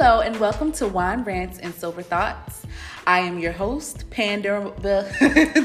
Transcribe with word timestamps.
Hello 0.00 0.20
and 0.20 0.38
welcome 0.38 0.70
to 0.70 0.86
Wine 0.86 1.24
Rants 1.24 1.58
and 1.58 1.74
Sober 1.74 2.02
Thoughts. 2.02 2.64
I 3.04 3.18
am 3.18 3.40
your 3.40 3.50
host, 3.50 4.08
Pandora. 4.10 4.66
I'm 4.70 4.70
not 4.70 5.10
even 5.10 5.58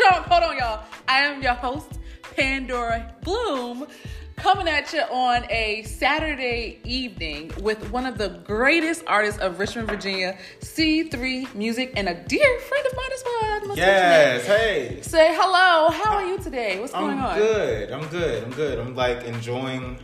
drunk. 0.00 0.26
Hold 0.28 0.44
on, 0.44 0.56
y'all. 0.56 0.82
I 1.06 1.18
am 1.18 1.42
your 1.42 1.52
host, 1.52 1.98
Pandora 2.34 3.14
Bloom, 3.20 3.86
coming 4.36 4.66
at 4.66 4.90
you 4.94 5.02
on 5.02 5.44
a 5.50 5.82
Saturday 5.82 6.80
evening 6.84 7.52
with 7.60 7.90
one 7.90 8.06
of 8.06 8.16
the 8.16 8.30
greatest 8.46 9.04
artists 9.06 9.38
of 9.38 9.58
Richmond, 9.58 9.88
Virginia, 9.88 10.38
C3 10.60 11.48
Musiq, 11.48 11.92
and 11.96 12.08
a 12.08 12.14
dear 12.14 12.60
friend 12.60 12.86
of 12.86 12.96
mine 12.96 13.12
as 13.12 13.24
well. 13.26 13.76
Yes, 13.76 14.46
hey. 14.46 15.00
Say 15.02 15.34
hello. 15.38 15.90
How 15.90 16.14
are 16.14 16.24
you 16.24 16.38
today? 16.38 16.80
What's 16.80 16.94
going 16.94 17.18
on? 17.18 17.32
I'm 17.32 17.38
good. 17.38 17.90
I'm 17.90 18.08
good. 18.08 18.42
I'm 18.42 18.52
good. 18.52 18.78
I'm 18.78 18.94
like 18.96 19.24
enjoying 19.24 19.98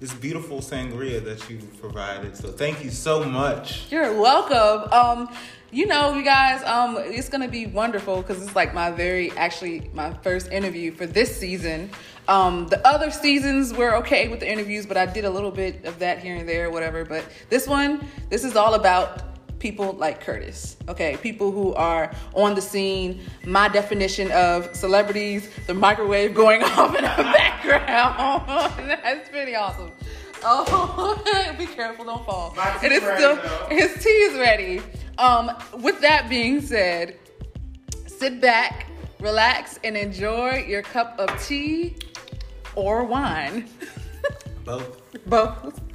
this 0.00 0.14
beautiful 0.14 0.60
sangria 0.60 1.22
that 1.22 1.48
you 1.50 1.58
provided. 1.78 2.34
So 2.34 2.50
thank 2.50 2.82
you 2.82 2.90
so 2.90 3.22
much. 3.22 3.92
You're 3.92 4.18
welcome. 4.18 4.90
Um, 4.90 5.36
you 5.70 5.86
know, 5.86 6.14
you 6.14 6.24
guys, 6.24 6.64
um, 6.64 6.96
it's 6.98 7.28
gonna 7.28 7.48
be 7.48 7.66
wonderful 7.66 8.22
because 8.22 8.42
it's 8.42 8.56
like 8.56 8.72
my 8.72 8.90
very, 8.90 9.30
actually, 9.32 9.90
my 9.92 10.14
first 10.22 10.50
interview 10.50 10.90
for 10.90 11.06
this 11.06 11.36
season. 11.36 11.90
Um, 12.28 12.66
the 12.68 12.84
other 12.86 13.10
seasons 13.10 13.74
were 13.74 13.96
okay 13.96 14.28
with 14.28 14.40
the 14.40 14.50
interviews, 14.50 14.86
but 14.86 14.96
I 14.96 15.04
did 15.04 15.26
a 15.26 15.30
little 15.30 15.50
bit 15.50 15.84
of 15.84 15.98
that 15.98 16.20
here 16.20 16.36
and 16.36 16.48
there, 16.48 16.70
whatever. 16.70 17.04
But 17.04 17.24
this 17.50 17.66
one, 17.66 18.06
this 18.30 18.42
is 18.42 18.56
all 18.56 18.74
about 18.74 19.29
people 19.60 19.92
like 19.92 20.20
Curtis. 20.20 20.76
Okay, 20.88 21.16
people 21.18 21.52
who 21.52 21.72
are 21.74 22.10
on 22.34 22.54
the 22.56 22.60
scene. 22.60 23.20
My 23.46 23.68
definition 23.68 24.32
of 24.32 24.74
celebrities, 24.74 25.48
the 25.68 25.74
microwave 25.74 26.34
going 26.34 26.62
off 26.64 26.88
in 26.96 27.02
the 27.04 27.32
background. 27.32 28.42
That's 28.88 29.28
pretty 29.28 29.54
awesome. 29.54 29.92
Oh, 30.42 31.22
be 31.58 31.66
careful, 31.66 32.06
don't 32.06 32.24
fall. 32.24 32.54
It 32.82 32.90
is 32.90 33.02
still 33.02 33.36
though. 33.36 33.66
his 33.70 34.02
tea 34.02 34.08
is 34.08 34.38
ready. 34.38 34.82
Um, 35.18 35.52
with 35.80 36.00
that 36.00 36.30
being 36.30 36.62
said, 36.62 37.18
sit 38.06 38.40
back, 38.40 38.86
relax, 39.20 39.78
and 39.84 39.96
enjoy 39.96 40.64
your 40.66 40.80
cup 40.82 41.18
of 41.18 41.30
tea 41.44 41.96
or 42.74 43.04
wine. 43.04 43.68
Both. 44.64 45.26
Both. 45.26 45.89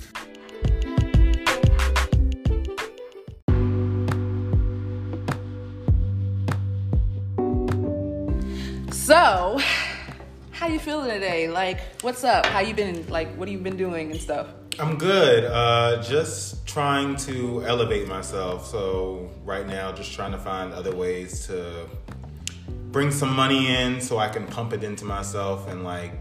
So, 9.06 9.60
how 10.50 10.66
you 10.66 10.80
feeling 10.80 11.12
today? 11.12 11.48
Like, 11.48 11.80
what's 12.02 12.24
up? 12.24 12.44
How 12.48 12.62
you 12.62 12.74
been? 12.74 13.08
Like, 13.08 13.28
what 13.36 13.48
have 13.48 13.56
you 13.56 13.64
been 13.64 13.78
doing 13.78 14.10
and 14.10 14.20
stuff? 14.20 14.48
I'm 14.80 14.98
good. 14.98 15.46
Uh, 15.46 16.02
just 16.02 16.66
trying 16.66 17.16
to 17.18 17.64
elevate 17.66 18.08
myself. 18.08 18.66
So 18.66 19.30
right 19.44 19.68
now, 19.68 19.92
just 19.92 20.12
trying 20.14 20.32
to 20.32 20.40
find 20.40 20.74
other 20.74 20.96
ways 20.96 21.46
to 21.46 21.88
bring 22.92 23.12
some 23.12 23.32
money 23.36 23.76
in 23.76 24.02
so 24.02 24.18
I 24.18 24.28
can 24.28 24.48
pump 24.48 24.74
it 24.74 24.84
into 24.84 25.06
myself 25.06 25.70
and 25.70 25.84
like 25.84 26.14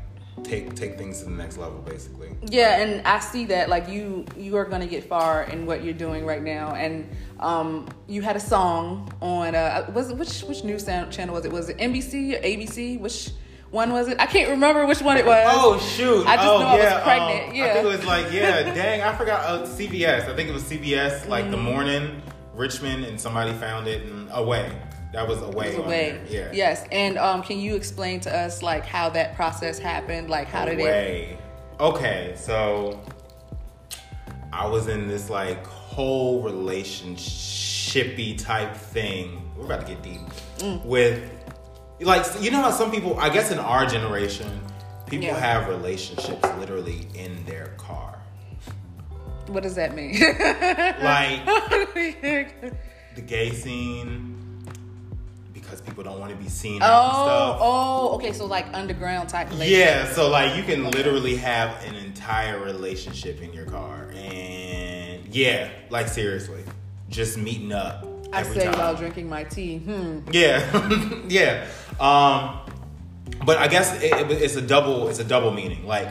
take 0.42 0.74
take 0.74 0.98
things 0.98 1.20
to 1.20 1.26
the 1.26 1.30
next 1.30 1.56
level, 1.58 1.78
basically. 1.80 2.30
Yeah, 2.42 2.80
and 2.80 3.06
I 3.06 3.20
see 3.20 3.44
that 3.46 3.68
like 3.68 3.88
you 3.88 4.24
you 4.36 4.56
are 4.56 4.64
gonna 4.64 4.86
get 4.86 5.04
far 5.04 5.44
in 5.44 5.66
what 5.66 5.84
you're 5.84 5.94
doing 5.94 6.26
right 6.26 6.42
now, 6.42 6.74
and 6.74 7.08
um, 7.40 7.88
you 8.08 8.22
had 8.22 8.36
a 8.36 8.40
song 8.40 9.12
on 9.20 9.54
uh 9.54 9.90
was 9.94 10.10
it 10.10 10.16
which 10.16 10.42
which 10.42 10.64
news 10.64 10.84
channel 10.84 11.34
was 11.34 11.44
it? 11.44 11.52
Was 11.52 11.68
it 11.68 11.78
NBC 11.78 12.38
or 12.38 12.42
ABC? 12.42 12.98
Which 12.98 13.30
one 13.70 13.92
was 13.92 14.08
it? 14.08 14.20
I 14.20 14.26
can't 14.26 14.50
remember 14.50 14.86
which 14.86 15.02
one 15.02 15.16
it 15.16 15.26
was. 15.26 15.46
Oh 15.48 15.78
shoot! 15.78 16.26
I 16.26 16.36
just 16.36 16.48
oh, 16.48 16.58
know 16.60 16.66
I 16.66 16.74
was 16.74 16.84
yeah, 16.84 17.02
pregnant, 17.02 17.48
um, 17.50 17.54
yeah. 17.54 17.64
I 17.64 17.72
think 17.74 17.84
it 17.84 17.88
was 17.88 18.04
like 18.14 18.32
yeah. 18.32 18.74
dang, 18.74 19.00
I 19.02 19.14
forgot. 19.16 19.44
Uh, 19.44 19.66
CBS. 19.66 20.28
I 20.28 20.34
think 20.34 20.48
it 20.48 20.52
was 20.52 20.64
CBS. 20.64 21.28
Like 21.28 21.46
Mm. 21.46 21.50
the 21.52 21.56
morning, 21.58 22.22
Richmond, 22.54 23.04
and 23.04 23.20
somebody 23.20 23.52
found 23.54 23.86
it 23.86 24.02
and 24.02 24.28
away. 24.32 24.70
That 25.14 25.28
was 25.28 25.40
away. 25.42 25.76
It 25.76 25.78
was. 26.24 26.30
Yeah. 26.32 26.50
Yes, 26.52 26.84
and 26.90 27.16
um, 27.18 27.42
can 27.44 27.58
you 27.60 27.76
explain 27.76 28.18
to 28.20 28.36
us 28.36 28.62
like 28.62 28.84
how 28.84 29.08
that 29.10 29.36
process 29.36 29.78
happened? 29.78 30.28
Like 30.28 30.48
how 30.48 30.64
did 30.64 30.80
it? 30.80 31.38
Okay, 31.78 32.34
so 32.36 33.00
I 34.52 34.66
was 34.66 34.88
in 34.88 35.06
this 35.06 35.30
like 35.30 35.64
whole 35.66 36.42
relationshipy 36.42 38.38
type 38.42 38.74
thing. 38.74 39.40
We're 39.56 39.66
about 39.66 39.82
to 39.86 39.86
get 39.94 40.02
deep 40.02 40.20
Mm. 40.58 40.84
with 40.84 41.22
like 42.00 42.24
you 42.40 42.50
know 42.50 42.60
how 42.62 42.70
some 42.70 42.90
people 42.90 43.18
I 43.18 43.28
guess 43.28 43.50
in 43.52 43.58
our 43.58 43.86
generation 43.86 44.48
people 45.06 45.26
Yeah. 45.26 45.38
have 45.38 45.68
relationships 45.68 46.42
literally 46.58 47.06
in 47.14 47.44
their 47.44 47.68
car. 47.76 48.18
What 49.48 49.62
does 49.62 49.74
that 49.76 49.94
mean? 49.94 50.14
Like 51.02 51.44
the 53.14 53.20
gay 53.24 53.50
scene 53.52 54.40
people 55.84 56.02
don't 56.04 56.18
want 56.18 56.30
to 56.30 56.36
be 56.36 56.48
seen 56.48 56.80
oh, 56.82 56.86
stuff. 56.86 57.58
oh, 57.60 58.14
okay. 58.16 58.32
So 58.32 58.46
like 58.46 58.66
underground 58.72 59.28
type. 59.28 59.50
relationship. 59.50 59.78
Yeah, 59.86 60.12
so 60.12 60.28
like 60.28 60.56
you 60.56 60.62
can 60.62 60.90
literally 60.90 61.36
have 61.36 61.82
an 61.84 61.94
entire 61.94 62.62
relationship 62.62 63.42
in 63.42 63.52
your 63.52 63.66
car, 63.66 64.10
and 64.14 65.26
yeah, 65.34 65.70
like 65.90 66.08
seriously, 66.08 66.64
just 67.08 67.38
meeting 67.38 67.72
up. 67.72 68.06
I 68.32 68.42
say 68.42 68.64
time. 68.64 68.78
while 68.78 68.94
drinking 68.96 69.28
my 69.28 69.44
tea. 69.44 69.78
Hmm. 69.78 70.20
Yeah, 70.32 71.20
yeah. 71.28 71.66
Um, 72.00 72.60
but 73.44 73.58
I 73.58 73.68
guess 73.68 74.02
it, 74.02 74.12
it- 74.12 74.42
it's 74.42 74.56
a 74.56 74.62
double. 74.62 75.08
It's 75.08 75.18
a 75.20 75.24
double 75.24 75.50
meaning. 75.52 75.86
Like 75.86 76.08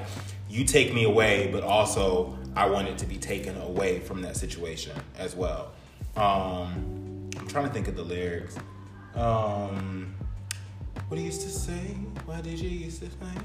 you 0.49 0.63
take 0.63 0.93
me 0.93 1.03
away, 1.03 1.49
but 1.51 1.63
also 1.63 2.37
I 2.55 2.69
want 2.69 2.87
it 2.87 2.97
to 2.99 3.05
be 3.05 3.17
taken 3.17 3.59
away 3.59 3.99
from 3.99 4.21
that 4.21 4.37
situation 4.37 4.95
as 5.17 5.35
well. 5.35 5.71
Um, 6.15 7.29
I'm 7.37 7.47
trying 7.47 7.65
to 7.67 7.73
think 7.73 7.87
of 7.87 7.95
the 7.95 8.03
lyrics. 8.03 8.55
Um, 9.15 10.15
what 11.07 11.17
he 11.19 11.25
used 11.25 11.41
to 11.41 11.49
say? 11.49 11.95
Why 12.25 12.41
did 12.41 12.59
you 12.59 12.69
used 12.69 13.01
to 13.01 13.07
think? 13.09 13.41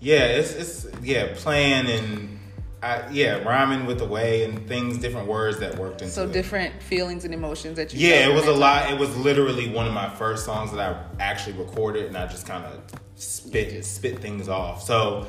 Yeah, 0.00 0.24
it's 0.24 0.52
it's 0.54 0.86
yeah 1.02 1.28
playing 1.36 1.86
and. 1.90 2.36
I, 2.82 3.06
yeah, 3.10 3.42
rhyming 3.42 3.84
with 3.84 3.98
the 3.98 4.06
way 4.06 4.42
and 4.44 4.66
things, 4.66 4.96
different 4.96 5.28
words 5.28 5.58
that 5.58 5.76
worked 5.76 6.00
into 6.00 6.14
So 6.14 6.24
it. 6.24 6.32
different 6.32 6.82
feelings 6.82 7.26
and 7.26 7.34
emotions 7.34 7.76
that 7.76 7.92
you. 7.92 8.08
Yeah, 8.08 8.26
it 8.26 8.34
was 8.34 8.46
a 8.46 8.54
lot. 8.54 8.90
It 8.90 8.98
was 8.98 9.14
literally 9.18 9.68
one 9.68 9.86
of 9.86 9.92
my 9.92 10.08
first 10.08 10.46
songs 10.46 10.72
that 10.72 10.80
I 10.80 11.22
actually 11.22 11.58
recorded, 11.58 12.06
and 12.06 12.16
I 12.16 12.26
just 12.26 12.46
kind 12.46 12.64
of 12.64 12.80
spit 13.16 13.84
spit 13.84 14.20
things 14.20 14.48
off. 14.48 14.82
So 14.82 15.26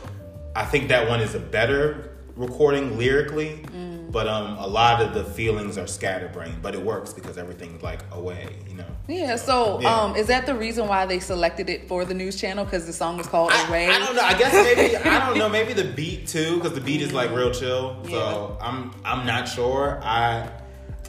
I 0.56 0.64
think 0.64 0.88
that 0.88 1.10
one 1.10 1.20
is 1.20 1.36
a 1.36 1.42
better 1.42 2.11
recording 2.36 2.98
lyrically, 2.98 3.64
Mm. 3.74 4.12
but 4.12 4.28
um, 4.28 4.58
a 4.58 4.68
lot 4.68 5.02
of 5.02 5.14
the 5.14 5.24
feelings 5.24 5.78
are 5.78 5.88
scatterbrained. 5.88 6.62
But 6.62 6.76
it 6.76 6.82
works 6.82 7.14
because 7.14 7.38
everything's 7.38 7.82
like 7.84 8.02
away, 8.12 8.48
you 8.70 8.76
know. 8.76 8.86
Yeah, 9.08 9.36
so 9.36 9.80
yeah. 9.82 9.94
um, 9.96 10.16
is 10.16 10.28
that 10.28 10.46
the 10.46 10.56
reason 10.56 10.88
why 10.88 11.06
they 11.06 11.20
selected 11.20 11.70
it 11.70 11.88
for 11.88 12.06
the 12.06 12.14
news 12.14 12.40
channel? 12.40 12.64
Because 12.66 12.86
the 12.86 12.94
song 12.94 13.20
is 13.20 13.28
called 13.28 13.52
I, 13.52 13.68
Away. 13.68 13.88
I 13.90 14.00
don't 14.00 14.16
know. 14.16 14.22
I 14.22 14.38
guess 14.38 14.54
maybe 14.54 14.96
I 15.10 15.26
don't 15.28 15.38
know. 15.38 15.50
Maybe 15.50 15.74
the 15.74 15.86
beat 15.86 16.28
too, 16.28 16.56
because 16.58 16.74
the 16.74 16.82
beat 16.82 17.02
is 17.02 17.14
like 17.14 17.32
real 17.32 17.52
chill. 17.52 17.98
So 18.10 18.58
I'm 18.62 18.92
I'm 19.06 19.26
not 19.26 19.48
sure. 19.48 20.00
I 20.04 20.50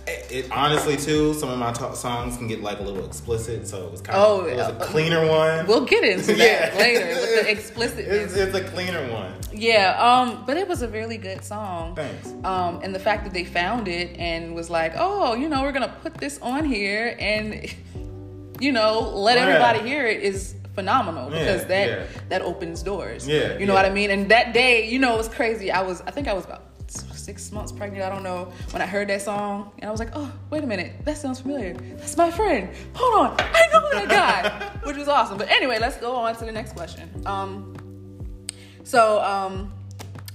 it, 0.06 0.32
it 0.46 0.52
honestly 0.52 0.96
too. 0.96 1.34
Some 1.34 1.48
of 1.50 1.58
my 1.58 1.72
songs 1.94 2.36
can 2.36 2.48
get 2.48 2.60
like 2.62 2.80
a 2.80 2.82
little 2.82 3.04
explicit, 3.04 3.66
so 3.68 3.84
it 3.86 3.90
was 3.92 4.00
kind 4.00 4.18
of 4.18 4.24
Oh, 4.24 4.44
it 4.46 4.56
was 4.56 4.68
a 4.68 4.74
cleaner 4.86 5.26
one. 5.28 5.66
We'll 5.66 5.84
get 5.84 6.04
into 6.04 6.34
that 6.36 6.76
later 6.76 7.06
with 7.06 7.44
the 7.44 7.50
explicit 7.56 8.00
It's, 8.06 8.34
it's 8.34 8.54
a 8.54 8.64
cleaner 8.64 9.10
one. 9.12 9.34
yeah, 9.52 9.96
um, 10.00 10.44
but 10.46 10.56
it 10.56 10.66
was 10.66 10.82
a 10.82 10.88
really 10.88 11.18
good 11.18 11.44
song. 11.44 11.94
Thanks. 11.94 12.28
Um, 12.44 12.80
and 12.82 12.94
the 12.94 12.98
fact 12.98 13.24
that 13.24 13.32
they 13.32 13.44
found 13.44 13.86
it 13.88 14.16
and 14.18 14.54
was 14.54 14.70
like, 14.70 14.92
oh, 14.96 15.34
you 15.34 15.48
know, 15.48 15.62
we're 15.62 15.72
gonna 15.72 15.96
put 16.02 16.14
this 16.14 16.38
on 16.40 16.64
here 16.64 17.16
and 17.18 17.72
you 18.60 18.70
know 18.72 19.00
let 19.14 19.38
everybody 19.38 19.80
hear 19.88 20.06
it 20.06 20.22
is 20.22 20.54
phenomenal 20.74 21.28
because 21.28 21.62
Yeah, 21.62 21.68
that 21.68 21.88
yeah. 21.88 22.06
that 22.30 22.42
opens 22.42 22.82
doors. 22.82 23.28
Yeah, 23.28 23.58
you 23.58 23.66
know 23.66 23.74
yeah. 23.74 23.82
what 23.82 23.84
I 23.84 23.90
mean. 23.94 24.10
And 24.10 24.30
that 24.30 24.52
day, 24.54 24.88
you 24.88 24.98
know, 24.98 25.14
it 25.14 25.18
was 25.18 25.28
crazy. 25.28 25.70
I 25.70 25.82
was, 25.82 26.00
I 26.06 26.10
think 26.10 26.28
I 26.28 26.32
was 26.32 26.44
about 26.44 26.62
six 27.22 27.52
months 27.52 27.72
pregnant. 27.72 28.04
I 28.04 28.08
don't 28.08 28.22
know 28.22 28.52
when 28.70 28.82
I 28.82 28.86
heard 28.86 29.08
that 29.08 29.22
song 29.22 29.70
and 29.78 29.88
I 29.88 29.90
was 29.90 30.00
like, 30.00 30.10
oh, 30.14 30.30
wait 30.50 30.64
a 30.64 30.66
minute, 30.66 30.92
that 31.04 31.16
sounds 31.16 31.40
familiar. 31.40 31.74
That's 31.74 32.16
my 32.16 32.30
friend. 32.30 32.68
Hold 32.94 33.14
on, 33.26 33.36
I 33.40 33.66
know 33.72 33.88
that 33.92 34.08
guy, 34.08 34.70
which 34.86 34.96
was 34.96 35.08
awesome. 35.08 35.38
But 35.38 35.48
anyway, 35.50 35.78
let's 35.80 35.96
go 35.96 36.16
on 36.16 36.34
to 36.36 36.44
the 36.44 36.52
next 36.52 36.72
question. 36.74 37.08
Um, 37.26 37.74
so 38.84 39.22
um, 39.22 39.72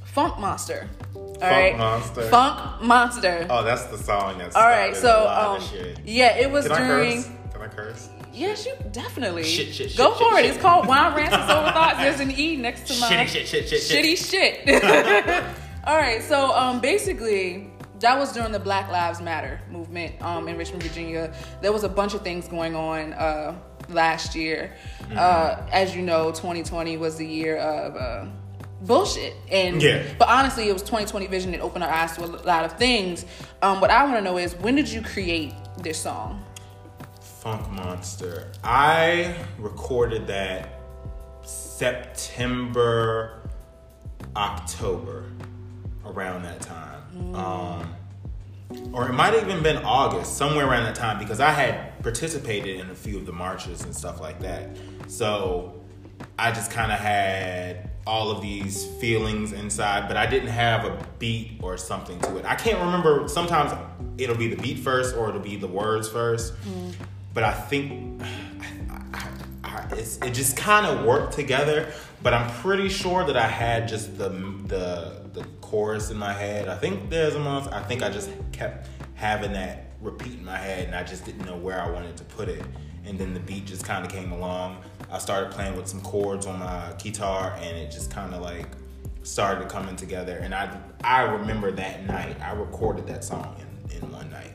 Funk 0.05 0.39
Monster. 0.39 0.89
All 1.15 1.37
right, 1.41 1.77
Monster. 1.77 2.23
Funk 2.29 2.81
Monster. 2.81 3.45
Oh, 3.49 3.63
that's 3.63 3.83
the 3.85 3.97
song. 3.97 4.37
That's 4.39 4.55
All 4.55 4.63
right, 4.65 4.95
so 4.95 5.27
um, 5.27 5.61
yeah, 6.05 6.37
it 6.37 6.49
was 6.49 6.67
Can 6.67 6.75
I 6.75 6.87
during. 6.87 7.23
curse? 7.23 7.31
Can 7.53 7.61
I 7.61 7.67
curse? 7.67 8.09
Yes, 8.33 8.65
you 8.67 8.73
definitely. 8.91 9.43
Shit, 9.43 9.73
shit, 9.73 9.89
shit, 9.89 9.97
Go 9.97 10.09
shit, 10.13 10.17
for 10.17 10.37
it. 10.37 10.43
shit. 10.43 10.53
It's 10.53 10.61
called 10.61 10.87
Wine 10.87 11.15
Rants 11.15 11.35
and 11.35 11.49
Sober 11.49 11.71
Thoughts. 11.71 11.97
There's 11.97 12.19
an 12.19 12.31
E 12.31 12.55
next 12.55 12.87
to 12.87 12.99
my 13.01 13.07
Shitty 13.07 13.27
shit, 13.27 13.47
shit, 13.47 13.67
shit, 13.67 13.81
shit. 13.81 14.05
shitty 14.05 14.65
shit. 14.65 15.43
All 15.87 15.95
right, 15.95 16.21
so 16.21 16.51
um, 16.53 16.81
basically, 16.81 17.71
that 18.01 18.19
was 18.19 18.33
during 18.33 18.51
the 18.51 18.59
Black 18.59 18.91
Lives 18.91 19.21
Matter 19.21 19.61
movement 19.71 20.21
um, 20.21 20.49
in 20.49 20.57
Richmond, 20.57 20.83
Virginia. 20.83 21.33
There 21.61 21.71
was 21.71 21.85
a 21.85 21.89
bunch 21.89 22.13
of 22.13 22.23
things 22.23 22.45
going 22.49 22.75
on 22.75 23.13
uh, 23.13 23.55
last 23.87 24.35
year. 24.35 24.75
Mm-hmm. 25.03 25.17
Uh, 25.17 25.65
as 25.71 25.95
you 25.95 26.01
know, 26.01 26.31
2020 26.31 26.97
was 26.97 27.15
the 27.15 27.25
year 27.25 27.55
of 27.55 27.95
uh, 27.95 28.25
bullshit. 28.81 29.33
And 29.49 29.81
Yeah. 29.81 30.03
but 30.19 30.27
honestly, 30.27 30.67
it 30.67 30.73
was 30.73 30.81
2020 30.81 31.25
vision 31.27 31.51
that 31.51 31.61
opened 31.61 31.85
our 31.85 31.89
eyes 31.89 32.17
to 32.17 32.25
a 32.25 32.27
lot 32.27 32.65
of 32.65 32.73
things. 32.73 33.25
Um, 33.61 33.79
what 33.79 33.89
I 33.89 34.03
want 34.03 34.17
to 34.17 34.21
know 34.21 34.37
is 34.37 34.55
when 34.55 34.75
did 34.75 34.89
you 34.89 35.01
create 35.01 35.53
this 35.81 35.97
song? 35.97 36.43
Funk 37.21 37.65
Monster. 37.71 38.51
I 38.61 39.37
recorded 39.57 40.27
that 40.27 40.81
September, 41.43 43.39
October, 44.35 45.23
around 46.17 46.43
that 46.43 46.61
time. 46.61 47.35
Um, 47.35 47.93
or 48.91 49.07
it 49.07 49.13
might 49.13 49.33
have 49.33 49.47
even 49.47 49.63
been 49.63 49.77
August, 49.77 50.37
somewhere 50.37 50.67
around 50.67 50.83
that 50.83 50.95
time, 50.95 51.19
because 51.19 51.39
I 51.39 51.51
had 51.51 52.01
participated 52.01 52.79
in 52.79 52.89
a 52.89 52.95
few 52.95 53.17
of 53.17 53.25
the 53.25 53.31
marches 53.31 53.83
and 53.83 53.95
stuff 53.95 54.19
like 54.19 54.41
that. 54.41 54.69
So 55.07 55.81
I 56.37 56.51
just 56.51 56.71
kind 56.71 56.91
of 56.91 56.99
had 56.99 57.91
all 58.05 58.31
of 58.31 58.41
these 58.41 58.85
feelings 58.99 59.53
inside, 59.53 60.07
but 60.07 60.17
I 60.17 60.25
didn't 60.25 60.49
have 60.49 60.85
a 60.85 61.05
beat 61.19 61.59
or 61.61 61.77
something 61.77 62.19
to 62.21 62.37
it. 62.37 62.45
I 62.45 62.55
can't 62.55 62.79
remember. 62.79 63.27
Sometimes 63.27 63.71
it'll 64.17 64.35
be 64.35 64.47
the 64.47 64.61
beat 64.61 64.79
first 64.79 65.15
or 65.15 65.29
it'll 65.29 65.41
be 65.41 65.55
the 65.55 65.67
words 65.67 66.09
first. 66.09 66.53
But 67.33 67.43
I 67.43 67.53
think 67.53 68.21
it 69.93 70.31
just 70.31 70.57
kind 70.57 70.85
of 70.85 71.05
worked 71.05 71.33
together. 71.33 71.91
But 72.23 72.33
I'm 72.33 72.49
pretty 72.61 72.89
sure 72.89 73.23
that 73.25 73.37
I 73.37 73.47
had 73.47 73.87
just 73.87 74.17
the 74.17 74.29
the 74.29 75.16
chorus 75.67 76.11
in 76.11 76.17
my 76.17 76.31
head. 76.31 76.69
I 76.69 76.77
think 76.77 77.09
there's 77.09 77.35
a 77.35 77.39
month. 77.39 77.67
I 77.73 77.83
think 77.83 78.01
I 78.01 78.09
just 78.09 78.29
kept 78.53 78.87
having 79.15 79.51
that 79.53 79.91
repeat 80.01 80.35
in 80.35 80.45
my 80.45 80.57
head, 80.57 80.85
and 80.85 80.95
I 80.95 81.03
just 81.03 81.25
didn't 81.25 81.45
know 81.45 81.57
where 81.57 81.81
I 81.81 81.89
wanted 81.89 82.15
to 82.17 82.23
put 82.23 82.47
it. 82.47 82.63
And 83.05 83.19
then 83.19 83.33
the 83.33 83.41
beat 83.41 83.65
just 83.65 83.83
kind 83.83 84.05
of 84.05 84.11
came 84.11 84.31
along. 84.31 84.81
I 85.11 85.17
started 85.17 85.51
playing 85.51 85.75
with 85.75 85.87
some 85.87 86.01
chords 86.01 86.45
on 86.45 86.59
my 86.59 86.93
guitar, 86.97 87.53
and 87.59 87.77
it 87.77 87.91
just 87.91 88.09
kind 88.11 88.33
of 88.33 88.41
like 88.41 88.67
started 89.23 89.67
coming 89.67 89.97
together. 89.97 90.37
And 90.37 90.55
I 90.55 90.79
I 91.03 91.23
remember 91.23 91.71
that 91.71 92.05
night 92.05 92.39
I 92.41 92.53
recorded 92.53 93.05
that 93.07 93.25
song 93.25 93.57
in, 93.59 93.97
in 93.97 94.11
one 94.11 94.29
night. 94.31 94.53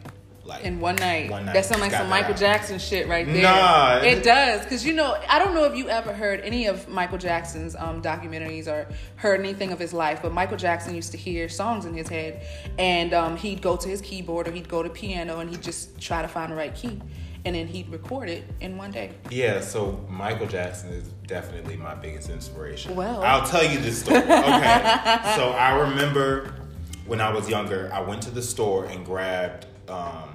Like 0.52 0.64
In 0.64 0.80
one 0.80 0.96
night. 0.96 1.30
One 1.30 1.46
night. 1.46 1.54
That 1.54 1.64
sounds 1.64 1.80
like 1.80 1.92
some 1.92 2.08
Michael 2.08 2.34
out. 2.34 2.40
Jackson 2.40 2.78
shit 2.78 3.08
right 3.08 3.26
there. 3.26 3.42
Nah. 3.42 3.96
It 3.98 4.22
does. 4.22 4.62
Because, 4.62 4.84
you 4.84 4.92
know, 4.92 5.16
I 5.28 5.38
don't 5.38 5.54
know 5.54 5.64
if 5.64 5.76
you 5.76 5.88
ever 5.88 6.12
heard 6.12 6.40
any 6.40 6.66
of 6.66 6.88
Michael 6.88 7.18
Jackson's 7.18 7.74
um, 7.76 8.02
documentaries 8.02 8.66
or 8.66 8.86
heard 9.16 9.40
anything 9.40 9.72
of 9.72 9.78
his 9.78 9.92
life, 9.92 10.20
but 10.22 10.32
Michael 10.32 10.56
Jackson 10.56 10.94
used 10.94 11.12
to 11.12 11.18
hear 11.18 11.48
songs 11.48 11.84
in 11.84 11.94
his 11.94 12.08
head 12.08 12.46
and 12.78 13.14
um, 13.14 13.36
he'd 13.36 13.62
go 13.62 13.76
to 13.76 13.88
his 13.88 14.00
keyboard 14.00 14.48
or 14.48 14.52
he'd 14.52 14.68
go 14.68 14.82
to 14.82 14.90
piano 14.90 15.38
and 15.40 15.50
he'd 15.50 15.62
just 15.62 15.98
try 16.00 16.22
to 16.22 16.28
find 16.28 16.52
the 16.52 16.56
right 16.56 16.74
key. 16.74 17.00
And 17.44 17.56
then 17.56 17.66
he'd 17.66 17.88
record 17.88 18.28
it 18.28 18.44
in 18.60 18.76
one 18.76 18.92
day. 18.92 19.10
Yeah, 19.28 19.60
so 19.60 20.04
Michael 20.08 20.46
Jackson 20.46 20.90
is 20.90 21.08
definitely 21.26 21.76
my 21.76 21.94
biggest 21.94 22.30
inspiration. 22.30 22.94
Well. 22.94 23.20
I'll 23.24 23.44
tell 23.44 23.64
you 23.64 23.78
this 23.80 24.00
story. 24.00 24.18
Okay. 24.18 24.28
so 25.36 25.50
I 25.50 25.76
remember 25.88 26.54
when 27.06 27.20
I 27.20 27.32
was 27.32 27.48
younger, 27.48 27.90
I 27.92 28.00
went 28.00 28.22
to 28.22 28.30
the 28.30 28.42
store 28.42 28.84
and 28.84 29.04
grabbed 29.04 29.66
um, 29.88 30.31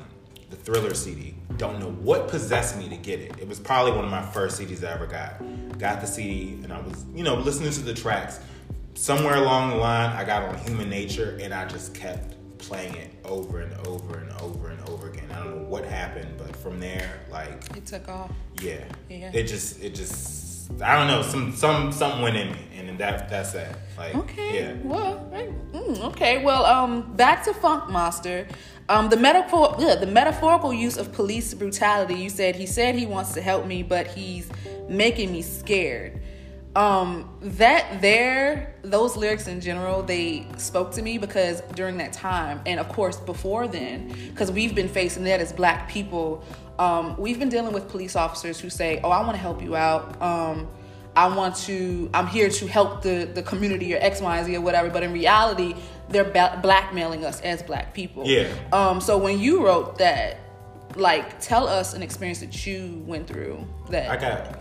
the 0.49 0.55
Thriller 0.55 0.93
CD. 0.93 1.35
Don't 1.57 1.79
know 1.79 1.89
what 1.91 2.27
possessed 2.29 2.77
me 2.77 2.87
to 2.89 2.97
get 2.97 3.19
it. 3.19 3.33
It 3.39 3.47
was 3.47 3.59
probably 3.59 3.91
one 3.93 4.05
of 4.05 4.11
my 4.11 4.21
first 4.21 4.59
CDs 4.59 4.83
I 4.87 4.91
ever 4.93 5.05
got. 5.07 5.41
Got 5.77 6.01
the 6.01 6.07
CD 6.07 6.59
and 6.63 6.71
I 6.71 6.79
was, 6.81 7.03
you 7.13 7.23
know, 7.23 7.35
listening 7.35 7.71
to 7.71 7.81
the 7.81 7.93
tracks. 7.93 8.39
Somewhere 8.95 9.35
along 9.35 9.71
the 9.71 9.75
line, 9.75 10.09
I 10.15 10.23
got 10.23 10.43
on 10.43 10.57
Human 10.59 10.89
Nature 10.89 11.37
and 11.41 11.53
I 11.53 11.65
just 11.67 11.93
kept 11.93 12.35
playing 12.57 12.95
it 12.95 13.11
over 13.23 13.61
and 13.61 13.73
over 13.87 14.17
and 14.17 14.31
over 14.41 14.69
and 14.69 14.89
over 14.89 15.09
again. 15.09 15.29
I 15.31 15.43
don't 15.43 15.55
know 15.57 15.63
what 15.67 15.85
happened, 15.85 16.29
but 16.37 16.55
from 16.55 16.79
there, 16.79 17.19
like 17.29 17.75
It 17.75 17.85
took 17.85 18.07
off. 18.09 18.31
yeah. 18.61 18.83
Yeah. 19.09 19.31
It 19.33 19.43
just 19.43 19.83
it 19.83 19.93
just 19.93 20.71
I 20.81 20.95
don't 20.97 21.07
know, 21.07 21.21
some 21.21 21.53
some 21.55 21.91
something 21.91 22.21
went 22.21 22.35
in 22.37 22.51
me 22.51 22.59
and 22.77 22.89
then 22.89 22.97
that 22.97 23.29
that's 23.29 23.51
that. 23.53 23.77
Like 23.97 24.15
Okay. 24.15 24.59
yeah. 24.61 24.73
Well, 24.83 25.29
right. 25.31 25.71
Mm, 25.73 25.99
okay. 26.05 26.43
Well, 26.43 26.65
um, 26.65 27.13
back 27.15 27.43
to 27.45 27.53
Funk 27.53 27.89
Monster. 27.91 28.47
Um, 28.89 29.09
the 29.09 29.17
metaphor, 29.17 29.75
yeah, 29.79 29.95
the 29.95 30.07
metaphorical 30.07 30.73
use 30.73 30.97
of 30.97 31.11
police 31.11 31.53
brutality. 31.53 32.15
You 32.15 32.29
said 32.29 32.55
he 32.55 32.65
said 32.65 32.95
he 32.95 33.05
wants 33.05 33.33
to 33.33 33.41
help 33.41 33.65
me, 33.65 33.83
but 33.83 34.07
he's 34.07 34.49
making 34.87 35.31
me 35.33 35.41
scared. 35.41 36.21
Um, 36.75 37.37
that 37.41 38.01
there, 38.01 38.75
those 38.83 39.17
lyrics 39.17 39.47
in 39.47 39.59
general, 39.59 40.03
they 40.03 40.45
spoke 40.57 40.91
to 40.91 41.01
me 41.01 41.17
because 41.17 41.61
during 41.73 41.97
that 41.97 42.13
time, 42.13 42.61
and 42.65 42.79
of 42.79 42.87
course 42.87 43.17
before 43.17 43.67
then, 43.67 44.15
because 44.29 44.51
we've 44.51 44.75
been 44.75 44.87
facing 44.87 45.23
that 45.25 45.41
as 45.41 45.51
Black 45.51 45.89
people. 45.89 46.43
Um, 46.79 47.17
we've 47.17 47.39
been 47.39 47.49
dealing 47.49 47.73
with 47.73 47.89
police 47.89 48.15
officers 48.15 48.59
who 48.59 48.69
say, 48.69 49.01
"Oh, 49.03 49.09
I 49.09 49.19
want 49.21 49.31
to 49.33 49.41
help 49.41 49.61
you 49.61 49.75
out." 49.75 50.21
Um, 50.21 50.67
I 51.17 51.35
want 51.35 51.55
to, 51.65 52.11
I'm 52.13 52.27
here 52.27 52.47
to 52.47 52.67
help 52.67 53.01
the, 53.01 53.27
the 53.33 53.41
community 53.41 53.91
or 53.95 53.97
X, 53.97 54.21
Y, 54.21 54.43
Z 54.43 54.55
or 54.55 54.61
whatever. 54.61 54.91
But 54.91 55.01
in 55.01 55.11
reality, 55.11 55.73
they're 56.09 56.23
ba- 56.23 56.59
blackmailing 56.61 57.25
us 57.25 57.41
as 57.41 57.61
black 57.61 57.93
people. 57.93 58.25
Yeah. 58.25 58.53
Um, 58.71 59.01
so 59.01 59.17
when 59.17 59.39
you 59.39 59.65
wrote 59.65 59.97
that, 59.97 60.39
like, 60.95 61.39
tell 61.39 61.67
us 61.67 61.93
an 61.93 62.01
experience 62.01 62.39
that 62.39 62.65
you 62.65 63.03
went 63.05 63.27
through 63.27 63.65
that. 63.89 64.09
I 64.09 64.15
got 64.15 64.59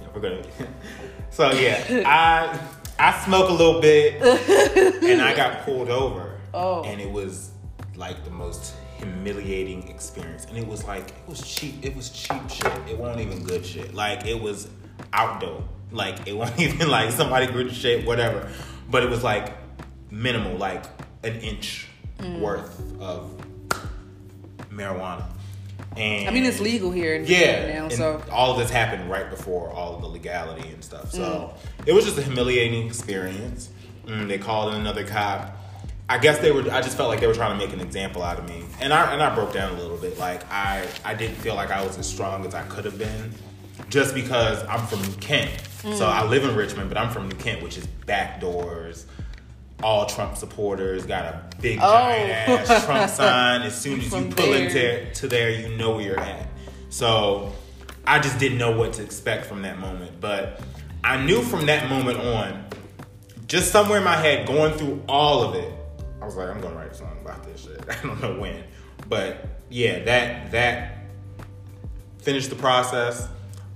yeah, 0.00 0.08
we're 0.14 0.20
gonna 0.20 0.42
So 1.30 1.50
yeah, 1.52 2.02
I 2.06 2.58
I 2.98 3.24
smoke 3.24 3.50
a 3.50 3.52
little 3.52 3.80
bit 3.80 4.22
and 5.02 5.20
I 5.20 5.36
got 5.36 5.64
pulled 5.64 5.90
over. 5.90 6.40
Oh. 6.54 6.82
And 6.84 7.00
it 7.00 7.10
was 7.10 7.50
like 7.94 8.24
the 8.24 8.30
most 8.30 8.74
humiliating 8.98 9.88
experience. 9.88 10.46
And 10.46 10.56
it 10.56 10.66
was 10.66 10.84
like 10.84 11.10
it 11.10 11.28
was 11.28 11.42
cheap 11.42 11.84
it 11.84 11.94
was 11.94 12.08
cheap 12.10 12.48
shit. 12.50 12.72
It 12.88 12.96
wasn't 12.96 13.20
even 13.20 13.44
good 13.44 13.66
shit. 13.66 13.94
Like 13.94 14.24
it 14.26 14.40
was 14.40 14.68
outdoor. 15.12 15.62
Like 15.92 16.26
it 16.26 16.34
wasn't 16.34 16.60
even 16.60 16.88
like 16.88 17.12
somebody 17.12 17.46
grew 17.46 17.64
the 17.64 17.74
shit, 17.74 18.06
whatever. 18.06 18.50
But 18.88 19.02
it 19.02 19.10
was 19.10 19.22
like 19.22 19.52
minimal, 20.16 20.56
like 20.56 20.84
an 21.22 21.34
inch 21.40 21.88
Mm. 22.18 22.40
worth 22.40 22.80
of 22.98 23.30
marijuana. 24.70 25.24
And 25.96 26.28
I 26.28 26.32
mean, 26.32 26.44
it's 26.46 26.60
legal 26.60 26.90
here 26.90 27.14
in 27.14 27.26
yeah, 27.26 27.80
now, 27.80 27.88
so 27.90 28.22
all 28.30 28.52
of 28.52 28.58
this 28.58 28.70
happened 28.70 29.10
right 29.10 29.28
before 29.28 29.68
all 29.70 29.94
of 29.96 30.00
the 30.00 30.08
legality 30.08 30.68
and 30.68 30.82
stuff. 30.82 31.12
So 31.12 31.52
Mm. 31.82 31.86
it 31.88 31.92
was 31.92 32.04
just 32.06 32.16
a 32.16 32.22
humiliating 32.22 32.86
experience. 32.86 33.68
Mm, 34.06 34.28
they 34.28 34.38
called 34.38 34.72
in 34.74 34.80
another 34.80 35.04
cop. 35.04 35.54
I 36.08 36.16
guess 36.18 36.38
they 36.38 36.52
were. 36.52 36.62
I 36.72 36.80
just 36.80 36.96
felt 36.96 37.08
like 37.10 37.20
they 37.20 37.26
were 37.26 37.34
trying 37.34 37.58
to 37.58 37.62
make 37.66 37.74
an 37.74 37.80
example 37.80 38.22
out 38.22 38.38
of 38.38 38.48
me, 38.48 38.64
and 38.80 38.94
I 38.94 39.12
and 39.12 39.22
I 39.22 39.34
broke 39.34 39.52
down 39.52 39.74
a 39.74 39.78
little 39.78 39.96
bit. 39.98 40.18
Like 40.18 40.40
I 40.50 40.86
I 41.04 41.14
didn't 41.14 41.36
feel 41.36 41.54
like 41.54 41.70
I 41.70 41.84
was 41.84 41.98
as 41.98 42.06
strong 42.08 42.46
as 42.46 42.54
I 42.54 42.62
could 42.62 42.84
have 42.84 42.96
been, 42.98 43.32
just 43.90 44.14
because 44.14 44.62
I'm 44.68 44.86
from 44.86 45.02
New 45.02 45.16
Kent. 45.20 45.50
Mm. 45.82 45.98
So 45.98 46.06
I 46.06 46.24
live 46.24 46.44
in 46.44 46.54
Richmond, 46.54 46.88
but 46.88 46.96
I'm 46.96 47.10
from 47.10 47.28
New 47.28 47.34
Kent, 47.36 47.62
which 47.62 47.76
is 47.76 47.86
back 48.06 48.40
doors. 48.40 49.06
All 49.82 50.06
Trump 50.06 50.36
supporters 50.36 51.04
got 51.04 51.24
a 51.26 51.42
big 51.60 51.78
giant 51.78 52.48
Oh. 52.48 52.54
ass 52.74 52.84
Trump 52.84 53.10
sign. 53.14 53.62
As 53.62 53.78
soon 53.80 54.00
as 54.00 54.04
you 54.06 54.10
pull 54.10 54.52
there. 54.52 54.64
into 54.66 55.14
to 55.14 55.28
there, 55.28 55.50
you 55.50 55.76
know 55.76 55.96
where 55.96 56.04
you're 56.04 56.20
at. 56.20 56.48
So 56.88 57.52
I 58.06 58.18
just 58.18 58.38
didn't 58.38 58.58
know 58.58 58.70
what 58.76 58.94
to 58.94 59.02
expect 59.02 59.46
from 59.46 59.62
that 59.62 59.78
moment. 59.78 60.20
But 60.20 60.60
I 61.04 61.22
knew 61.22 61.42
from 61.42 61.66
that 61.66 61.88
moment 61.90 62.18
on, 62.18 62.64
just 63.46 63.70
somewhere 63.70 63.98
in 63.98 64.04
my 64.04 64.16
head, 64.16 64.46
going 64.46 64.72
through 64.74 65.02
all 65.08 65.42
of 65.42 65.54
it, 65.54 65.72
I 66.22 66.24
was 66.24 66.36
like, 66.36 66.48
I'm 66.48 66.60
gonna 66.60 66.74
write 66.74 66.90
a 66.90 66.94
song 66.94 67.16
about 67.22 67.44
this 67.44 67.64
shit. 67.64 67.80
I 67.88 68.02
don't 68.06 68.20
know 68.22 68.40
when. 68.40 68.64
But 69.08 69.46
yeah, 69.68 70.02
that 70.04 70.50
that 70.52 70.98
finished 72.18 72.48
the 72.50 72.56
process. 72.56 73.28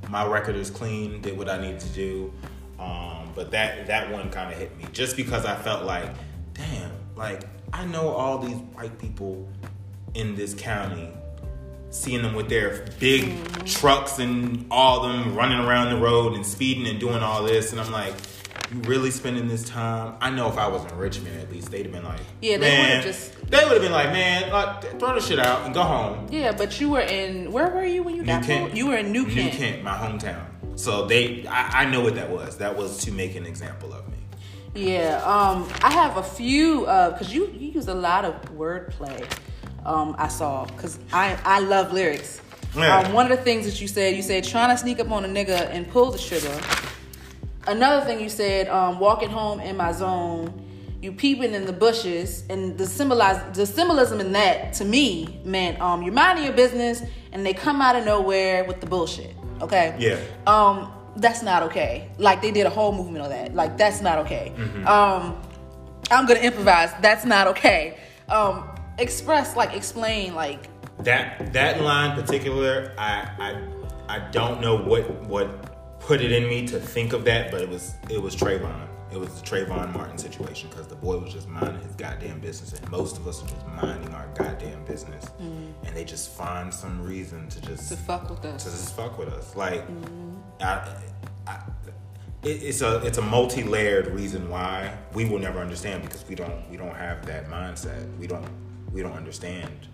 My 0.08 0.26
record 0.26 0.56
is 0.56 0.70
clean, 0.70 1.20
did 1.20 1.36
what 1.38 1.48
I 1.48 1.60
needed 1.60 1.80
to 1.80 1.88
do. 1.90 2.32
Um, 2.80 3.19
but 3.40 3.50
that 3.52 3.86
that 3.86 4.12
one 4.12 4.30
kind 4.30 4.52
of 4.52 4.58
hit 4.58 4.76
me 4.76 4.84
just 4.92 5.16
because 5.16 5.46
I 5.46 5.56
felt 5.56 5.86
like, 5.86 6.10
damn, 6.52 6.92
like 7.16 7.44
I 7.72 7.86
know 7.86 8.10
all 8.10 8.36
these 8.36 8.58
white 8.74 8.98
people 8.98 9.48
in 10.12 10.34
this 10.34 10.52
county, 10.52 11.08
seeing 11.88 12.20
them 12.20 12.34
with 12.34 12.50
their 12.50 12.86
big 12.98 13.22
mm-hmm. 13.22 13.64
trucks 13.64 14.18
and 14.18 14.66
all 14.70 15.02
of 15.06 15.10
them 15.10 15.34
running 15.34 15.58
around 15.58 15.88
the 15.88 16.02
road 16.02 16.34
and 16.34 16.44
speeding 16.44 16.86
and 16.86 17.00
doing 17.00 17.22
all 17.22 17.42
this, 17.42 17.72
and 17.72 17.80
I'm 17.80 17.90
like. 17.90 18.14
You 18.72 18.82
really 18.82 19.10
spending 19.10 19.48
this 19.48 19.64
time? 19.64 20.14
I 20.20 20.30
know 20.30 20.46
if 20.48 20.56
I 20.56 20.68
was 20.68 20.84
in 20.84 20.96
Richmond, 20.96 21.40
at 21.40 21.50
least 21.50 21.72
they'd 21.72 21.82
have 21.82 21.92
been 21.92 22.04
like, 22.04 22.20
Yeah, 22.40 22.56
they 22.56 22.78
would've 22.78 23.02
just- 23.02 23.50
they 23.50 23.64
would 23.64 23.72
have 23.72 23.82
been 23.82 23.90
like, 23.90 24.12
man, 24.12 24.44
uh, 24.44 24.80
like, 24.80 25.00
throw 25.00 25.12
the 25.12 25.20
shit 25.20 25.40
out 25.40 25.64
and 25.64 25.74
go 25.74 25.82
home. 25.82 26.28
yeah. 26.30 26.52
But 26.52 26.80
you 26.80 26.88
were 26.88 27.00
in 27.00 27.50
where 27.50 27.68
were 27.70 27.84
you 27.84 28.04
when 28.04 28.14
you 28.14 28.22
New 28.22 28.26
got 28.28 28.44
Kent. 28.44 28.66
pulled? 28.66 28.78
You 28.78 28.86
were 28.86 28.96
in 28.98 29.10
New 29.10 29.24
Kent. 29.24 29.54
New 29.54 29.58
Kent, 29.58 29.82
my 29.82 29.96
hometown. 29.96 30.44
So 30.80 31.04
they, 31.04 31.46
I, 31.46 31.82
I 31.82 31.84
know 31.90 32.00
what 32.00 32.14
that 32.14 32.30
was. 32.30 32.56
That 32.56 32.74
was 32.74 33.04
to 33.04 33.12
make 33.12 33.36
an 33.36 33.44
example 33.44 33.92
of 33.92 34.08
me. 34.08 34.16
Yeah, 34.74 35.20
um, 35.24 35.68
I 35.82 35.92
have 35.92 36.16
a 36.16 36.22
few 36.22 36.80
because 36.80 37.34
you 37.34 37.48
you 37.48 37.72
use 37.72 37.88
a 37.88 37.94
lot 37.94 38.24
of 38.24 38.40
wordplay. 38.56 39.30
Um, 39.84 40.14
I 40.16 40.28
saw 40.28 40.64
because 40.64 40.98
I 41.12 41.38
I 41.44 41.60
love 41.60 41.92
lyrics. 41.92 42.40
Yeah. 42.74 43.00
Um, 43.00 43.12
one 43.12 43.30
of 43.30 43.36
the 43.36 43.44
things 43.44 43.66
that 43.66 43.78
you 43.80 43.88
said, 43.88 44.16
you 44.16 44.22
said 44.22 44.44
trying 44.44 44.70
to 44.70 44.78
sneak 44.78 45.00
up 45.00 45.10
on 45.10 45.24
a 45.24 45.28
nigga 45.28 45.68
and 45.70 45.86
pull 45.90 46.12
the 46.12 46.18
trigger. 46.18 46.58
Another 47.66 48.06
thing 48.06 48.20
you 48.20 48.30
said, 48.30 48.68
um, 48.68 48.98
walking 49.00 49.28
home 49.28 49.60
in 49.60 49.76
my 49.76 49.92
zone, 49.92 50.64
you 51.02 51.12
peeping 51.12 51.52
in 51.52 51.66
the 51.66 51.74
bushes, 51.74 52.44
and 52.48 52.78
the 52.78 52.86
symbolize 52.86 53.54
the 53.54 53.66
symbolism 53.66 54.18
in 54.18 54.32
that 54.32 54.72
to 54.74 54.86
me 54.86 55.40
meant 55.44 55.78
um, 55.78 56.02
you're 56.02 56.14
minding 56.14 56.44
your 56.44 56.54
business, 56.54 57.02
and 57.32 57.44
they 57.44 57.52
come 57.52 57.82
out 57.82 57.96
of 57.96 58.06
nowhere 58.06 58.64
with 58.64 58.80
the 58.80 58.86
bullshit. 58.86 59.34
Okay. 59.62 59.94
Yeah. 59.98 60.18
Um, 60.46 60.92
that's 61.16 61.42
not 61.42 61.62
okay. 61.64 62.08
Like 62.18 62.40
they 62.40 62.50
did 62.50 62.66
a 62.66 62.70
whole 62.70 62.92
movement 62.92 63.24
on 63.24 63.30
that. 63.30 63.54
Like 63.54 63.76
that's 63.76 64.00
not 64.00 64.18
okay. 64.20 64.52
Um, 64.86 65.40
I'm 66.10 66.26
gonna 66.26 66.40
improvise. 66.40 66.90
That's 67.00 67.24
not 67.24 67.46
okay. 67.48 67.96
Um, 68.28 68.68
express, 68.98 69.56
like 69.56 69.74
explain, 69.74 70.34
like 70.34 70.68
That 71.00 71.52
that 71.52 71.80
line 71.80 72.20
particular, 72.20 72.92
I 72.98 73.28
I 73.38 74.16
I 74.16 74.18
don't 74.30 74.60
know 74.60 74.76
what 74.76 75.02
what 75.24 76.00
put 76.00 76.20
it 76.20 76.32
in 76.32 76.48
me 76.48 76.66
to 76.68 76.80
think 76.80 77.12
of 77.12 77.24
that, 77.24 77.50
but 77.50 77.60
it 77.60 77.68
was 77.68 77.94
it 78.08 78.20
was 78.20 78.34
Trayvon. 78.36 78.86
It 79.12 79.18
was 79.18 79.40
the 79.40 79.46
Trayvon 79.46 79.92
Martin 79.92 80.18
situation 80.18 80.70
because 80.70 80.86
the 80.86 80.94
boy 80.94 81.18
was 81.18 81.32
just 81.32 81.48
minding 81.48 81.82
his 81.82 81.94
goddamn 81.96 82.40
business, 82.40 82.72
and 82.72 82.90
most 82.90 83.16
of 83.16 83.26
us 83.26 83.42
are 83.42 83.48
just 83.48 83.66
minding 83.82 84.14
our 84.14 84.28
goddamn 84.34 84.84
business, 84.84 85.24
mm-hmm. 85.24 85.86
and 85.86 85.96
they 85.96 86.04
just 86.04 86.30
find 86.30 86.72
some 86.72 87.02
reason 87.02 87.48
to 87.48 87.60
just 87.62 87.88
to 87.88 87.96
fuck 87.96 88.30
with 88.30 88.44
us, 88.44 88.62
to 88.62 88.70
us. 88.70 88.80
just 88.80 88.94
fuck 88.96 89.18
with 89.18 89.28
us. 89.28 89.56
Like, 89.56 89.86
mm-hmm. 89.88 90.36
I, 90.60 90.96
I, 91.46 91.62
it, 92.44 92.62
it's 92.62 92.82
a 92.82 92.98
it's 93.04 93.18
a 93.18 93.22
multi 93.22 93.64
layered 93.64 94.06
reason 94.08 94.48
why 94.48 94.96
we 95.12 95.24
will 95.24 95.40
never 95.40 95.58
understand 95.58 96.02
because 96.04 96.24
we 96.28 96.34
don't 96.34 96.68
we 96.70 96.76
don't 96.76 96.94
have 96.94 97.26
that 97.26 97.48
mindset. 97.48 98.16
We 98.18 98.26
don't 98.26 98.48
we 98.92 99.02
don't 99.02 99.16
understand. 99.16 99.88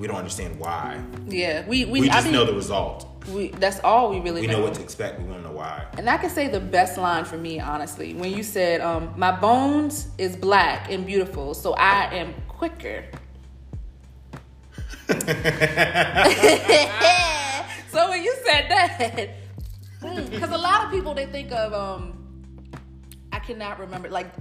We 0.00 0.06
don't 0.06 0.16
understand 0.16 0.58
why. 0.58 0.98
Yeah, 1.28 1.66
we 1.68 1.84
we, 1.84 2.00
We 2.00 2.10
I 2.10 2.14
just 2.14 2.30
know 2.32 2.46
the 2.46 2.54
result. 2.54 3.06
we 3.28 3.48
that's 3.48 3.80
all 3.80 4.08
we 4.08 4.18
really 4.20 4.46
know. 4.46 4.54
We 4.54 4.54
know 4.54 4.62
what 4.62 4.72
to 4.74 4.82
expect. 4.82 5.20
We 5.20 5.26
want 5.26 5.42
to 5.42 5.48
know 5.50 5.54
why. 5.54 5.84
And 5.98 6.08
I 6.08 6.16
can 6.16 6.30
say 6.30 6.48
the 6.48 6.58
best 6.58 6.96
line 6.96 7.26
for 7.26 7.36
me, 7.36 7.60
honestly, 7.60 8.14
when 8.14 8.32
you 8.32 8.42
said, 8.42 8.80
um, 8.80 9.12
"My 9.18 9.30
bones 9.30 10.08
is 10.16 10.36
black 10.36 10.90
and 10.90 11.04
beautiful, 11.04 11.52
so 11.52 11.74
I 11.74 12.14
am 12.14 12.32
quicker." 12.48 13.04
so 15.10 15.14
when 18.08 18.22
you 18.22 18.34
said 18.46 18.70
that, 18.70 19.28
because 20.30 20.50
a 20.50 20.56
lot 20.56 20.86
of 20.86 20.90
people 20.90 21.12
they 21.12 21.26
think 21.26 21.52
of, 21.52 21.74
um, 21.74 22.24
I 23.32 23.38
cannot 23.40 23.78
remember. 23.78 24.08
Like, 24.08 24.32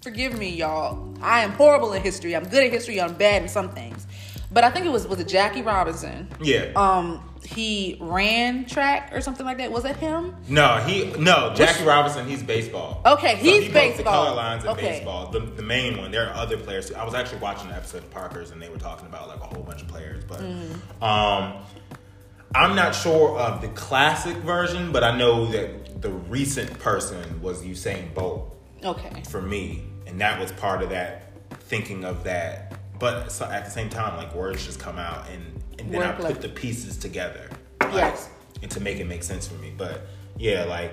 forgive 0.00 0.38
me, 0.38 0.50
y'all. 0.50 1.12
I 1.20 1.42
am 1.42 1.50
horrible 1.52 1.92
in 1.94 2.02
history. 2.02 2.36
I'm 2.36 2.44
good 2.44 2.62
at 2.62 2.70
history. 2.70 3.00
I'm 3.00 3.14
bad 3.14 3.42
in 3.42 3.48
some 3.48 3.70
things. 3.70 4.06
But 4.50 4.64
I 4.64 4.70
think 4.70 4.86
it 4.86 4.90
was 4.92 5.06
was 5.06 5.20
it 5.20 5.28
Jackie 5.28 5.62
Robinson. 5.62 6.28
Yeah. 6.40 6.72
Um, 6.74 7.24
he 7.44 7.96
ran 8.00 8.64
track 8.64 9.10
or 9.14 9.20
something 9.20 9.44
like 9.44 9.58
that. 9.58 9.70
Was 9.70 9.84
it 9.84 9.96
him? 9.96 10.34
no, 10.48 10.76
he 10.78 11.12
no 11.18 11.52
Jackie 11.54 11.84
Robinson. 11.84 12.26
He's 12.26 12.42
baseball. 12.42 13.00
Okay, 13.04 13.32
So 13.36 13.42
he's 13.44 13.64
he 13.64 13.72
baseball. 13.72 14.24
The 14.24 14.30
color 14.30 14.36
lines 14.36 14.64
in 14.64 14.70
Okay. 14.70 14.80
baseball. 14.98 15.30
The, 15.30 15.40
the 15.40 15.62
main 15.62 15.98
one. 15.98 16.10
There 16.10 16.26
are 16.28 16.34
other 16.34 16.56
players. 16.56 16.88
Too. 16.88 16.96
I 16.96 17.04
was 17.04 17.14
actually 17.14 17.38
watching 17.40 17.68
an 17.70 17.76
episode 17.76 17.98
of 18.04 18.10
Parker's, 18.10 18.50
and 18.50 18.60
they 18.60 18.68
were 18.70 18.78
talking 18.78 19.06
about 19.06 19.28
like 19.28 19.38
a 19.40 19.54
whole 19.54 19.62
bunch 19.62 19.82
of 19.82 19.88
players. 19.88 20.24
But 20.24 20.40
Mm. 20.40 21.02
um, 21.02 21.52
I'm 22.54 22.74
not 22.74 22.94
sure 22.94 23.38
of 23.38 23.60
the 23.60 23.68
classic 23.68 24.36
version, 24.38 24.92
but 24.92 25.04
I 25.04 25.16
know 25.16 25.44
that 25.52 26.00
the 26.00 26.08
recent 26.10 26.78
person 26.78 27.42
was 27.42 27.62
Usain 27.62 28.14
Bolt 28.14 28.56
Okay. 28.82 29.22
for 29.28 29.42
me, 29.42 29.84
and 30.06 30.18
that 30.22 30.40
was 30.40 30.50
part 30.52 30.82
of 30.82 30.88
that 30.90 31.30
thinking 31.60 32.04
of 32.06 32.24
that. 32.24 32.67
But 32.98 33.30
so 33.30 33.44
at 33.46 33.64
the 33.64 33.70
same 33.70 33.88
time, 33.88 34.16
like 34.16 34.34
words 34.34 34.64
just 34.64 34.80
come 34.80 34.98
out, 34.98 35.26
and 35.32 35.62
and 35.78 35.92
then 35.94 36.02
I 36.02 36.12
put 36.12 36.24
like- 36.24 36.40
the 36.40 36.48
pieces 36.48 36.96
together, 36.96 37.48
like, 37.80 37.92
Yes. 37.94 38.28
and 38.62 38.70
to 38.72 38.80
make 38.80 38.98
it 38.98 39.06
make 39.06 39.22
sense 39.22 39.46
for 39.46 39.54
me. 39.54 39.72
But 39.76 40.06
yeah, 40.36 40.64
like 40.64 40.92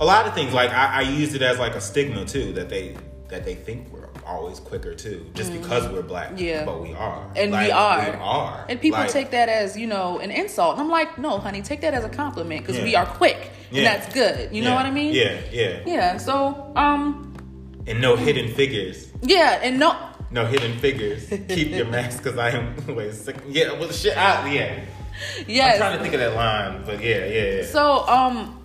a 0.00 0.04
lot 0.04 0.26
of 0.26 0.34
things, 0.34 0.52
like 0.52 0.70
I, 0.70 0.98
I 0.98 1.00
used 1.02 1.34
it 1.34 1.42
as 1.42 1.58
like 1.58 1.74
a 1.74 1.80
stigma 1.80 2.24
too 2.24 2.52
that 2.54 2.68
they 2.68 2.96
that 3.28 3.44
they 3.44 3.54
think 3.54 3.90
we're 3.92 4.08
always 4.26 4.60
quicker 4.60 4.94
too, 4.94 5.24
just 5.34 5.52
because 5.52 5.88
we're 5.88 6.02
black. 6.02 6.32
Yeah. 6.36 6.64
but 6.66 6.80
we 6.82 6.92
are, 6.92 7.26
And 7.34 7.50
Like, 7.50 7.66
we 7.66 7.72
are. 7.72 7.98
we 8.10 8.16
are, 8.18 8.66
And 8.68 8.80
people 8.80 9.00
Like, 9.00 9.10
take 9.10 9.30
that 9.30 9.48
as, 9.48 9.74
you 9.76 9.86
know, 9.86 10.18
an 10.18 10.30
insult. 10.30 10.72
And 10.74 10.82
I'm 10.82 10.90
like, 10.90 11.16
no, 11.18 11.38
honey, 11.38 11.62
take 11.62 11.80
that 11.80 11.94
as 11.94 12.04
a 12.04 12.08
compliment 12.10 12.60
because 12.60 12.76
Yeah. 12.76 12.84
we 12.84 12.94
are 12.94 13.06
quick. 13.06 13.50
And 13.70 13.78
Yeah. 13.78 13.96
that's 13.96 14.12
good. 14.14 14.52
You 14.54 14.62
know 14.62 14.70
yeah, 14.70 14.76
what 14.76 14.86
I 14.86 14.90
mean? 14.90 15.14
Yeah, 15.14 15.38
yeah, 15.50 15.78
Yeah. 15.86 16.16
So, 16.18 16.72
um, 16.76 17.34
and 17.86 18.00
no 18.02 18.14
hidden 18.16 18.52
figures. 18.54 19.08
yeah, 19.22 19.58
and 19.62 19.78
no, 19.80 19.96
No 20.32 20.46
hidden 20.46 20.78
figures. 20.78 21.28
Keep 21.28 21.70
your 21.72 21.86
mask 21.86 22.22
because 22.22 22.38
I 22.38 22.50
am. 22.50 22.74
Wait, 22.96 23.12
sick. 23.12 23.36
yeah, 23.48 23.72
well, 23.78 23.90
shit 23.90 24.16
out. 24.16 24.50
Yeah, 24.50 24.82
Yeah. 25.46 25.72
I'm 25.72 25.78
trying 25.78 25.96
to 25.98 26.02
think 26.02 26.14
of 26.14 26.20
that 26.20 26.34
line, 26.34 26.82
but 26.86 27.02
yeah, 27.02 27.26
yeah, 27.26 27.56
yeah. 27.56 27.64
So, 27.66 28.06
um, 28.08 28.64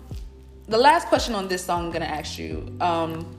the 0.66 0.78
last 0.78 1.08
question 1.08 1.34
on 1.34 1.48
this 1.48 1.64
song 1.64 1.86
I'm 1.86 1.90
gonna 1.92 2.06
ask 2.06 2.38
you, 2.38 2.74
um, 2.80 3.34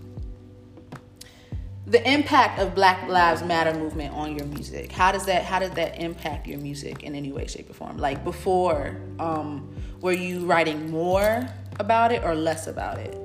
the 1.87 2.07
impact 2.07 2.59
of 2.59 2.75
Black 2.75 3.07
Lives 3.09 3.41
Matter 3.41 3.73
movement 3.73 4.13
on 4.13 4.35
your 4.37 4.45
music. 4.45 4.91
How 4.91 5.11
does 5.11 5.25
that? 5.25 5.43
How 5.43 5.57
did 5.57 5.73
that 5.75 5.99
impact 5.99 6.45
your 6.45 6.59
music 6.59 7.01
in 7.03 7.15
any 7.15 7.31
way, 7.31 7.47
shape, 7.47 7.67
or 7.69 7.73
form? 7.73 7.97
Like 7.97 8.23
before, 8.23 8.95
um, 9.17 9.67
were 10.01 10.11
you 10.11 10.45
writing 10.45 10.91
more 10.91 11.47
about 11.79 12.11
it 12.11 12.23
or 12.23 12.35
less 12.35 12.67
about 12.67 12.99
it? 12.99 13.17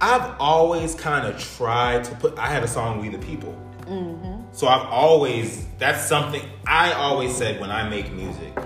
I've 0.00 0.38
always 0.38 0.94
kind 0.94 1.26
of 1.26 1.40
tried 1.40 2.04
to 2.04 2.14
put. 2.16 2.38
I 2.38 2.48
had 2.48 2.62
a 2.62 2.68
song 2.68 3.00
"We 3.00 3.08
the 3.08 3.18
People," 3.18 3.56
so 4.52 4.66
I've 4.66 4.86
always. 4.88 5.66
That's 5.78 6.06
something 6.06 6.42
I 6.66 6.92
always 6.92 7.34
said 7.34 7.60
when 7.60 7.70
I 7.70 7.88
make 7.88 8.12
music, 8.12 8.56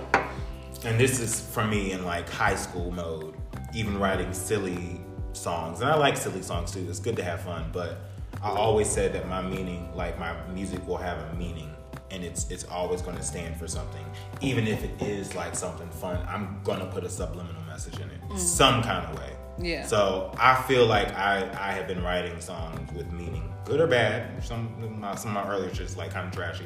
and 0.85 0.99
this 0.99 1.21
is 1.21 1.41
for 1.41 1.65
me 1.65 1.93
in 1.93 2.05
like 2.05 2.29
high 2.29 2.57
school 2.57 2.91
mode. 2.91 3.37
Even 3.73 3.99
writing 3.99 4.33
silly 4.33 5.01
songs, 5.33 5.81
and 5.81 5.91
I 5.91 5.95
like 5.95 6.17
silly 6.17 6.43
songs 6.43 6.73
too. 6.73 6.85
It's 6.89 6.99
good 6.99 7.17
to 7.17 7.23
have 7.23 7.43
fun, 7.43 7.71
but 7.73 7.99
I 8.43 8.49
always 8.49 8.89
said 8.89 9.13
that 9.13 9.29
my 9.29 9.41
meaning, 9.41 9.95
like 9.95 10.19
my 10.19 10.35
music, 10.49 10.85
will 10.89 10.97
have 10.97 11.19
a 11.19 11.37
meaning, 11.37 11.73
and 12.11 12.25
it's 12.25 12.51
it's 12.51 12.65
always 12.65 13.03
going 13.03 13.17
to 13.17 13.23
stand 13.23 13.57
for 13.57 13.69
something, 13.69 14.05
even 14.41 14.67
if 14.67 14.83
it 14.83 15.01
is 15.01 15.37
like 15.37 15.55
something 15.55 15.89
fun. 15.91 16.19
I'm 16.29 16.61
gonna 16.65 16.87
put 16.87 17.05
a 17.05 17.09
subliminal 17.09 17.63
message 17.69 17.97
in 18.01 18.11
it, 18.11 18.21
mm. 18.29 18.39
some 18.39 18.83
kind 18.83 19.07
of 19.07 19.17
way. 19.17 19.37
Yeah. 19.61 19.87
So 19.87 20.33
I 20.38 20.61
feel 20.62 20.87
like 20.87 21.14
I 21.14 21.49
I 21.59 21.73
have 21.73 21.87
been 21.87 22.02
writing 22.02 22.40
songs 22.40 22.93
with 22.93 23.11
meaning, 23.12 23.52
good 23.64 23.81
or 23.81 23.87
bad. 23.87 24.43
Some 24.45 24.75
of 24.83 24.90
my, 24.90 25.14
some 25.14 25.37
of 25.37 25.45
my 25.45 25.50
earlier 25.52 25.73
shit's 25.75 25.97
like 25.97 26.12
kind 26.12 26.26
of 26.26 26.35
trashy, 26.35 26.64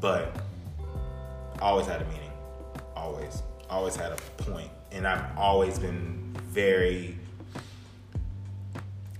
but 0.00 0.36
always 1.60 1.86
had 1.86 2.02
a 2.02 2.04
meaning. 2.06 2.30
Always, 2.96 3.42
always 3.70 3.96
had 3.96 4.12
a 4.12 4.16
point, 4.42 4.70
and 4.90 5.06
I've 5.06 5.36
always 5.38 5.78
been 5.78 6.36
very. 6.48 7.16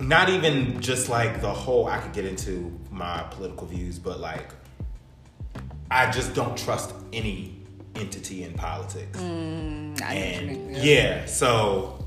Not 0.01 0.29
even 0.29 0.81
just 0.81 1.09
like 1.09 1.41
the 1.41 1.53
whole. 1.53 1.87
I 1.87 1.99
could 1.99 2.13
get 2.13 2.25
into 2.25 2.77
my 2.91 3.23
political 3.31 3.69
views, 3.69 4.01
but 4.01 4.19
like, 4.19 4.51
I 5.91 6.11
just 6.11 6.35
don't 6.35 6.57
trust 6.59 6.93
any 7.13 7.63
entity 7.95 8.45
in 8.45 8.55
politics 8.55 9.19
mm, 9.19 10.03
I 10.03 10.15
know 10.15 10.21
what 10.21 10.43
you 10.43 10.49
and 10.49 10.49
mean, 10.49 10.75
yeah. 10.83 11.27
so 11.27 12.02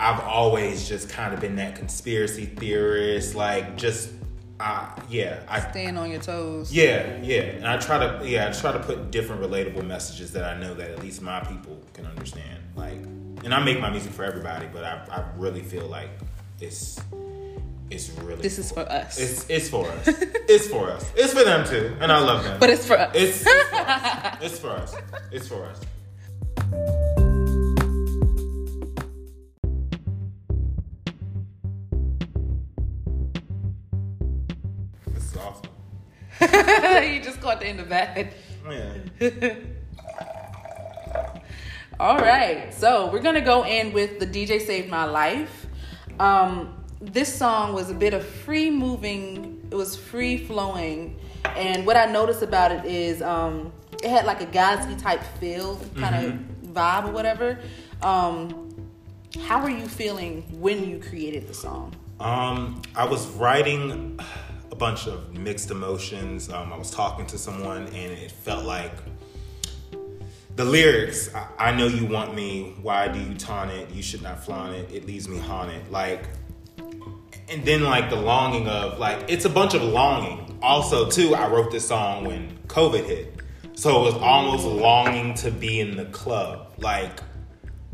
I've 0.00 0.20
always 0.20 0.88
just 0.88 1.08
kind 1.08 1.32
of 1.32 1.40
been 1.40 1.56
that 1.56 1.76
conspiracy 1.76 2.46
theorist, 2.46 3.34
like 3.34 3.76
just 3.76 4.10
uh 4.60 4.88
yeah, 5.08 5.40
I 5.48 5.60
stand 5.70 5.98
on 5.98 6.10
your 6.10 6.20
toes. 6.20 6.72
yeah, 6.72 7.18
yeah. 7.22 7.40
And 7.42 7.66
I 7.66 7.76
try 7.78 7.98
to 7.98 8.28
yeah, 8.28 8.48
I 8.48 8.52
try 8.52 8.72
to 8.72 8.78
put 8.80 9.10
different 9.10 9.42
relatable 9.42 9.86
messages 9.86 10.32
that 10.32 10.44
I 10.44 10.58
know 10.60 10.74
that 10.74 10.90
at 10.90 11.00
least 11.00 11.22
my 11.22 11.40
people 11.40 11.80
can 11.92 12.06
understand. 12.06 12.60
Like 12.76 12.98
and 13.44 13.52
I 13.52 13.62
make 13.62 13.80
my 13.80 13.90
music 13.90 14.12
for 14.12 14.24
everybody, 14.24 14.66
but 14.72 14.84
I 14.84 15.04
I 15.10 15.24
really 15.36 15.62
feel 15.62 15.86
like 15.86 16.10
it's 16.60 17.00
it's 17.90 18.10
really 18.20 18.42
This 18.42 18.58
is 18.58 18.72
for 18.72 18.80
us. 18.80 19.18
it's 19.18 19.48
it's 19.50 19.68
for 19.68 19.88
us. 19.88 20.08
it's 20.48 20.66
for 20.68 20.90
us. 20.90 21.10
It's 21.16 21.32
for 21.32 21.44
them 21.44 21.66
too. 21.66 21.96
And 22.00 22.10
I 22.10 22.18
love 22.18 22.42
them. 22.44 22.58
but 22.58 22.70
it's 22.70 22.86
for 22.86 22.98
us. 22.98 23.10
It's 23.14 23.42
for 23.42 23.50
us. 23.50 24.36
it's 24.40 24.58
for 24.58 24.70
us. 24.70 24.94
It's 25.32 25.48
for 25.48 25.64
us. 25.66 25.80
you 37.14 37.20
just 37.20 37.40
caught 37.40 37.60
the 37.60 37.66
end 37.66 37.80
of 37.80 37.88
that. 37.88 38.32
Yeah. 38.70 39.54
All 42.00 42.18
right, 42.18 42.72
so 42.72 43.10
we're 43.10 43.20
gonna 43.20 43.40
go 43.40 43.64
in 43.64 43.92
with 43.92 44.18
the 44.18 44.26
DJ 44.26 44.60
Saved 44.60 44.88
My 44.88 45.04
Life. 45.04 45.66
Um, 46.18 46.84
this 47.00 47.32
song 47.32 47.72
was 47.72 47.90
a 47.90 47.94
bit 47.94 48.14
of 48.14 48.24
free 48.26 48.70
moving, 48.70 49.66
it 49.70 49.74
was 49.74 49.96
free 49.96 50.38
flowing, 50.38 51.18
and 51.56 51.86
what 51.86 51.96
I 51.96 52.06
noticed 52.06 52.42
about 52.42 52.72
it 52.72 52.84
is 52.84 53.22
um, 53.22 53.72
it 54.02 54.10
had 54.10 54.26
like 54.26 54.40
a 54.40 54.46
Gatsby 54.46 55.00
type 55.00 55.22
feel, 55.40 55.80
kind 55.96 56.26
of 56.26 56.32
vibe 56.72 57.08
or 57.08 57.12
whatever. 57.12 57.58
Um, 58.02 58.70
how 59.42 59.62
were 59.62 59.70
you 59.70 59.86
feeling 59.86 60.42
when 60.60 60.88
you 60.88 60.98
created 60.98 61.48
the 61.48 61.54
song? 61.54 61.94
Um, 62.20 62.82
I 62.94 63.04
was 63.04 63.26
writing 63.28 64.18
a 64.74 64.76
bunch 64.76 65.06
of 65.06 65.32
mixed 65.32 65.70
emotions. 65.70 66.50
Um, 66.50 66.72
I 66.72 66.76
was 66.76 66.90
talking 66.90 67.26
to 67.26 67.38
someone, 67.38 67.86
and 67.86 68.12
it 68.12 68.32
felt 68.32 68.64
like 68.64 68.92
the 70.56 70.64
lyrics. 70.64 71.32
I, 71.32 71.68
I 71.68 71.76
know 71.76 71.86
you 71.86 72.06
want 72.06 72.34
me. 72.34 72.74
Why 72.82 73.06
do 73.06 73.20
you 73.20 73.34
taunt 73.34 73.70
it? 73.70 73.90
You 73.90 74.02
should 74.02 74.22
not 74.22 74.44
flaunt 74.44 74.74
it. 74.74 74.90
It 74.92 75.06
leaves 75.06 75.28
me 75.28 75.38
haunted. 75.38 75.88
Like, 75.90 76.24
and 77.48 77.64
then 77.64 77.84
like 77.84 78.10
the 78.10 78.16
longing 78.16 78.66
of 78.66 78.98
like 78.98 79.26
it's 79.28 79.44
a 79.44 79.50
bunch 79.50 79.74
of 79.74 79.82
longing. 79.82 80.58
Also, 80.60 81.08
too, 81.08 81.36
I 81.36 81.48
wrote 81.48 81.70
this 81.70 81.86
song 81.86 82.24
when 82.24 82.58
COVID 82.66 83.04
hit, 83.04 83.42
so 83.74 84.00
it 84.00 84.12
was 84.12 84.14
almost 84.14 84.64
longing 84.64 85.34
to 85.34 85.52
be 85.52 85.78
in 85.78 85.96
the 85.96 86.06
club. 86.06 86.72
Like, 86.78 87.20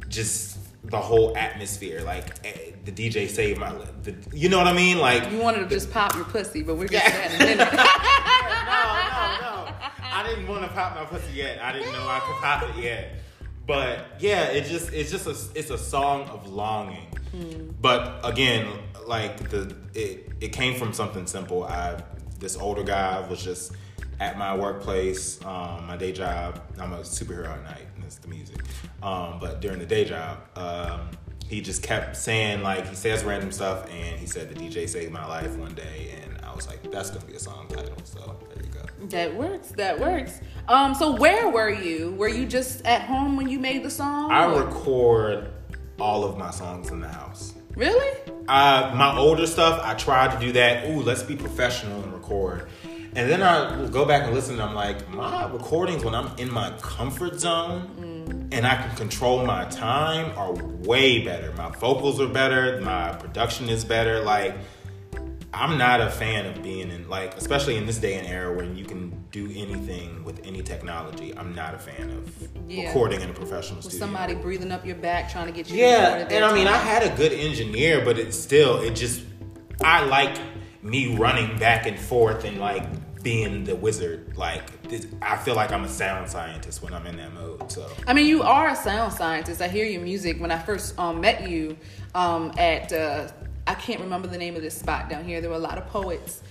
just 0.09 0.60
the 0.91 1.01
whole 1.01 1.37
atmosphere. 1.37 2.03
Like 2.03 2.27
eh, 2.45 2.73
the 2.85 2.93
DJ 2.93 3.29
saved 3.29 3.59
my, 3.59 3.73
the, 4.03 4.15
you 4.33 4.49
know 4.49 4.59
what 4.59 4.67
I 4.67 4.73
mean? 4.73 4.99
Like 4.99 5.31
You 5.31 5.39
wanted 5.39 5.61
to 5.61 5.69
just 5.69 5.91
pop 5.91 6.15
your 6.15 6.25
pussy, 6.25 6.63
but 6.63 6.77
we're 6.77 6.89
just 6.89 7.05
that 7.05 7.31
in 7.31 7.37
a 7.37 7.45
minute. 7.45 7.59
no, 7.73 7.75
no, 7.75 9.67
no. 9.67 9.75
I 10.13 10.25
didn't 10.27 10.49
want 10.49 10.63
to 10.63 10.69
pop 10.69 10.95
my 10.97 11.05
pussy 11.05 11.33
yet. 11.35 11.63
I 11.63 11.73
didn't 11.73 11.93
know 11.93 12.07
I 12.07 12.21
could 12.21 12.37
pop 12.37 12.77
it 12.77 12.83
yet. 12.83 13.13
But 13.67 14.17
yeah, 14.19 14.47
it 14.47 14.65
just 14.65 14.93
it's 14.93 15.11
just 15.11 15.27
a 15.27 15.59
it's 15.59 15.71
a 15.71 15.79
song 15.79 16.29
of 16.29 16.49
longing. 16.49 17.07
But 17.81 18.21
again, 18.25 18.67
like 19.07 19.49
the 19.51 19.77
it 19.95 20.33
it 20.41 20.49
came 20.49 20.77
from 20.79 20.93
something 20.93 21.27
simple. 21.27 21.65
I 21.65 22.03
this 22.41 22.57
older 22.57 22.83
guy 22.83 23.21
was 23.29 23.45
just 23.45 23.73
at 24.19 24.37
my 24.37 24.57
workplace, 24.57 25.43
um, 25.45 25.87
my 25.87 25.97
day 25.97 26.11
job. 26.13 26.61
I'm 26.81 26.93
a 26.93 27.01
superhero 27.01 27.49
at 27.49 27.63
night, 27.63 27.87
the 28.17 28.29
music. 28.29 28.59
Um, 29.03 29.39
but 29.41 29.61
during 29.61 29.79
the 29.79 29.87
day 29.87 30.05
job, 30.05 30.39
um, 30.57 31.11
he 31.49 31.61
just 31.61 31.83
kept 31.83 32.17
saying 32.17 32.63
like 32.63 32.87
he 32.89 32.95
says 32.95 33.25
random 33.25 33.51
stuff, 33.53 33.89
and 33.91 34.19
he 34.19 34.27
said 34.27 34.49
the 34.49 34.55
DJ 34.55 34.89
saved 34.89 35.13
my 35.13 35.27
life 35.27 35.57
one 35.57 35.75
day, 35.75 36.15
and 36.23 36.39
I 36.45 36.55
was 36.55 36.67
like, 36.69 36.83
that's 36.91 37.11
gonna 37.11 37.25
be 37.25 37.35
a 37.35 37.41
song 37.41 37.67
title. 37.69 37.97
So 38.05 38.37
there 38.55 38.65
you 38.65 38.71
go. 38.73 39.07
that 39.07 39.35
works. 39.35 39.69
That 39.73 39.99
works. 39.99 40.41
Um, 40.69 40.95
so 40.95 41.17
where 41.17 41.49
were 41.49 41.71
you? 41.71 42.13
Were 42.13 42.29
you 42.29 42.47
just 42.47 42.85
at 42.87 43.03
home 43.03 43.37
when 43.37 43.49
you 43.49 43.59
made 43.59 43.83
the 43.83 43.91
song? 43.91 44.31
I 44.31 44.47
or- 44.47 44.65
record 44.65 45.51
all 45.99 46.25
of 46.25 46.39
my 46.39 46.51
songs 46.51 46.91
in 46.91 47.01
the 47.01 47.09
house. 47.09 47.55
Really? 47.77 48.19
Uh, 48.49 48.93
my 48.97 49.17
older 49.17 49.47
stuff, 49.47 49.81
I 49.85 49.95
tried 49.95 50.33
to 50.33 50.45
do 50.45 50.53
that. 50.53 50.89
Ooh, 50.89 51.03
let's 51.03 51.23
be 51.23 51.37
professional 51.37 52.03
and 52.03 52.13
record. 52.13 52.69
And 53.17 53.29
then 53.29 53.43
I 53.43 53.87
go 53.89 54.05
back 54.05 54.25
and 54.25 54.35
listen. 54.35 54.55
And 54.55 54.63
I'm 54.63 54.75
like, 54.75 55.09
my 55.11 55.51
recordings 55.51 56.05
when 56.05 56.15
I'm 56.15 56.37
in 56.39 56.51
my 56.51 56.71
comfort 56.81 57.41
zone 57.41 57.91
mm. 57.99 58.57
and 58.57 58.67
I 58.67 58.77
can 58.77 58.97
control 58.97 59.45
my 59.45 59.65
time 59.65 60.37
are 60.39 60.53
way 60.53 61.25
better. 61.25 61.53
My 61.55 61.71
vocals 61.71 62.21
are 62.21 62.29
better. 62.29 62.81
My 62.81 63.13
production 63.13 63.69
is 63.69 63.85
better. 63.85 64.21
Like, 64.21 64.55
I'm 65.53 65.77
not 65.77 66.01
a 66.01 66.09
fan 66.09 66.47
of 66.47 66.63
being 66.63 66.91
in 66.91 67.09
like, 67.09 67.37
especially 67.37 67.77
in 67.77 67.85
this 67.85 67.99
day 67.99 68.15
and 68.15 68.27
era 68.27 68.55
where 68.55 68.65
you 68.65 68.85
can 68.85 69.11
do 69.33 69.51
anything 69.55 70.23
with 70.23 70.41
any 70.47 70.63
technology. 70.63 71.37
I'm 71.37 71.55
not 71.55 71.75
a 71.75 71.79
fan 71.79 72.11
of 72.11 72.49
Yeah. 72.69 72.87
recording 72.87 73.21
in 73.21 73.31
a 73.31 73.33
professional 73.33 73.77
Was 73.77 73.87
studio. 73.87 74.07
somebody 74.07 74.35
breathing 74.37 74.71
up 74.71 74.87
your 74.87 74.95
back 74.95 75.31
trying 75.31 75.47
to 75.47 75.53
get 75.53 75.69
you? 75.69 75.79
Yeah, 75.79 76.29
and 76.31 76.45
I 76.45 76.55
mean, 76.55 76.69
I 76.69 76.77
had 76.77 77.03
a 77.03 77.15
good 77.17 77.33
engineer, 77.33 78.05
but 78.05 78.17
it 78.17 78.33
still, 78.33 78.81
it 78.81 78.95
just, 78.95 79.23
I 79.83 80.05
like 80.05 80.39
me 80.83 81.17
running 81.17 81.59
back 81.59 81.87
and 81.87 81.99
forth 81.99 82.45
and 82.45 82.59
like 82.59 82.85
being 83.23 83.65
the 83.65 83.77
wizard. 83.77 84.37
Like, 84.37 84.83
this, 84.89 85.07
I 85.21 85.37
feel 85.37 85.55
like 85.55 85.73
I'm 85.73 85.85
a 85.85 85.89
sound 85.89 86.29
scientist 86.31 86.83
when 86.83 86.95
I'm 86.95 87.07
in 87.07 87.17
that 87.19 87.33
mode. 87.35 87.71
So, 87.71 87.87
I 88.07 88.15
mean, 88.15 88.27
you 88.27 88.43
are 88.43 88.69
a 88.69 88.77
sound 88.77 89.13
scientist. 89.13 89.61
I 89.61 89.69
hear 89.69 89.85
your 89.85 90.01
music. 90.01 90.41
When 90.41 90.51
I 90.51 90.59
first 90.59 90.99
um, 90.99 91.21
met 91.21 91.49
you 91.49 91.77
um, 92.15 92.53
at, 92.57 92.93
uh, 92.93 93.29
I 93.67 93.75
can't 93.75 94.01
remember 94.01 94.27
the 94.29 94.39
name 94.39 94.57
of 94.57 94.63
this 94.63 94.75
spot 94.75 95.09
down 95.09 95.25
here. 95.25 95.41
There 95.41 95.51
were 95.51 95.57
a 95.57 95.61
lot 95.61 95.77
of 95.79 95.87
poets, 95.89 96.43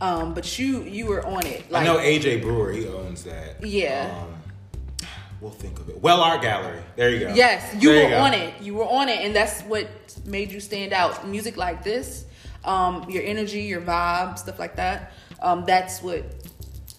um, 0.00 0.34
but 0.34 0.58
you 0.58 0.82
you 0.82 1.06
were 1.06 1.24
on 1.26 1.46
it. 1.46 1.64
I 1.72 1.84
know 1.84 1.98
AJ 1.98 2.42
Brewer, 2.42 2.72
he 2.72 2.86
owns 2.88 3.22
that. 3.24 3.64
Yeah. 3.64 4.18
Um, 4.22 4.34
we'll 5.40 5.50
think 5.52 5.78
of 5.78 5.88
it. 5.90 6.00
Well 6.00 6.20
Art 6.20 6.42
Gallery. 6.42 6.80
There 6.96 7.10
you 7.10 7.20
go. 7.20 7.34
Yes, 7.34 7.74
you 7.80 7.92
There 7.92 8.04
were 8.04 8.10
go. 8.10 8.18
on 8.22 8.32
it. 8.34 8.54
You 8.60 8.74
were 8.74 8.86
on 8.86 9.08
it, 9.08 9.20
and 9.20 9.36
that's 9.36 9.60
what 9.62 9.88
made 10.24 10.50
you 10.50 10.58
stand 10.58 10.92
out. 10.92 11.28
Music 11.28 11.56
like 11.56 11.84
this, 11.84 12.24
um, 12.64 13.08
your 13.08 13.22
energy, 13.22 13.62
your 13.62 13.80
vibe, 13.80 14.38
stuff 14.38 14.58
like 14.58 14.76
that. 14.76 15.12
Um, 15.42 15.64
that's 15.66 16.02
what 16.02 16.24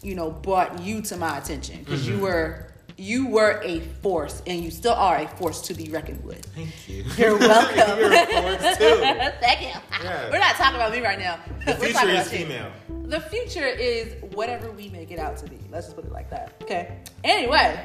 you 0.01 0.15
know 0.15 0.31
brought 0.31 0.81
you 0.81 1.01
to 1.01 1.17
my 1.17 1.37
attention 1.37 1.79
because 1.79 2.03
Mm-hmm. 2.05 2.15
you 2.17 2.19
were 2.21 2.61
you 2.97 3.27
were 3.27 3.59
a 3.61 3.81
force, 4.01 4.41
and 4.47 4.63
you 4.63 4.71
still 4.71 4.93
are 4.93 5.17
a 5.17 5.27
force 5.27 5.59
to 5.63 5.73
be 5.73 5.89
reckoned 5.89 6.23
with. 6.23 6.45
Thank 6.55 6.87
you. 6.87 7.03
You're 7.17 7.37
welcome. 7.37 7.99
You're 7.99 8.13
a 8.13 8.25
force 8.25 8.77
too. 8.77 8.95
Thank 9.41 9.61
you. 9.63 9.81
Yeah. 10.01 10.29
We're 10.31 10.39
not 10.39 10.55
talking 10.55 10.75
about 10.75 10.93
me 10.93 11.01
right 11.01 11.19
now. 11.19 11.37
The 11.65 11.73
We're 11.73 11.87
future 11.87 12.07
is 12.07 12.31
you. 12.31 12.37
female. 12.39 12.71
The 13.07 13.19
future 13.19 13.65
is 13.65 14.15
whatever 14.33 14.71
we 14.71 14.87
make 14.89 15.11
it 15.11 15.19
out 15.19 15.35
to 15.39 15.45
be. 15.49 15.59
Let's 15.69 15.87
just 15.87 15.97
put 15.97 16.05
it 16.05 16.11
like 16.13 16.29
that. 16.29 16.53
Okay. 16.61 16.97
Anyway, 17.25 17.77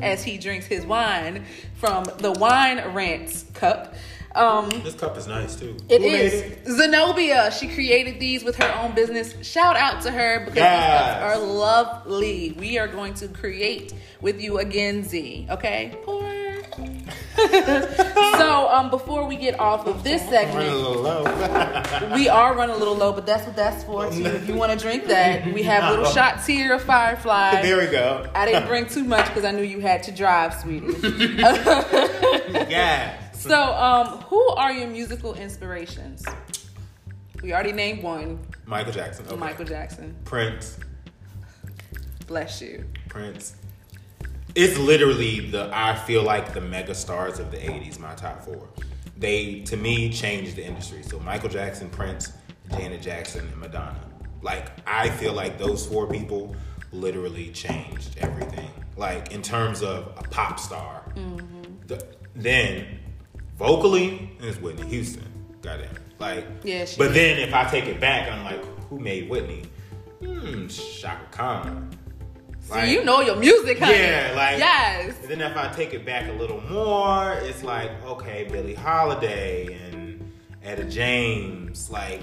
as 0.00 0.22
he 0.22 0.38
drinks 0.38 0.66
his 0.66 0.86
wine 0.86 1.44
from 1.76 2.04
the 2.18 2.30
Wine 2.32 2.78
Rants 2.94 3.46
cup. 3.52 3.94
Um, 4.38 4.68
This 4.84 4.94
cup 4.94 5.16
is 5.18 5.26
nice 5.26 5.56
too. 5.56 5.76
it 5.88 6.00
Who 6.00 6.06
made 6.08 6.32
it? 6.32 6.66
Zenobia. 6.66 7.50
She 7.50 7.66
created 7.68 8.20
these 8.20 8.44
with 8.44 8.56
her 8.56 8.72
own 8.80 8.94
business. 8.94 9.34
Shout 9.42 9.76
out 9.76 10.00
to 10.02 10.10
her 10.12 10.40
because 10.40 10.56
Yes. 10.56 10.80
these 10.80 11.22
cups 11.22 11.38
are 11.38 11.44
lovely. 11.44 12.54
We 12.58 12.78
are 12.78 12.86
going 12.88 13.14
to 13.14 13.28
create 13.28 13.92
with 14.20 14.40
you 14.40 14.58
again, 14.58 15.02
Z. 15.04 15.46
Okay? 15.50 15.98
Pour. 16.04 16.22
so, 18.36 18.68
um, 18.70 18.90
before 18.90 19.26
we 19.26 19.36
get 19.36 19.58
off 19.58 19.86
of 19.86 20.02
this 20.04 20.22
Running 20.22 20.34
a 20.34 20.46
segment, 20.46 20.76
little 20.76 21.02
low. 21.02 22.10
we 22.14 22.28
are 22.28 22.54
running 22.54 22.74
a 22.74 22.78
little 22.78 22.94
low, 22.96 23.12
but 23.12 23.26
that's 23.26 23.44
what 23.46 23.56
that's 23.56 23.82
for. 23.84 24.10
Too. 24.10 24.24
If 24.26 24.48
you 24.48 24.54
want 24.54 24.72
to 24.72 24.78
drink 24.78 25.06
that, 25.06 25.52
we 25.52 25.62
have 25.64 25.90
little 25.90 26.04
No. 26.04 26.10
shots 26.12 26.46
here 26.46 26.74
of 26.74 26.82
Firefly. 26.82 27.62
there 27.62 27.78
we 27.78 27.86
go. 27.86 28.28
I 28.34 28.44
didn't 28.46 28.66
bring 28.66 28.86
too 28.86 29.04
much 29.04 29.26
because 29.26 29.44
I 29.44 29.50
knew 29.52 29.62
you 29.62 29.80
had 29.80 30.02
to 30.04 30.12
drive, 30.12 30.54
sweetie. 30.54 30.94
Yeah. 32.68 33.14
So, 33.48 33.74
um, 33.74 34.06
who 34.24 34.46
are 34.50 34.72
your 34.72 34.88
musical 34.88 35.34
inspirations? 35.34 36.24
We 37.42 37.54
already 37.54 37.72
named 37.72 38.02
one, 38.02 38.40
Michael 38.66 38.92
Jackson. 38.92 39.24
Okay. 39.26 39.36
Michael 39.36 39.64
Jackson. 39.64 40.14
Prince. 40.24 40.78
Bless 42.26 42.60
you. 42.60 42.84
Prince. 43.08 43.54
It's 44.54 44.76
literally 44.76 45.40
the 45.40 45.70
I 45.72 45.94
feel 45.94 46.22
like 46.22 46.52
the 46.52 46.60
mega 46.60 46.94
stars 46.94 47.38
of 47.38 47.50
the 47.50 47.56
80s, 47.56 47.98
my 47.98 48.14
top 48.14 48.42
four. 48.42 48.68
They 49.16 49.60
to 49.60 49.76
me 49.76 50.10
changed 50.10 50.56
the 50.56 50.64
industry. 50.66 51.02
So 51.02 51.18
Michael 51.20 51.48
Jackson, 51.48 51.88
Prince, 51.88 52.32
Janet 52.72 53.00
Jackson, 53.00 53.46
and 53.46 53.56
Madonna. 53.56 54.00
Like 54.42 54.72
I 54.86 55.08
feel 55.08 55.32
like 55.32 55.58
those 55.58 55.86
four 55.86 56.06
people 56.06 56.54
literally 56.92 57.50
changed 57.50 58.18
everything. 58.18 58.70
Like 58.96 59.32
in 59.32 59.40
terms 59.40 59.82
of 59.82 60.12
a 60.18 60.22
pop 60.24 60.58
star. 60.60 61.02
The, 61.86 62.04
then 62.34 62.98
vocally, 63.58 64.30
it's 64.40 64.58
Whitney 64.60 64.86
Houston. 64.88 65.24
Goddamn. 65.60 65.90
Like 66.18 66.46
Yeah, 66.64 66.86
but 66.96 67.08
is. 67.08 67.14
then 67.14 67.38
if 67.38 67.52
I 67.52 67.64
take 67.68 67.84
it 67.86 68.00
back, 68.00 68.30
I'm 68.30 68.44
like, 68.44 68.64
who 68.88 68.98
made 68.98 69.28
Whitney? 69.28 69.64
Hmm, 70.24 70.66
Chaka 70.68 71.26
Khan. 71.30 71.90
So 72.60 72.78
you 72.82 73.04
know 73.04 73.20
your 73.20 73.36
music, 73.36 73.78
honey. 73.78 73.98
Yeah, 73.98 74.32
like 74.36 74.58
yes. 74.58 75.16
And 75.22 75.28
then 75.30 75.40
if 75.40 75.56
I 75.56 75.68
take 75.72 75.94
it 75.94 76.04
back 76.04 76.28
a 76.28 76.32
little 76.32 76.60
more, 76.62 77.32
it's 77.34 77.62
like 77.62 77.90
okay, 78.04 78.46
Billie 78.50 78.74
Holiday 78.74 79.72
and 79.74 80.32
Etta 80.62 80.84
James, 80.84 81.90
like 81.90 82.20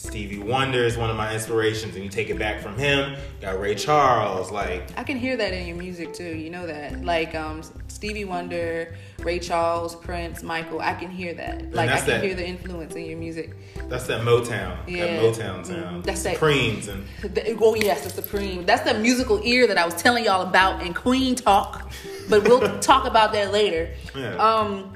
Stevie 0.00 0.38
Wonder 0.38 0.84
is 0.84 0.98
one 0.98 1.08
of 1.08 1.16
my 1.16 1.32
inspirations, 1.32 1.94
and 1.94 2.04
you 2.04 2.10
take 2.10 2.28
it 2.28 2.38
back 2.38 2.60
from 2.60 2.76
him, 2.76 3.16
got 3.40 3.58
Ray 3.58 3.74
Charles, 3.74 4.50
like 4.50 4.90
I 4.98 5.02
can 5.02 5.16
hear 5.16 5.38
that 5.38 5.54
in 5.54 5.66
your 5.66 5.76
music 5.78 6.12
too. 6.12 6.36
You 6.36 6.50
know 6.50 6.66
that, 6.66 7.02
like 7.02 7.34
um, 7.34 7.62
Stevie 7.88 8.26
Wonder, 8.26 8.94
Ray 9.20 9.38
Charles, 9.38 9.96
Prince, 9.96 10.42
Michael. 10.42 10.80
I 10.82 10.92
can 10.92 11.10
hear 11.10 11.32
that. 11.34 11.72
Like 11.72 11.88
I 11.88 11.96
can 11.96 12.06
that- 12.08 12.22
hear 12.22 12.34
the 12.34 12.46
influence 12.46 12.94
in 12.94 13.06
your 13.06 13.16
music. 13.18 13.54
that's 13.88 14.06
that 14.08 14.20
Motown, 14.20 14.76
Yeah. 14.86 15.06
that 15.06 15.20
Motown 15.22 15.64
sound, 15.64 16.02
Mhm. 16.02 16.04
That's 16.04 16.22
that- 16.24 16.34
Supremes, 16.34 16.88
and 16.88 17.06
The- 17.22 17.56
oh 17.58 17.74
yes, 17.74 18.04
the 18.04 18.10
Supreme. 18.10 18.66
That's 18.66 18.82
the 18.82 18.98
musical 18.98 19.40
ear 19.44 19.66
that 19.66 19.78
I 19.78 19.86
was 19.86 19.94
telling 19.94 20.26
y'all 20.26 20.46
about 20.46 20.84
in 20.84 20.92
Queen 20.92 21.36
Talk, 21.36 21.90
but 22.28 22.46
we'll 22.46 22.78
talk 22.80 23.06
about 23.06 23.32
that 23.32 23.50
later. 23.50 23.94
Yeah. 24.14 24.34
Um, 24.36 24.92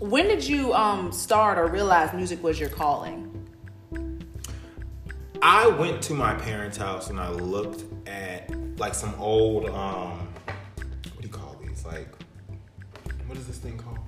when 0.00 0.28
did 0.28 0.46
you 0.46 0.74
um 0.74 1.12
start 1.12 1.56
or 1.56 1.66
realize 1.66 2.12
music 2.12 2.42
was 2.42 2.60
your 2.60 2.68
calling? 2.68 3.21
I 5.44 5.66
went 5.66 6.00
to 6.02 6.14
my 6.14 6.34
parents' 6.34 6.76
house 6.76 7.10
and 7.10 7.18
I 7.18 7.28
looked 7.28 7.84
at 8.06 8.48
like 8.78 8.94
some 8.94 9.12
old 9.18 9.68
um 9.70 10.28
what 10.46 11.20
do 11.20 11.22
you 11.22 11.28
call 11.28 11.56
these? 11.60 11.84
Like 11.84 12.06
what 13.26 13.36
is 13.36 13.48
this 13.48 13.58
thing 13.58 13.76
called? 13.76 13.98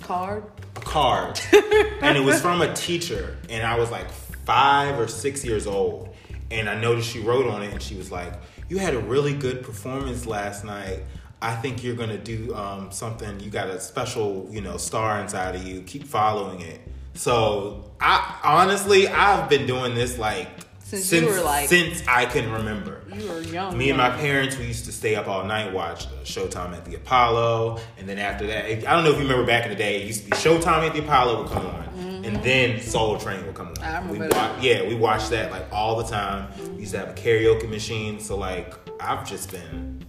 Card. 0.00 0.44
A 0.76 0.80
card. 0.80 1.40
and 2.00 2.16
it 2.16 2.20
was 2.20 2.40
from 2.40 2.62
a 2.62 2.72
teacher 2.74 3.36
and 3.50 3.66
I 3.66 3.76
was 3.76 3.90
like 3.90 4.08
5 4.08 5.00
or 5.00 5.08
6 5.08 5.44
years 5.44 5.66
old 5.66 6.14
and 6.52 6.70
I 6.70 6.80
noticed 6.80 7.10
she 7.10 7.18
wrote 7.18 7.48
on 7.48 7.64
it 7.64 7.72
and 7.72 7.82
she 7.82 7.96
was 7.96 8.12
like, 8.12 8.32
"You 8.68 8.78
had 8.78 8.94
a 8.94 9.00
really 9.00 9.34
good 9.34 9.64
performance 9.64 10.26
last 10.26 10.64
night. 10.64 11.00
I 11.42 11.56
think 11.56 11.82
you're 11.82 11.96
going 11.96 12.10
to 12.10 12.18
do 12.18 12.54
um, 12.54 12.92
something. 12.92 13.40
You 13.40 13.50
got 13.50 13.68
a 13.68 13.80
special, 13.80 14.46
you 14.50 14.60
know, 14.60 14.76
star 14.76 15.20
inside 15.20 15.56
of 15.56 15.66
you. 15.66 15.80
Keep 15.82 16.04
following 16.04 16.60
it." 16.60 16.80
So, 17.14 17.90
I 18.00 18.38
honestly, 18.44 19.08
I've 19.08 19.48
been 19.48 19.66
doing 19.66 19.94
this 19.94 20.18
like 20.18 20.63
Since 20.96 21.22
you 21.22 21.28
were, 21.28 21.40
like- 21.42 21.68
since 21.68 22.02
I 22.08 22.26
can 22.26 22.50
remember. 22.52 23.00
You 23.14 23.28
were 23.28 23.40
young. 23.42 23.76
Me 23.78 23.90
and 23.90 23.98
my 23.98 24.10
parents, 24.10 24.58
we 24.58 24.66
used 24.66 24.86
to 24.86 24.92
stay 24.92 25.14
up 25.14 25.28
all 25.28 25.44
night, 25.44 25.72
watch 25.72 26.08
Showtime 26.24 26.72
at 26.72 26.84
the 26.84 26.96
Apollo, 26.96 27.78
and 27.96 28.08
then 28.08 28.18
after 28.18 28.46
that, 28.48 28.64
I 28.64 28.74
don't 28.74 29.04
know 29.04 29.10
if 29.10 29.16
you 29.16 29.22
remember 29.22 29.46
back 29.46 29.64
in 29.64 29.70
the 29.70 29.76
day, 29.76 30.02
it 30.02 30.06
used 30.06 30.24
to 30.24 30.30
be 30.30 30.36
Showtime 30.36 30.86
at 30.86 30.92
the 30.94 31.00
Apollo 31.00 31.42
would 31.42 31.52
come 31.52 31.66
on, 31.66 31.84
and 32.24 32.42
then 32.42 32.80
Soul 32.80 33.16
Train 33.18 33.44
would 33.46 33.54
come 33.54 33.68
on. 33.68 33.74
Mm-hmm. 33.74 33.84
I 33.84 34.12
remember 34.12 34.56
yeah, 34.60 34.86
we 34.86 34.94
watched 34.94 35.30
that 35.30 35.50
like 35.52 35.66
all 35.72 35.96
the 35.96 36.04
time. 36.04 36.48
We 36.74 36.80
used 36.80 36.92
to 36.92 36.98
have 36.98 37.10
a 37.10 37.14
karaoke 37.14 37.68
machine, 37.68 38.18
so 38.18 38.36
like 38.36 38.74
I've 39.00 39.28
just 39.28 39.50
been, 39.52 40.04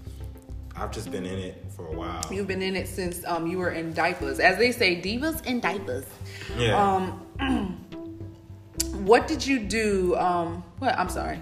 I've 0.76 0.92
just 0.92 1.12
been 1.12 1.26
in 1.26 1.38
it 1.38 1.64
for 1.76 1.88
a 1.88 1.92
while. 1.96 2.22
You've 2.32 2.48
been 2.48 2.62
in 2.62 2.76
it 2.76 2.88
since 2.88 3.24
um, 3.26 3.46
you 3.46 3.60
were 3.60 3.72
in 3.72 3.94
diapers, 3.94 4.40
as 4.40 4.58
they 4.58 4.72
say, 4.72 5.00
divas 5.00 5.46
in 5.46 5.60
diapers. 5.60 6.06
Yeah. 6.58 6.82
Um, 7.40 7.78
what 9.06 9.28
did 9.28 9.46
you 9.46 9.60
do? 9.60 10.16
Um, 10.16 10.64
what? 10.86 11.00
I'm 11.00 11.10
sorry. 11.10 11.42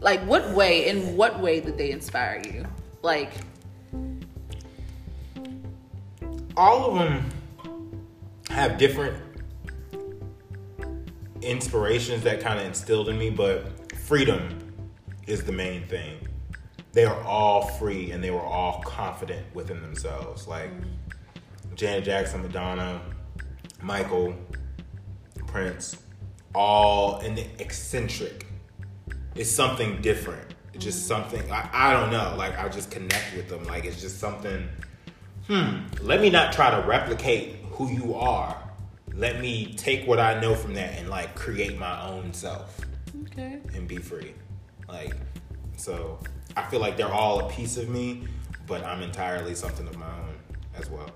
Like, 0.00 0.20
what 0.20 0.50
way? 0.52 0.88
In 0.88 1.16
what 1.16 1.40
way 1.40 1.60
did 1.60 1.76
they 1.76 1.90
inspire 1.90 2.40
you? 2.44 2.66
Like, 3.02 3.32
all 6.56 6.90
of 6.90 6.98
them 6.98 7.28
have 8.50 8.78
different 8.78 9.22
inspirations 11.42 12.22
that 12.22 12.40
kind 12.40 12.58
of 12.58 12.66
instilled 12.66 13.08
in 13.08 13.18
me, 13.18 13.30
but 13.30 13.92
freedom 13.96 14.58
is 15.26 15.44
the 15.44 15.52
main 15.52 15.86
thing. 15.88 16.16
They 16.92 17.04
are 17.04 17.20
all 17.24 17.66
free 17.66 18.12
and 18.12 18.24
they 18.24 18.30
were 18.30 18.40
all 18.40 18.80
confident 18.82 19.44
within 19.54 19.82
themselves. 19.82 20.48
Like 20.48 20.70
Janet 21.74 22.04
Jackson, 22.04 22.42
Madonna, 22.42 23.02
Michael, 23.82 24.34
Prince, 25.46 25.96
all 26.56 27.18
and 27.18 27.38
eccentric. 27.58 28.46
It's 29.34 29.50
something 29.50 30.00
different. 30.00 30.54
It's 30.72 30.82
just 30.82 31.06
something 31.06 31.48
I, 31.52 31.68
I 31.72 31.92
don't 31.92 32.10
know. 32.10 32.34
Like 32.36 32.58
I 32.58 32.68
just 32.68 32.90
connect 32.90 33.36
with 33.36 33.48
them. 33.48 33.64
Like 33.64 33.84
it's 33.84 34.00
just 34.00 34.18
something. 34.18 34.66
Hmm. 35.46 35.82
Let 36.00 36.20
me 36.20 36.30
not 36.30 36.52
try 36.52 36.70
to 36.70 36.84
replicate 36.86 37.56
who 37.70 37.90
you 37.90 38.14
are. 38.14 38.56
Let 39.14 39.40
me 39.40 39.74
take 39.74 40.06
what 40.06 40.18
I 40.18 40.40
know 40.40 40.54
from 40.54 40.74
that 40.74 40.94
and 40.98 41.08
like 41.08 41.34
create 41.34 41.78
my 41.78 42.08
own 42.08 42.32
self 42.32 42.80
okay. 43.24 43.60
and 43.74 43.86
be 43.86 43.98
free. 43.98 44.34
Like 44.88 45.14
so 45.76 46.18
I 46.56 46.62
feel 46.62 46.80
like 46.80 46.96
they're 46.96 47.12
all 47.12 47.40
a 47.40 47.50
piece 47.50 47.76
of 47.76 47.90
me, 47.90 48.26
but 48.66 48.82
I'm 48.82 49.02
entirely 49.02 49.54
something 49.54 49.86
of 49.86 49.98
my 49.98 50.06
own 50.06 50.34
as 50.74 50.88
well. 50.88 51.10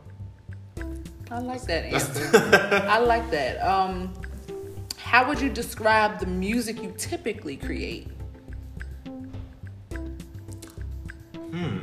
I 1.30 1.38
like 1.38 1.62
that 1.62 1.84
answer. 1.86 2.30
I 2.90 2.98
like 2.98 3.30
that. 3.30 3.58
Um, 3.66 4.12
how 5.10 5.26
would 5.26 5.40
you 5.40 5.50
describe 5.50 6.20
the 6.20 6.26
music 6.26 6.80
you 6.80 6.94
typically 6.96 7.56
create? 7.56 8.06
Hmm. 11.50 11.78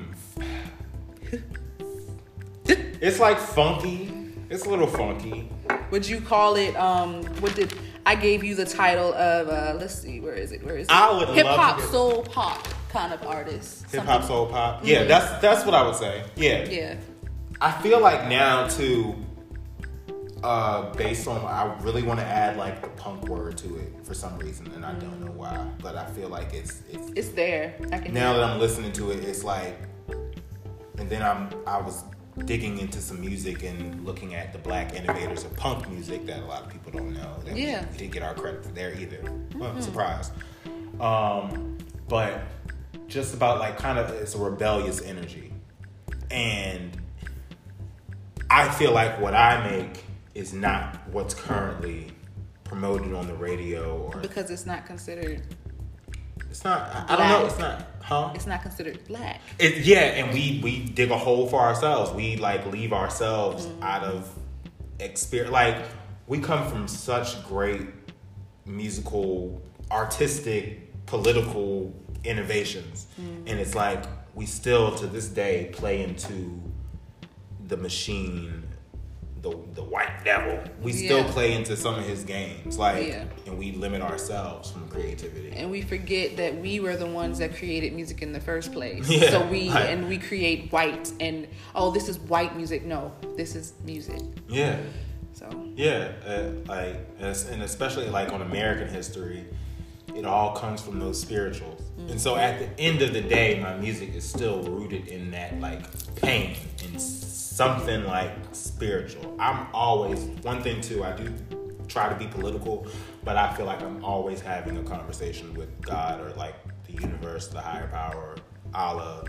it's 2.64 3.20
like 3.20 3.38
funky. 3.38 4.14
It's 4.50 4.66
a 4.66 4.70
little 4.70 4.88
funky. 4.88 5.52
Would 5.92 6.08
you 6.08 6.22
call 6.22 6.56
it? 6.56 6.74
Um, 6.78 7.22
what 7.42 7.54
did 7.54 7.74
I 8.06 8.16
gave 8.16 8.46
you 8.46 8.56
the 8.56 8.64
title 8.64 9.14
of? 9.14 9.50
Uh, 9.50 9.78
let's 9.78 9.96
see, 9.96 10.22
where 10.22 10.34
is 10.34 10.54
it? 10.54 10.64
Where 10.64 10.78
is 10.78 10.88
it? 10.88 10.94
I 10.94 11.12
would 11.12 11.28
hip 11.28 11.48
hop, 11.48 11.82
soul 11.82 12.24
pop 12.24 12.66
kind 12.88 13.12
of 13.12 13.22
artist. 13.24 13.92
Hip 13.92 14.06
hop, 14.06 14.24
soul 14.24 14.46
pop. 14.46 14.86
Yeah, 14.86 15.04
that's 15.04 15.42
that's 15.42 15.66
what 15.66 15.76
I 15.76 15.86
would 15.86 15.96
say. 15.96 16.24
Yeah. 16.38 16.64
Yeah. 16.64 16.96
I 17.60 17.74
feel 17.82 18.00
like 18.00 18.30
now 18.30 18.70
too, 18.70 19.16
uh, 20.44 20.94
based 20.94 21.28
on 21.28 21.44
I 21.46 21.74
really 21.82 22.04
want 22.04 22.20
to 22.20 22.26
add 22.26 22.58
like 22.58 22.82
the 22.82 22.90
punk 22.90 23.28
word 23.28 23.58
to 23.60 23.78
it 23.78 23.94
for 24.04 24.14
some 24.14 24.38
reason, 24.38 24.72
and 24.76 24.86
I 24.86 24.94
don't 24.94 25.20
know 25.24 25.32
why, 25.32 25.66
but 25.82 25.96
I 25.96 26.06
feel 26.12 26.30
like 26.30 26.54
it's 26.54 26.82
it's 26.90 27.10
It's 27.16 27.30
there. 27.30 27.76
I 27.92 27.98
can. 28.00 28.14
now 28.14 28.34
that 28.34 28.44
I'm 28.44 28.60
listening 28.60 28.92
to 28.94 29.12
it, 29.12 29.24
it's 29.24 29.44
like, 29.44 29.78
and 30.98 31.10
then 31.10 31.22
I'm 31.24 31.50
I 31.66 31.82
was 31.82 32.04
digging 32.46 32.78
into 32.78 33.00
some 33.02 33.20
music 33.20 33.64
and 33.64 34.06
looking 34.06 34.36
at 34.36 34.54
the 34.54 34.60
black 34.60 34.94
innovators 34.94 35.44
of 35.44 35.56
punk 35.56 35.90
music 35.90 36.24
that 36.28 36.40
a 36.44 36.46
lot 36.46 36.62
of 36.64 36.70
people 36.70 36.92
don't 36.92 37.14
know. 37.14 37.36
That 37.44 37.58
Yeah. 37.58 37.84
we, 37.92 37.98
didn't 37.98 38.14
get 38.14 38.22
our 38.22 38.36
credit 38.36 38.64
for 38.64 38.72
there 38.74 38.94
either. 38.94 39.20
Well, 39.56 39.82
surprise. 39.82 40.30
Um, 41.00 41.78
but 42.08 42.42
just 43.08 43.34
about 43.34 43.58
like 43.60 43.78
kind 43.78 43.98
of 43.98 44.12
it's 44.12 44.36
a 44.36 44.38
rebellious 44.38 45.02
energy, 45.02 45.52
and 46.30 46.92
I 48.52 48.70
feel 48.70 48.92
like 48.92 49.20
what 49.20 49.34
I 49.34 49.68
make 49.70 50.04
is 50.38 50.54
not 50.54 50.96
what's 51.10 51.34
currently 51.34 52.12
promoted 52.64 53.12
on 53.14 53.26
the 53.28 53.34
radio 53.34 53.98
or 53.98 54.22
because 54.22 54.52
it's 54.52 54.68
not 54.68 54.86
considered. 54.86 55.42
it's 56.50 56.64
not. 56.64 56.82
I, 56.94 57.14
I 57.14 57.18
don't 57.18 57.30
know. 57.30 57.46
It's 57.48 57.58
not. 57.58 57.88
Huh? 58.02 58.32
It's 58.36 58.46
not 58.46 58.62
considered 58.62 59.06
black. 59.08 59.42
It, 59.58 59.80
yeah, 59.80 60.00
and 60.00 60.32
we 60.32 60.62
we 60.64 60.84
dig 60.86 61.10
a 61.10 61.18
hole 61.18 61.48
for 61.48 61.60
ourselves. 61.60 62.12
We 62.12 62.38
like 62.38 62.66
leave 62.68 62.94
ourselves 62.94 63.66
mm-hmm. 63.66 63.84
out 63.84 64.04
of 64.04 64.32
experience. 65.00 65.52
Like 65.52 65.84
we 66.28 66.40
come 66.40 66.70
from 66.70 66.88
such 66.88 67.44
great 67.48 67.88
musical, 68.66 69.60
artistic, 69.90 71.06
political 71.08 71.94
innovations, 72.24 73.08
mm-hmm. 73.20 73.48
and 73.48 73.60
it's 73.60 73.74
like 73.74 74.06
we 74.36 74.46
still 74.46 74.96
to 74.98 75.08
this 75.08 75.30
day 75.30 75.72
play 75.74 76.04
into 76.04 76.62
the 77.66 77.78
machine. 77.78 78.67
The, 79.42 79.50
the 79.76 79.84
white 79.84 80.24
devil. 80.26 80.60
We 80.82 80.92
still 80.94 81.24
play 81.26 81.54
into 81.54 81.78
some 81.78 81.96
of 81.96 82.04
his 82.06 82.24
games, 82.24 82.78
like, 82.78 83.08
Yeah. 83.08 83.26
and 83.46 83.58
we 83.58 83.72
limit 83.74 84.02
ourselves 84.02 84.72
from 84.72 84.88
creativity. 84.90 85.52
and 85.56 85.70
we 85.72 85.82
forget 85.82 86.38
that 86.38 86.60
we 86.60 86.80
were 86.80 86.96
the 86.98 87.06
ones 87.06 87.38
that 87.40 87.56
created 87.56 87.94
music 87.94 88.22
in 88.22 88.34
the 88.34 88.40
first 88.40 88.74
place. 88.74 89.08
Yeah, 89.18 89.30
so 89.30 89.46
we 89.48 89.70
right. 89.70 89.90
and 89.90 90.08
we 90.08 90.18
create 90.18 90.72
white 90.72 91.12
and 91.20 91.48
oh, 91.76 91.92
this 91.92 92.10
is 92.10 92.18
white 92.20 92.56
music. 92.58 92.84
No, 92.86 93.12
this 93.36 93.56
is 93.56 93.74
music. 93.86 94.22
Yeah, 94.50 94.78
So 95.34 95.48
Yeah, 95.76 96.12
uh, 96.26 96.50
like 96.68 96.96
and 97.22 97.62
especially 97.62 98.10
like 98.10 98.34
on 98.34 98.42
American 98.42 98.88
history, 98.88 99.46
it 100.16 100.26
all 100.26 100.56
comes 100.56 100.82
from 100.82 101.00
those 101.00 101.20
spirituals. 101.22 101.82
And 102.10 102.20
so 102.20 102.38
at 102.38 102.60
the 102.60 102.70
end 102.82 103.02
of 103.02 103.14
the 103.14 103.22
day, 103.22 103.60
my 103.60 103.76
music 103.78 104.16
is 104.16 104.28
still 104.28 104.64
rooted 104.64 105.08
in 105.10 105.32
that 105.32 105.60
like 105.60 105.82
pain 106.16 106.56
and 106.84 107.00
something 107.58 108.04
like 108.04 108.30
spiritual. 108.52 109.36
I'm 109.40 109.66
always 109.74 110.20
one 110.44 110.62
thing 110.62 110.80
too. 110.80 111.04
I 111.04 111.14
do 111.14 111.34
try 111.88 112.08
to 112.08 112.14
be 112.14 112.28
political, 112.28 112.86
but 113.24 113.36
I 113.36 113.52
feel 113.56 113.66
like 113.66 113.82
I'm 113.82 114.06
always 114.06 114.40
having 114.40 114.78
a 114.78 114.84
conversation 114.84 115.56
with 115.56 115.82
God 115.82 116.22
or 116.22 116.30
like 116.36 116.54
the 116.86 116.94
universe, 116.94 117.48
the 117.48 117.60
higher 117.60 117.88
power, 117.88 118.36
Allah, 118.76 119.26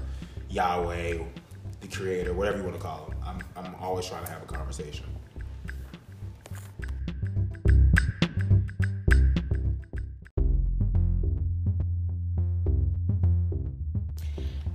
Yahweh, 0.51 1.23
the 1.81 1.89
Creator, 1.89 2.35
whatever 2.35 2.59
you 2.59 2.65
want 2.65 2.77
to 2.77 2.83
call 2.83 3.07
him. 3.07 3.17
I'm 3.25 3.41
I'm 3.57 3.75
always 3.77 4.05
trying 4.05 4.27
to 4.27 4.31
have 4.31 4.43
a 4.43 4.47
conversation. 4.47 5.07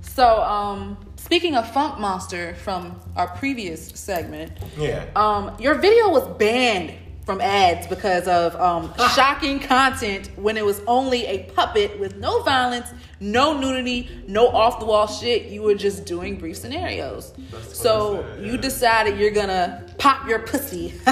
so 0.00 0.42
um 0.42 0.96
speaking 1.34 1.56
of 1.56 1.68
Funk 1.72 1.98
Monster 1.98 2.54
from 2.54 2.94
our 3.16 3.26
previous 3.26 3.88
segment, 3.88 4.52
Yeah. 4.78 5.04
um 5.16 5.56
your 5.58 5.74
video 5.74 6.08
was 6.10 6.24
banned 6.38 6.92
from 7.26 7.40
ads 7.40 7.88
because 7.88 8.28
of 8.28 8.54
um 8.60 8.94
shocking 9.16 9.58
content 9.58 10.30
when 10.36 10.56
it 10.56 10.64
was 10.64 10.80
only 10.86 11.26
a 11.26 11.38
puppet 11.56 11.98
with 11.98 12.14
no 12.18 12.42
violence, 12.44 12.86
no 13.18 13.58
nudity, 13.58 14.08
no 14.28 14.46
off 14.46 14.78
the 14.78 14.86
wall 14.86 15.08
shit. 15.08 15.46
You 15.46 15.62
were 15.62 15.74
just 15.74 16.04
doing 16.06 16.36
brief 16.38 16.56
scenarios. 16.56 17.32
So 17.72 18.22
said, 18.36 18.44
you 18.46 18.56
decided 18.56 19.18
you're 19.18 19.32
gonna 19.32 19.82
pop 19.98 20.28
your 20.28 20.38
pussy 20.38 20.94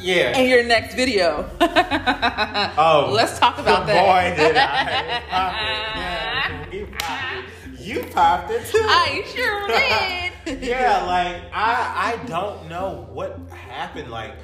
Yeah. 0.00 0.38
in 0.38 0.48
your 0.50 0.64
next 0.64 0.96
video. 0.96 1.48
Oh, 1.60 3.10
Let's 3.14 3.38
talk 3.38 3.58
about 3.58 3.86
that. 3.86 4.02
Boy, 4.02 4.42
did 4.42 4.56
I. 4.56 6.02
Yeah, 6.72 6.82
you 7.82 8.02
popped 8.12 8.50
it. 8.50 8.60
You 8.62 8.64
popped 8.64 8.64
it 8.64 8.66
too. 8.66 8.84
I 8.84 9.24
sure 9.34 10.56
did. 10.56 10.62
yeah, 10.62 11.04
like 11.04 11.42
I 11.52 12.14
I 12.22 12.26
don't 12.26 12.68
know 12.68 13.06
what 13.10 13.38
happened. 13.50 14.10
Like 14.10 14.34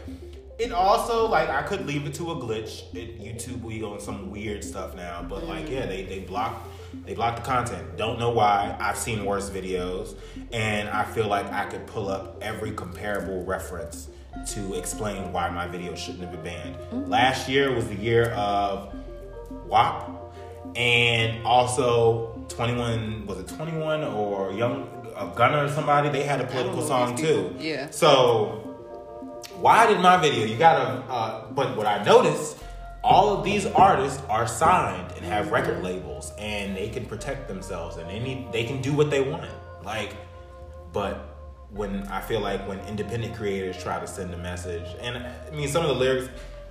it 0.58 0.72
also 0.72 1.28
like 1.28 1.48
I 1.48 1.62
could 1.62 1.86
leave 1.86 2.06
it 2.06 2.14
to 2.14 2.32
a 2.32 2.36
glitch. 2.36 2.94
It, 2.94 3.20
YouTube 3.20 3.62
we 3.62 3.82
on 3.82 4.00
some 4.00 4.30
weird 4.30 4.64
stuff 4.64 4.94
now, 4.94 5.24
but 5.28 5.44
like 5.44 5.70
yeah, 5.70 5.86
they 5.86 6.02
they 6.04 6.20
blocked 6.20 6.66
they 7.04 7.14
blocked 7.14 7.36
the 7.36 7.42
content. 7.42 7.96
Don't 7.96 8.18
know 8.18 8.30
why. 8.30 8.76
I've 8.80 8.96
seen 8.98 9.24
worse 9.24 9.50
videos, 9.50 10.16
and 10.52 10.88
I 10.88 11.04
feel 11.04 11.28
like 11.28 11.46
I 11.52 11.66
could 11.66 11.86
pull 11.86 12.08
up 12.08 12.38
every 12.40 12.72
comparable 12.72 13.44
reference 13.44 14.08
to 14.46 14.74
explain 14.74 15.32
why 15.32 15.50
my 15.50 15.66
video 15.66 15.94
shouldn't 15.94 16.22
have 16.22 16.32
been 16.32 16.42
banned. 16.42 16.76
Mm-hmm. 16.76 17.10
Last 17.10 17.48
year 17.48 17.72
was 17.72 17.88
the 17.88 17.96
year 17.96 18.30
of 18.30 18.94
WAP, 19.66 20.10
and 20.76 21.44
also 21.46 22.37
21 22.48 23.26
was 23.26 23.38
it 23.38 23.48
21 23.48 24.04
or 24.04 24.52
Young 24.52 24.88
a 25.16 25.26
Gunner 25.34 25.64
or 25.64 25.68
somebody? 25.68 26.08
They 26.08 26.22
had 26.22 26.40
a 26.40 26.46
political 26.46 26.86
song 26.86 27.16
too. 27.16 27.54
Yeah. 27.58 27.90
So 27.90 28.68
why 29.60 29.86
did 29.86 30.00
my 30.00 30.16
video? 30.16 30.46
You 30.46 30.56
gotta. 30.56 31.02
Uh, 31.10 31.50
but 31.50 31.76
what 31.76 31.86
I 31.86 32.02
noticed, 32.04 32.58
all 33.02 33.36
of 33.36 33.44
these 33.44 33.66
artists 33.66 34.22
are 34.28 34.46
signed 34.46 35.12
and 35.16 35.24
have 35.24 35.50
record 35.50 35.82
labels, 35.82 36.32
and 36.38 36.76
they 36.76 36.88
can 36.88 37.06
protect 37.06 37.48
themselves, 37.48 37.96
and 37.96 38.08
they 38.08 38.20
need 38.20 38.52
they 38.52 38.64
can 38.64 38.80
do 38.80 38.92
what 38.92 39.10
they 39.10 39.20
want. 39.20 39.50
Like, 39.84 40.14
but 40.92 41.36
when 41.70 42.06
I 42.08 42.20
feel 42.20 42.40
like 42.40 42.66
when 42.68 42.78
independent 42.80 43.34
creators 43.34 43.82
try 43.82 43.98
to 43.98 44.06
send 44.06 44.32
a 44.32 44.38
message, 44.38 44.86
and 45.00 45.16
uh, 45.16 45.28
I 45.46 45.54
mean 45.54 45.68
some 45.68 45.82
of 45.82 45.88
the 45.88 45.96
lyrics, 45.96 46.28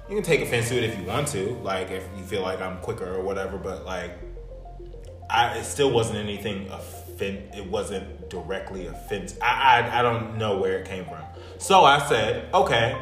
you 0.10 0.16
can 0.16 0.24
take 0.24 0.42
offense 0.42 0.70
to 0.70 0.78
it 0.78 0.84
if 0.84 0.98
you 0.98 1.06
want 1.06 1.28
to, 1.30 1.54
like 1.64 1.92
if 1.92 2.08
you 2.18 2.24
feel 2.24 2.42
like 2.42 2.62
I'm 2.62 2.78
quicker 2.80 3.14
or 3.14 3.22
whatever, 3.22 3.58
but 3.58 3.86
like 3.86 4.12
I 5.30 5.58
it 5.58 5.64
still 5.64 5.92
wasn't 5.92 6.20
anything 6.20 6.68
offend. 6.70 7.56
It 7.56 7.66
wasn't 7.66 8.30
directly 8.30 8.88
offensive. 8.88 9.40
I, 9.42 9.82
I 9.82 10.00
I 10.00 10.02
don't 10.02 10.38
know 10.38 10.58
where 10.58 10.80
it 10.80 10.88
came 10.88 11.06
from. 11.06 11.24
So 11.58 11.84
I 11.84 12.06
said, 12.08 12.54
okay. 12.54 12.98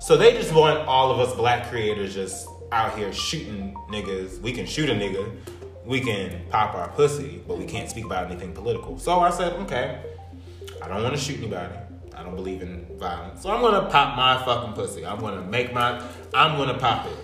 So 0.00 0.16
they 0.16 0.32
just 0.32 0.52
want 0.52 0.86
all 0.86 1.10
of 1.10 1.18
us 1.18 1.34
black 1.34 1.70
creators 1.70 2.14
just 2.14 2.48
out 2.70 2.96
here 2.96 3.12
shooting 3.12 3.74
niggas. 3.90 4.40
We 4.40 4.52
can 4.52 4.66
shoot 4.66 4.90
a 4.90 4.92
nigga. 4.92 5.34
We 5.84 6.00
can 6.00 6.42
pop 6.50 6.74
our 6.74 6.88
pussy, 6.88 7.42
but 7.46 7.58
we 7.58 7.64
can't 7.64 7.88
speak 7.88 8.04
about 8.04 8.26
anything 8.26 8.52
political. 8.52 8.98
So 8.98 9.20
I 9.20 9.30
said, 9.30 9.52
okay. 9.54 10.02
I 10.82 10.88
don't 10.88 11.02
want 11.02 11.14
to 11.14 11.20
shoot 11.20 11.38
anybody. 11.38 11.74
I 12.14 12.22
don't 12.22 12.36
believe 12.36 12.62
in 12.62 12.86
violence. 12.98 13.42
So 13.42 13.50
I'm 13.50 13.60
gonna 13.60 13.90
pop 13.90 14.16
my 14.16 14.42
fucking 14.44 14.74
pussy. 14.74 15.04
I'm 15.04 15.20
gonna 15.20 15.42
make 15.42 15.72
my. 15.72 16.02
I'm 16.32 16.56
gonna 16.56 16.78
pop 16.78 17.06
it. 17.06 17.16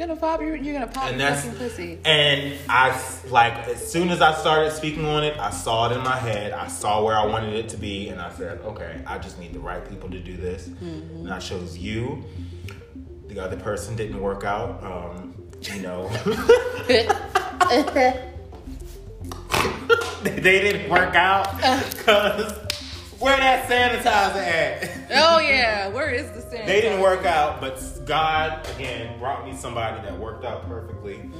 You're 0.00 0.08
gonna 0.08 0.18
pop 0.18 0.40
your, 0.40 0.56
you're 0.56 0.72
gonna 0.72 0.86
pop 0.86 1.10
And 1.10 1.20
your 1.20 1.28
that's 1.28 1.44
fucking 1.44 1.58
pussy. 1.58 1.98
and 2.06 2.54
I 2.70 2.98
like 3.28 3.52
as 3.68 3.86
soon 3.92 4.08
as 4.08 4.22
I 4.22 4.32
started 4.32 4.72
speaking 4.72 5.04
on 5.04 5.22
it, 5.24 5.38
I 5.38 5.50
saw 5.50 5.90
it 5.90 5.94
in 5.94 6.02
my 6.02 6.16
head. 6.16 6.52
I 6.52 6.68
saw 6.68 7.04
where 7.04 7.14
I 7.14 7.26
wanted 7.26 7.52
it 7.52 7.68
to 7.68 7.76
be, 7.76 8.08
and 8.08 8.18
I 8.18 8.32
said, 8.32 8.62
okay, 8.62 9.02
I 9.06 9.18
just 9.18 9.38
need 9.38 9.52
the 9.52 9.58
right 9.58 9.86
people 9.86 10.08
to 10.08 10.18
do 10.18 10.38
this. 10.38 10.68
Mm-hmm. 10.68 11.16
And 11.16 11.30
I 11.30 11.38
chose 11.38 11.76
you. 11.76 12.24
The 13.26 13.40
other 13.40 13.58
person 13.58 13.94
didn't 13.94 14.18
work 14.22 14.42
out. 14.42 14.82
Um, 14.82 15.34
you 15.60 15.82
know, 15.82 16.08
they 20.22 20.40
didn't 20.40 20.90
work 20.90 21.14
out 21.14 21.54
because 21.90 22.54
where 23.20 23.36
that 23.36 23.68
sanitizer 23.68 24.36
at? 24.36 24.90
oh 25.10 25.38
yeah, 25.38 25.88
where 25.88 26.10
is 26.10 26.30
the 26.30 26.40
sanitizer? 26.40 26.66
they 26.66 26.80
didn't 26.80 27.00
work 27.00 27.24
out, 27.24 27.60
but 27.60 27.80
God 28.06 28.66
again 28.74 29.18
brought 29.18 29.44
me 29.44 29.54
somebody 29.54 30.00
that 30.02 30.18
worked 30.18 30.44
out 30.44 30.66
perfectly. 30.66 31.30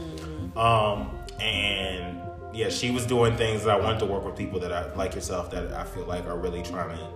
Um, 0.57 1.19
and 1.40 2.21
yeah, 2.53 2.69
she 2.69 2.90
was 2.90 3.07
doing 3.07 3.37
things 3.37 3.64
that 3.64 3.81
I 3.81 3.81
wanted 3.81 4.01
to 4.01 4.07
work 4.07 4.25
with 4.25 4.37
people 4.37 4.61
that 4.61 4.73
I 4.73 4.93
like 4.95 5.14
yourself 5.14 5.51
that 5.53 5.73
I 5.73 5.85
feel 5.85 6.05
like 6.05 6.27
are 6.27 6.37
really 6.37 6.62
trying 6.62 6.97
to 6.97 7.09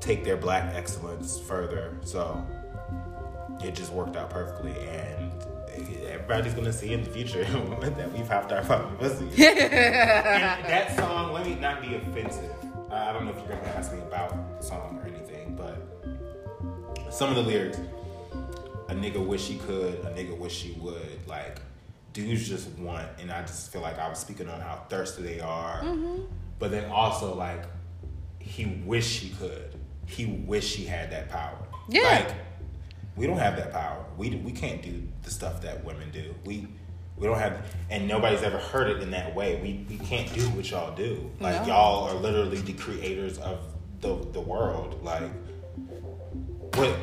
take 0.00 0.24
their 0.24 0.36
black 0.36 0.74
excellence 0.74 1.38
further. 1.38 1.96
So 2.02 2.44
it 3.62 3.74
just 3.74 3.92
worked 3.92 4.16
out 4.16 4.30
perfectly, 4.30 4.72
and 4.88 5.30
everybody's 6.08 6.54
gonna 6.54 6.72
see 6.72 6.92
in 6.92 7.04
the 7.04 7.10
future 7.10 7.44
that 7.80 8.12
we've 8.12 8.28
popped 8.28 8.50
our 8.52 8.64
fucking 8.64 8.96
pussy. 8.96 9.26
that 9.36 10.96
song, 10.96 11.32
let 11.32 11.46
me 11.46 11.54
not 11.54 11.80
be 11.80 11.94
offensive. 11.94 12.50
I 12.92 13.12
don't 13.12 13.24
know 13.24 13.30
if 13.30 13.38
you're 13.38 13.56
gonna 13.56 13.68
ask 13.68 13.92
me 13.92 14.00
about 14.00 14.60
the 14.60 14.66
song 14.66 15.00
or 15.02 15.08
anything, 15.08 15.56
but 15.56 17.12
some 17.12 17.30
of 17.30 17.36
the 17.36 17.42
lyrics, 17.42 17.78
a 18.88 18.94
nigga 18.94 19.24
wish 19.24 19.48
he 19.48 19.56
could, 19.56 19.94
a 20.04 20.10
nigga 20.10 20.36
wish 20.36 20.54
she 20.54 20.72
would, 20.72 21.26
like 21.26 21.58
dudes 22.12 22.46
just 22.46 22.68
want, 22.78 23.08
and 23.18 23.30
I 23.30 23.40
just 23.42 23.72
feel 23.72 23.80
like 23.80 23.98
I 23.98 24.08
was 24.08 24.18
speaking 24.18 24.48
on 24.48 24.60
how 24.60 24.84
thirsty 24.90 25.22
they 25.22 25.40
are, 25.40 25.80
mm-hmm. 25.80 26.24
but 26.58 26.70
then 26.70 26.90
also 26.90 27.34
like 27.34 27.64
he 28.38 28.82
wish 28.84 29.20
he 29.20 29.30
could, 29.30 29.74
he 30.06 30.26
wish 30.26 30.74
he 30.74 30.84
had 30.84 31.10
that 31.12 31.30
power. 31.30 31.56
Yeah. 31.88 32.02
Like 32.02 32.34
we 33.16 33.26
don't 33.26 33.38
have 33.38 33.56
that 33.56 33.72
power. 33.72 34.04
We 34.18 34.30
we 34.36 34.52
can't 34.52 34.82
do 34.82 35.02
the 35.22 35.30
stuff 35.30 35.62
that 35.62 35.82
women 35.82 36.10
do. 36.10 36.34
We 36.44 36.68
we 37.22 37.28
don't 37.28 37.38
have, 37.38 37.64
and 37.88 38.08
nobody's 38.08 38.42
ever 38.42 38.58
heard 38.58 38.88
it 38.90 39.00
in 39.00 39.12
that 39.12 39.32
way. 39.32 39.60
We 39.62 39.86
we 39.88 40.04
can't 40.04 40.30
do 40.34 40.42
what 40.50 40.68
y'all 40.68 40.92
do. 40.94 41.30
Like 41.38 41.62
No. 41.62 41.68
y'all 41.68 42.08
are 42.08 42.14
literally 42.14 42.58
the 42.58 42.72
creators 42.72 43.38
of 43.38 43.60
the 44.00 44.16
the 44.32 44.40
world. 44.40 44.98
Like 45.04 45.22
what 46.74 46.96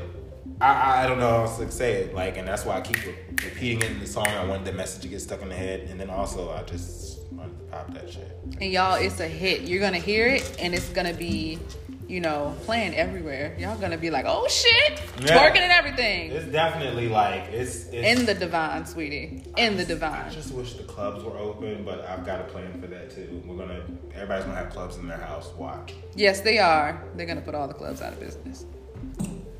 I 0.60 1.03
I 1.03 1.08
don't 1.08 1.19
know 1.19 1.29
how 1.29 1.41
else 1.43 1.58
to 1.60 1.71
say 1.71 1.93
it. 2.03 2.13
Like, 2.13 2.36
and 2.38 2.45
that's 2.45 2.65
why 2.65 2.75
I 2.75 2.82
keep 2.82 2.97
repeating 3.05 3.82
it 3.82 3.91
in 3.91 3.99
the 4.01 4.08
song. 4.08 4.27
I 4.27 4.43
wanted 4.43 4.65
the 4.65 4.73
message 4.73 5.03
to 5.03 5.08
get 5.08 5.21
stuck 5.21 5.41
in 5.41 5.47
the 5.47 5.55
head, 5.55 5.88
and 5.89 5.97
then 5.97 6.10
also 6.10 6.51
I 6.51 6.63
just 6.63 7.21
wanted 7.32 7.58
to 7.58 7.65
pop 7.71 7.93
that 7.93 8.12
shit. 8.12 8.38
And 8.60 8.69
y'all, 8.69 8.95
it's 8.95 9.21
a 9.21 9.27
hit. 9.27 9.62
You're 9.62 9.79
gonna 9.79 9.99
hear 9.99 10.27
it, 10.27 10.53
and 10.60 10.75
it's 10.75 10.89
gonna 10.89 11.13
be, 11.13 11.60
you 12.09 12.19
know, 12.19 12.55
playing 12.63 12.95
everywhere. 12.95 13.55
Y'all 13.59 13.77
gonna 13.77 13.97
be 13.97 14.09
like, 14.09 14.25
oh 14.27 14.47
shit, 14.49 14.99
Yeah. 15.21 15.37
twerking 15.37 15.59
and 15.61 15.71
everything. 15.71 16.31
It's 16.31 16.51
definitely 16.51 17.07
like 17.07 17.43
it's, 17.51 17.85
it's 17.89 17.93
In 18.19 18.25
the 18.25 18.33
divine, 18.33 18.85
sweetie. 18.87 19.43
In 19.57 19.77
the 19.77 19.85
divine. 19.85 20.25
I 20.25 20.29
just 20.29 20.51
wish 20.51 20.73
the 20.73 20.83
clubs 20.83 21.23
were 21.23 21.37
open, 21.37 21.83
but 21.85 22.03
I've 22.07 22.25
got 22.25 22.41
a 22.41 22.45
plan 22.45 22.81
for 22.81 22.87
that 22.87 23.11
too. 23.11 23.41
We're 23.45 23.57
gonna 23.57 23.83
everybody's 24.15 24.45
gonna 24.45 24.57
have 24.57 24.71
clubs 24.71 24.97
in 24.97 25.07
their 25.07 25.19
house. 25.19 25.49
Watch. 25.55 25.93
Yes, 26.15 26.41
they 26.41 26.57
are. 26.57 26.99
They're 27.15 27.27
gonna 27.27 27.41
put 27.41 27.53
all 27.53 27.67
the 27.67 27.75
clubs 27.75 28.01
out 28.01 28.13
of 28.13 28.19
business. 28.19 28.65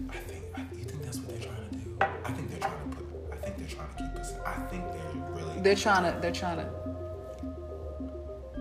I 0.10 0.18
think. 0.18 0.44
I, 0.56 0.62
you 0.76 0.86
think 0.86 1.04
that's 1.04 1.18
what 1.20 1.30
they're 1.30 1.48
trying 1.50 1.70
to 1.70 1.76
do? 1.76 1.96
I 2.26 2.32
think 2.32 2.50
they're 2.50 2.60
trying 2.60 2.90
to 2.90 2.96
put. 2.96 3.06
I 3.32 3.36
think 3.38 3.58
they're 3.58 3.68
trying 3.68 3.90
to 3.90 3.96
keep 4.04 4.16
us. 4.20 4.34
I 4.44 4.54
think 4.72 4.84
they're 4.92 5.24
really. 5.46 5.62
They're 5.62 5.76
trying 5.76 6.12
to. 6.12 6.20
They're 6.20 6.32
trying 6.32 6.58
to. 6.58 6.70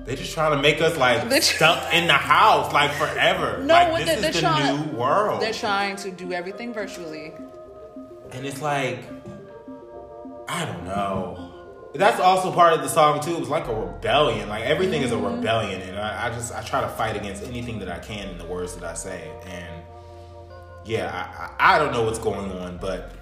They're 0.09 0.16
just 0.16 0.33
trying 0.33 0.57
to 0.57 0.62
make 0.62 0.81
us 0.81 0.97
like 0.97 1.29
They're 1.29 1.38
tr- 1.38 1.57
stuck 1.57 1.92
in 1.92 2.07
the 2.07 2.14
house 2.14 2.73
like 2.73 2.92
forever. 2.92 3.59
No, 3.62 3.75
like 3.75 4.07
this 4.07 4.07
they- 4.07 4.14
is 4.14 4.23
they're 4.23 4.33
the 4.33 4.40
trying- 4.40 4.90
new 4.90 4.97
world. 4.97 5.42
They're 5.42 5.53
trying 5.53 5.97
to 5.97 6.11
do 6.11 6.33
everything 6.33 6.73
virtually. 6.73 7.35
And 8.33 8.47
it's 8.47 8.62
like, 8.62 9.01
I 10.49 10.64
don't 10.64 10.87
know. 10.87 11.53
That's 11.94 12.21
also 12.21 12.51
part 12.51 12.73
of 12.73 12.81
the 12.81 12.88
song 12.88 13.21
too. 13.21 13.35
It 13.35 13.40
was 13.40 13.51
like 13.51 13.68
a 13.68 13.75
rebellion. 13.75 14.49
Like 14.49 14.64
everything 14.64 15.03
is 15.03 15.12
a 15.12 15.14
mm-hmm. 15.14 15.37
rebellion, 15.37 15.83
and 15.83 15.99
I, 15.99 16.29
I 16.29 16.31
just 16.31 16.55
I 16.55 16.62
try 16.62 16.81
to 16.81 16.88
fight 16.88 17.14
against 17.14 17.44
anything 17.44 17.79
that 17.81 17.90
I 17.90 17.99
can 17.99 18.31
in 18.31 18.38
the 18.38 18.47
words 18.47 18.75
that 18.77 18.85
I 18.85 18.94
say. 18.94 19.31
And 19.44 19.83
yeah, 20.87 21.11
I, 21.59 21.64
I, 21.64 21.75
I 21.75 21.79
don't 21.79 21.92
know 21.92 22.05
what's 22.05 22.18
going 22.18 22.51
on, 22.53 22.79
but 22.79 23.12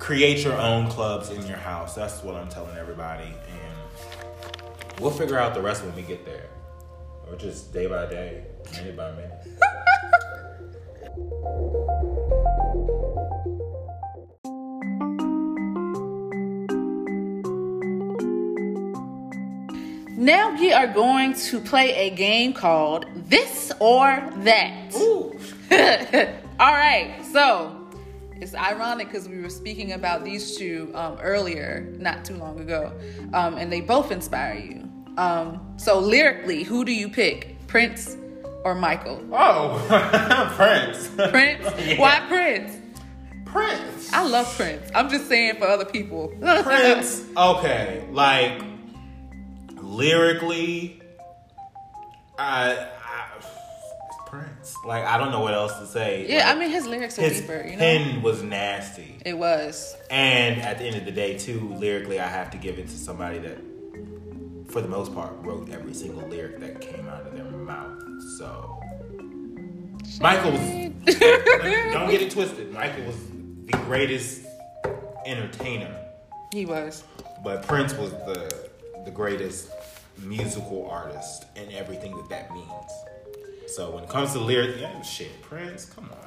create 0.00 0.38
your 0.38 0.54
own 0.54 0.88
clubs 0.88 1.30
in 1.30 1.46
your 1.46 1.58
house. 1.58 1.94
That's 1.94 2.24
what 2.24 2.34
I'm 2.34 2.48
telling 2.48 2.76
everybody, 2.76 3.26
and 3.26 3.65
we'll 5.00 5.10
figure 5.10 5.38
out 5.38 5.54
the 5.54 5.62
rest 5.62 5.84
when 5.84 5.94
we 5.94 6.02
get 6.02 6.24
there, 6.24 6.48
or 7.28 7.36
just 7.36 7.72
day 7.72 7.86
by 7.86 8.06
day, 8.06 8.44
minute 8.72 8.96
by 8.96 9.12
minute. 9.12 9.32
Now 20.18 20.58
we 20.58 20.72
are 20.72 20.86
going 20.86 21.34
to 21.34 21.60
play 21.60 21.94
a 21.94 22.10
game 22.10 22.54
called 22.54 23.04
This 23.28 23.70
or 23.78 24.28
That. 24.38 24.94
Ooh. 24.96 25.38
All 26.58 26.72
right, 26.72 27.22
so 27.32 27.75
it's 28.40 28.54
ironic 28.54 29.08
because 29.08 29.28
we 29.28 29.40
were 29.40 29.50
speaking 29.50 29.92
about 29.92 30.24
these 30.24 30.56
two 30.56 30.90
um, 30.94 31.18
earlier, 31.20 31.92
not 31.98 32.24
too 32.24 32.34
long 32.36 32.60
ago, 32.60 32.92
um, 33.32 33.56
and 33.56 33.72
they 33.72 33.80
both 33.80 34.10
inspire 34.10 34.54
you. 34.58 34.90
Um, 35.16 35.74
so 35.76 35.98
lyrically, 35.98 36.62
who 36.62 36.84
do 36.84 36.92
you 36.92 37.08
pick, 37.08 37.56
Prince 37.66 38.16
or 38.64 38.74
Michael? 38.74 39.22
Oh, 39.32 39.82
Prince. 40.56 41.08
Prince. 41.30 41.66
Yeah. 41.86 42.00
Why 42.00 42.20
Prince? 42.28 42.78
Prince. 43.44 44.12
I 44.12 44.26
love 44.26 44.52
Prince. 44.56 44.90
I'm 44.94 45.08
just 45.08 45.28
saying 45.28 45.56
for 45.56 45.66
other 45.66 45.84
people. 45.84 46.28
Prince. 46.62 47.24
Okay, 47.36 48.04
like 48.10 48.60
lyrically, 49.80 51.00
I, 52.38 52.72
I 52.72 52.95
Prince. 54.26 54.74
Like 54.84 55.04
I 55.04 55.18
don't 55.18 55.30
know 55.30 55.40
what 55.40 55.54
else 55.54 55.78
to 55.78 55.86
say. 55.86 56.26
yeah, 56.28 56.46
Like, 56.48 56.56
I 56.56 56.60
mean 56.60 56.70
his 56.70 56.86
lyrics 56.86 57.18
are 57.18 57.22
his 57.22 57.40
deeper. 57.40 57.62
You 57.64 57.72
know, 57.72 57.78
pen 57.78 58.22
was 58.22 58.42
nasty, 58.42 59.18
it 59.24 59.38
was. 59.38 59.96
and 60.10 60.60
at 60.60 60.78
the 60.78 60.84
end 60.84 60.96
of 60.96 61.04
the 61.04 61.12
day, 61.12 61.38
too, 61.38 61.72
lyrically, 61.74 62.18
I 62.20 62.26
have 62.26 62.50
to 62.52 62.58
give 62.58 62.78
it 62.78 62.88
to 62.88 62.96
somebody 62.98 63.38
that, 63.38 63.58
for 64.68 64.80
the 64.80 64.88
most 64.88 65.14
part, 65.14 65.32
wrote 65.40 65.70
every 65.70 65.94
single 65.94 66.26
lyric 66.28 66.58
that 66.60 66.80
came 66.80 67.06
out 67.08 67.26
of 67.26 67.32
their 67.34 67.44
mouth. 67.44 68.02
So 68.38 68.80
Michael 70.20 70.52
was. 70.52 70.60
don't 71.18 72.10
get 72.10 72.22
it 72.22 72.30
twisted. 72.32 72.72
Michael 72.72 73.04
was 73.04 73.16
the 73.66 73.76
greatest 73.86 74.42
entertainer. 75.24 75.94
He 76.52 76.66
was. 76.66 77.04
But 77.44 77.62
Prince 77.66 77.94
was 77.94 78.10
the 78.10 78.68
the 79.04 79.10
greatest 79.12 79.70
musical 80.18 80.88
artist 80.90 81.44
and 81.54 81.70
everything 81.72 82.16
that 82.16 82.28
that 82.28 82.52
means. 82.52 82.90
So 83.66 83.90
when 83.90 84.04
it 84.04 84.10
comes 84.10 84.32
to 84.32 84.38
lyrics, 84.38 84.80
yeah, 84.80 85.00
shit, 85.02 85.42
Prince, 85.42 85.84
come 85.86 86.10
on. 86.10 86.26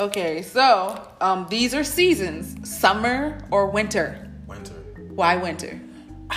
Okay, 0.00 0.40
so 0.40 1.06
um, 1.20 1.46
these 1.50 1.74
are 1.74 1.84
seasons: 1.84 2.68
summer 2.68 3.38
or 3.50 3.66
winter. 3.66 4.30
Winter. 4.46 4.72
Why 5.14 5.36
winter? 5.36 5.80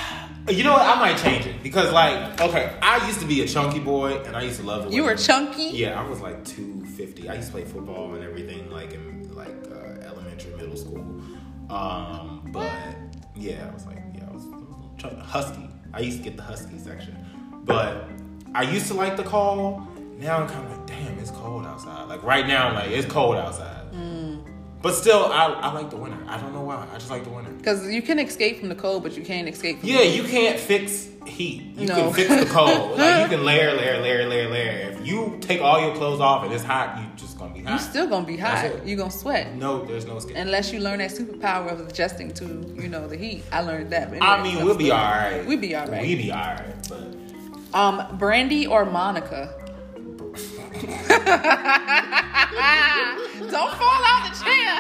You 0.50 0.62
know 0.66 0.74
what? 0.74 0.82
I 0.82 1.00
might 1.00 1.18
change 1.18 1.46
it 1.46 1.64
because, 1.64 1.94
like, 1.94 2.42
okay, 2.42 2.78
I 2.82 3.08
used 3.08 3.22
to 3.22 3.26
be 3.26 3.44
a 3.44 3.48
chunky 3.48 3.80
boy 3.80 4.22
and 4.26 4.36
I 4.36 4.42
used 4.42 4.60
to 4.60 4.66
love 4.66 4.84
the. 4.84 4.90
You 4.94 5.06
were 5.06 5.16
chunky. 5.16 5.68
Yeah, 5.68 5.98
I 5.98 6.06
was 6.06 6.20
like 6.20 6.44
two 6.44 6.86
fifty. 6.98 7.30
I 7.30 7.36
used 7.36 7.48
to 7.48 7.54
play 7.54 7.64
football 7.64 8.16
and 8.16 8.26
everything, 8.26 8.70
like 8.70 8.92
in 8.92 9.34
like 9.34 9.56
uh, 9.72 10.06
elementary, 10.06 10.54
middle 10.58 10.76
school. 10.76 11.00
Um, 11.70 12.50
but 12.52 12.70
yeah, 13.38 13.70
I 13.70 13.74
was 13.74 13.86
like, 13.86 14.00
yeah, 14.14 14.28
I 14.30 14.34
was, 14.34 14.44
I 14.44 14.58
was 14.58 14.68
chunk- 14.98 15.20
husky. 15.20 15.70
I 15.94 16.02
used 16.02 16.18
to 16.18 16.24
get 16.26 16.36
the 16.36 16.44
husky 16.44 16.78
section, 16.78 17.16
but 17.64 18.10
I 18.56 18.64
used 18.64 18.88
to 18.88 18.94
like 18.94 19.18
the 19.18 19.24
cold. 19.24 19.82
Now 20.20 20.38
I'm 20.38 20.48
kind 20.48 20.66
of 20.66 20.72
like, 20.78 20.88
damn, 20.88 21.18
it's 21.20 21.32
cold 21.32 21.66
outside. 21.66 22.08
Like 22.08 22.24
right 22.24 22.48
now, 22.48 22.68
I'm 22.70 22.76
like, 22.76 22.92
it's 22.92 23.12
cold 23.12 23.36
outside. 23.36 23.92
Mm. 23.94 24.44
But 24.82 24.96
still, 24.96 25.26
I, 25.26 25.46
I 25.48 25.72
like 25.74 25.90
the 25.90 25.96
winter. 25.98 26.18
I 26.28 26.38
don't 26.40 26.54
know 26.54 26.62
why. 26.62 26.86
I 26.92 26.96
just 26.98 27.10
like 27.10 27.24
the 27.24 27.30
winter. 27.30 27.52
Because 27.52 27.90
you 27.92 28.02
can 28.02 28.20
escape 28.20 28.60
from 28.60 28.70
the 28.70 28.76
cold, 28.76 29.02
but 29.04 29.16
you 29.18 29.24
can't 29.24 29.48
escape 29.48 29.80
from 29.80 29.90
Yeah, 29.90 30.02
you 30.02 30.24
can't 30.24 30.60
fix 30.60 31.08
heat. 31.26 31.62
You 31.78 31.88
No. 31.88 31.96
can 31.96 32.14
fix 32.14 32.30
the 32.30 32.46
cold. 32.54 32.92
like 32.98 33.24
you 33.24 33.38
can 33.38 33.46
layer, 33.46 33.74
layer, 33.76 34.02
layer, 34.02 34.28
layer, 34.28 34.50
layer. 34.50 34.90
If 34.92 35.08
you 35.08 35.38
take 35.42 35.62
all 35.62 35.80
your 35.80 35.96
clothes 35.96 36.20
off 36.20 36.44
and 36.44 36.54
it's 36.54 36.64
hot, 36.64 37.00
you 37.00 37.06
just 37.16 37.40
gonna 37.40 37.54
be 37.54 37.62
hot. 37.64 37.70
You're 37.70 37.80
still 37.80 38.08
gonna 38.08 38.28
be 38.28 38.36
hot. 38.38 38.86
You're 38.86 38.98
gonna 38.98 39.10
sweat. 39.10 39.56
no, 39.56 39.86
there's 39.86 40.06
no 40.06 40.18
escape. 40.18 40.36
Unless 40.36 40.74
you 40.74 40.80
learn 40.82 41.00
that 41.00 41.12
superpower 41.12 41.72
of 41.72 41.88
adjusting 41.88 42.34
to, 42.34 42.46
you 42.78 42.90
know, 42.90 43.08
the 43.08 43.16
heat. 43.18 43.44
I 43.54 43.62
learned 43.62 43.90
that. 43.92 44.12
but 44.12 44.22
I 44.22 44.40
anyway, 44.40 44.56
mean, 44.58 44.66
we'll 44.66 44.76
be 44.78 44.92
alright. 44.92 45.46
We'll 45.46 45.60
be 45.60 45.76
alright. 45.78 46.02
We 46.02 46.16
be 46.16 46.32
alright, 46.32 46.76
but 46.90 47.16
Um, 47.74 48.18
Brandy 48.18 48.68
or 48.68 48.86
Monica? 48.86 49.54
Don't 53.50 53.74
fall 53.74 54.02
out 54.06 54.30
the 54.30 54.34
chair. 54.44 54.74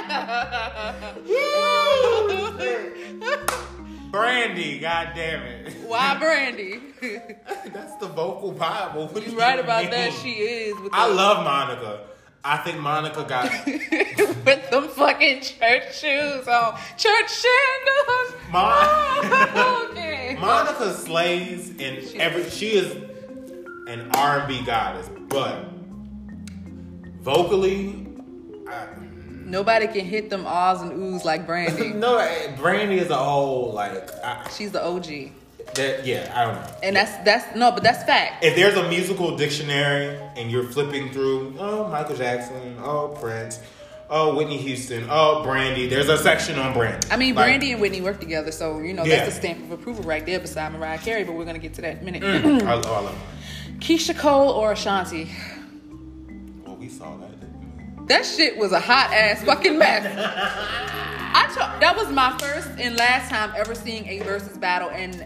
Brandy, 4.11 4.79
god 4.79 5.13
damn 5.15 5.41
it. 5.41 5.73
Why 5.87 6.15
Brandy? 6.19 6.81
That's 7.73 7.95
the 7.95 8.07
vocal 8.07 8.51
Bible. 8.51 9.07
What 9.07 9.25
You're 9.25 9.35
right 9.39 9.55
you 9.57 9.63
about 9.63 9.89
that. 9.89 10.13
She 10.13 10.33
is. 10.33 10.75
I 10.91 11.11
love 11.11 11.43
Monica. 11.43 12.01
I 12.45 12.57
think 12.57 12.77
Monica 12.79 13.23
got 13.23 13.49
with 13.65 14.69
them 14.69 14.87
fucking 14.89 15.41
church 15.41 15.97
shoes 15.97 16.47
on. 16.47 16.77
Church 16.97 17.29
sandals. 17.29 18.33
Mon- 18.51 19.25
okay. 19.91 20.12
Monica 20.39 20.93
slays 20.93 21.69
in 21.77 22.19
every. 22.19 22.49
She 22.49 22.69
is 22.75 22.91
an 23.87 24.09
R 24.13 24.39
and 24.39 24.47
B 24.47 24.61
goddess, 24.65 25.09
but 25.29 25.65
vocally, 27.21 28.05
I, 28.67 28.87
Nobody 29.45 29.87
can 29.87 30.05
hit 30.05 30.29
them 30.29 30.45
ahs 30.47 30.81
and 30.81 30.91
oohs 30.93 31.25
like 31.25 31.45
Brandy. 31.45 31.89
no. 31.93 32.17
eh, 32.17 32.55
Brandy 32.55 32.97
is 32.97 33.09
a 33.09 33.17
whole 33.17 33.71
like. 33.73 34.09
I, 34.23 34.47
She's 34.49 34.71
the 34.71 34.83
OG. 34.83 35.05
that 35.75 36.05
yeah, 36.05 36.31
I 36.33 36.45
don't 36.45 36.55
know. 36.55 36.75
And 36.81 36.95
that's 36.95 37.23
that's 37.25 37.55
no, 37.55 37.71
but 37.71 37.83
that's 37.83 38.03
fact. 38.03 38.43
If 38.43 38.55
there's 38.55 38.75
a 38.75 38.87
musical 38.89 39.35
dictionary 39.37 40.17
and 40.37 40.49
you're 40.49 40.63
flipping 40.63 41.11
through, 41.11 41.55
oh 41.59 41.87
Michael 41.89 42.15
Jackson, 42.15 42.77
oh 42.81 43.09
Prince, 43.19 43.59
oh 44.09 44.35
Whitney 44.35 44.57
Houston, 44.57 45.07
oh 45.09 45.43
Brandy, 45.43 45.87
there's 45.87 46.09
a 46.09 46.17
section 46.17 46.57
on 46.59 46.73
Brandy. 46.73 47.07
I 47.11 47.17
mean, 47.17 47.35
Like, 47.35 47.45
Brandy 47.45 47.71
and 47.71 47.81
Whitney 47.81 48.01
work 48.01 48.19
together, 48.19 48.51
so 48.51 48.79
you 48.79 48.93
know 48.93 49.03
Yeah. 49.03 49.17
that's 49.25 49.35
a 49.35 49.39
stamp 49.39 49.63
of 49.63 49.71
approval 49.71 50.03
right 50.03 50.25
there 50.25 50.39
beside 50.39 50.71
Mariah 50.73 50.97
Carey. 50.99 51.23
But 51.23 51.33
we're 51.33 51.45
gonna 51.45 51.59
get 51.59 51.73
to 51.75 51.81
that 51.81 51.97
in 52.01 52.07
a 52.07 52.11
minute. 52.11 52.23
Mm, 52.23 52.63
I, 52.63 52.73
oh, 52.73 52.93
I 52.93 52.99
love. 53.01 53.17
Keyshia 53.79 54.17
Cole 54.17 54.49
or 54.51 54.71
Ashanti? 54.71 55.29
Well, 56.65 56.75
we 56.75 56.89
saw 56.89 57.17
that. 57.17 58.07
That 58.07 58.25
shit 58.25 58.57
was 58.57 58.71
a 58.71 58.79
hot 58.79 59.11
ass 59.13 59.43
fucking 59.43 59.77
mess. 59.77 60.05
I 61.35 61.77
that 61.79 61.95
was 61.95 62.09
my 62.11 62.37
first 62.37 62.69
and 62.79 62.95
last 62.95 63.29
time 63.29 63.51
ever 63.55 63.73
seeing 63.75 64.05
a 64.07 64.19
versus 64.23 64.57
battle, 64.57 64.89
and 64.89 65.25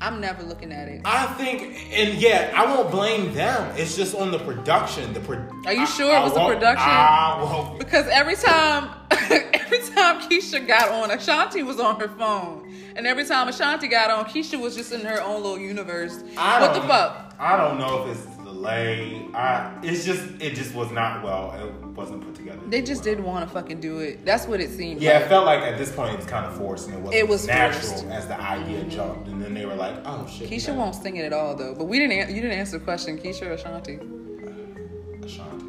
I'm 0.00 0.20
never 0.20 0.42
looking 0.44 0.70
at 0.72 0.86
it. 0.88 1.00
I 1.04 1.26
think, 1.34 1.62
and 1.92 2.14
yeah, 2.20 2.52
I 2.54 2.64
won't 2.72 2.90
blame 2.90 3.34
them. 3.34 3.72
It's 3.76 3.96
just 3.96 4.14
on 4.14 4.30
the 4.30 4.38
production. 4.38 5.12
The 5.12 5.20
pro- 5.20 5.38
Are 5.66 5.72
you 5.72 5.80
I- 5.82 5.84
sure 5.86 6.12
it 6.12 6.16
I 6.16 6.22
was 6.22 6.34
the 6.34 6.46
production? 6.46 6.88
I 6.88 7.40
won't. 7.42 7.78
Because 7.80 8.06
every 8.06 8.36
time, 8.36 8.90
every 9.10 9.78
time 9.80 10.20
Keyshia 10.20 10.66
got 10.68 10.90
on, 10.90 11.10
Ashanti 11.10 11.64
was 11.64 11.80
on 11.80 11.98
her 11.98 12.08
phone, 12.08 12.72
and 12.94 13.06
every 13.08 13.24
time 13.24 13.48
Ashanti 13.48 13.88
got 13.88 14.10
on, 14.12 14.24
Keyshia 14.26 14.60
was 14.60 14.76
just 14.76 14.92
in 14.92 15.00
her 15.00 15.20
own 15.20 15.42
little 15.42 15.58
universe. 15.58 16.22
I 16.36 16.60
What 16.60 16.74
the 16.74 16.80
fuck? 16.86 17.34
I 17.40 17.56
don't 17.56 17.78
know 17.78 18.04
if 18.08 18.16
it's 18.16 18.37
delay. 18.58 19.26
I, 19.34 19.78
it's 19.82 20.04
just, 20.04 20.22
it 20.40 20.54
just 20.54 20.74
was 20.74 20.90
not 20.90 21.22
well. 21.22 21.52
It 21.52 21.72
wasn't 21.96 22.22
put 22.22 22.34
together. 22.34 22.60
They 22.68 22.82
just 22.82 23.02
didn't 23.02 23.24
want 23.24 23.46
to 23.46 23.54
fucking 23.54 23.80
do 23.80 23.98
it. 23.98 24.24
That's 24.24 24.46
what 24.46 24.60
it 24.60 24.70
seemed. 24.70 25.00
Yeah, 25.00 25.14
like. 25.14 25.22
it 25.22 25.28
felt 25.28 25.46
like 25.46 25.62
at 25.62 25.78
this 25.78 25.92
point 25.92 26.12
it 26.14 26.16
was 26.16 26.26
kind 26.26 26.46
of 26.46 26.56
forced 26.56 26.88
and 26.88 26.96
it 26.96 27.00
wasn't 27.00 27.20
It 27.20 27.28
was 27.28 27.46
natural 27.46 27.88
forced. 27.88 28.06
as 28.06 28.26
the 28.26 28.40
idea 28.40 28.80
mm-hmm. 28.80 28.90
jumped. 28.90 29.28
And 29.28 29.42
then 29.42 29.54
they 29.54 29.66
were 29.66 29.74
like, 29.74 29.96
oh 30.04 30.26
shit. 30.26 30.50
Keyshia 30.50 30.74
won't 30.74 30.94
sing 30.94 31.16
it 31.16 31.24
at 31.24 31.32
all 31.32 31.54
though. 31.54 31.74
But 31.74 31.84
we 31.84 31.98
didn't. 31.98 32.34
You 32.34 32.42
didn't 32.42 32.58
answer 32.58 32.78
the 32.78 32.84
question. 32.84 33.18
Keyshia 33.18 33.42
or 33.46 33.52
Ashanti? 33.52 33.98
Ashanti. 35.24 35.66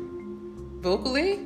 Vocally? 0.81 1.45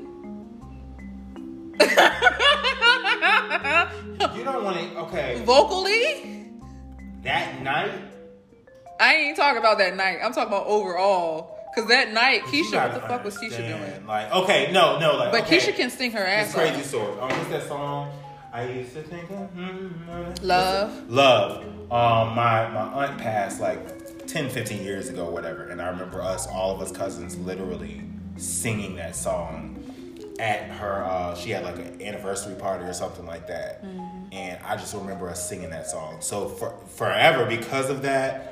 You 4.35 4.43
don't 4.45 4.63
want 4.63 4.77
to, 4.77 4.97
okay, 4.99 5.41
Vocally? 5.45 6.49
that 7.23 7.61
night, 7.61 7.91
I 8.99 9.15
ain't 9.15 9.37
talking 9.37 9.57
about 9.59 9.77
that 9.79 9.95
night. 9.95 10.19
I'm 10.23 10.33
talking 10.33 10.47
about 10.53 10.67
overall. 10.67 11.59
Cause 11.75 11.87
that 11.87 12.13
night, 12.13 12.43
you 12.53 12.63
Keyshia, 12.63 12.91
what 12.91 12.93
the 13.01 13.07
fuck 13.07 13.23
was 13.23 13.35
Keyshia 13.35 13.67
doing? 13.67 14.05
Like, 14.05 14.31
okay, 14.31 14.69
no, 14.71 14.99
no, 14.99 15.15
like, 15.17 15.31
But 15.31 15.41
okay. 15.45 15.57
Keyshia 15.57 15.75
can 15.75 15.89
sing 15.89 16.11
her 16.11 16.23
ass 16.23 16.45
It's 16.47 16.55
crazy 16.55 16.75
off. 16.75 16.85
story. 16.85 17.11
Um, 17.19 17.29
what's 17.29 17.49
that 17.49 17.67
song? 17.67 18.11
I 18.53 18.67
used 18.69 18.93
to 18.93 19.01
think 19.01 19.27
of 19.31 19.49
mm, 19.55 20.43
Love. 20.43 21.09
Love. 21.09 21.63
Um, 21.91 22.35
my 22.35 22.67
my 22.69 23.05
aunt 23.07 23.17
passed 23.19 23.59
like 23.59 24.27
10, 24.27 24.51
15 24.51 24.83
years 24.83 25.09
ago, 25.09 25.27
whatever, 25.31 25.67
and 25.69 25.81
I 25.81 25.87
remember 25.87 26.21
us, 26.21 26.45
all 26.45 26.75
of 26.75 26.79
us 26.81 26.91
cousins, 26.91 27.35
literally 27.39 28.03
singing 28.37 28.95
that 28.97 29.15
song 29.15 29.79
at 30.39 30.69
her. 30.69 31.03
Uh, 31.03 31.33
she 31.35 31.49
had 31.49 31.63
like 31.63 31.77
an 31.77 31.99
anniversary 32.03 32.53
party 32.53 32.85
or 32.85 32.93
something 32.93 33.25
like 33.25 33.47
that, 33.47 33.83
Mm-hmm. 33.83 34.27
and 34.31 34.59
I 34.63 34.75
just 34.77 34.93
remember 34.93 35.27
us 35.27 35.49
singing 35.49 35.71
that 35.71 35.87
song. 35.89 36.17
So 36.21 36.49
for 36.49 36.75
forever, 36.95 37.47
because 37.47 37.89
of 37.89 38.03
that. 38.03 38.51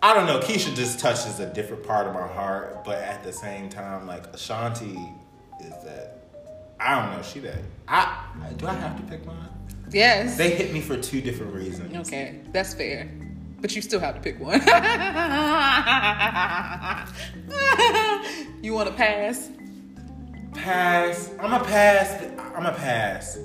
I 0.00 0.14
don't 0.14 0.26
know. 0.26 0.38
Keyshia 0.38 0.76
just 0.76 1.00
touches 1.00 1.40
a 1.40 1.52
different 1.52 1.82
part 1.82 2.06
of 2.06 2.14
my 2.14 2.26
heart, 2.26 2.84
but 2.84 2.98
at 2.98 3.24
the 3.24 3.32
same 3.32 3.68
time, 3.68 4.06
like 4.06 4.26
Ashanti 4.28 4.96
is 5.60 5.74
that. 5.84 6.14
I 6.80 7.00
don't 7.00 7.16
know. 7.16 7.22
She 7.22 7.40
that. 7.40 7.58
I 7.88 8.24
do 8.56 8.66
I 8.66 8.74
have 8.74 8.96
to 8.96 9.02
pick 9.04 9.26
one? 9.26 9.48
Yes. 9.90 10.36
They 10.36 10.50
hit 10.50 10.72
me 10.72 10.80
for 10.80 10.96
two 10.96 11.20
different 11.20 11.54
reasons. 11.54 12.06
okay, 12.06 12.40
that's 12.52 12.74
fair. 12.74 13.10
But 13.60 13.74
you 13.74 13.82
still 13.82 13.98
have 13.98 14.14
to 14.14 14.20
pick 14.20 14.38
one. 14.38 14.60
you 18.62 18.72
want 18.72 18.88
to 18.88 18.94
pass? 18.94 19.50
Pass. 20.54 21.30
I'm 21.40 21.52
a 21.52 21.64
pass. 21.64 22.22
I'm 22.54 22.66
a 22.66 22.72
pass. 22.72 23.36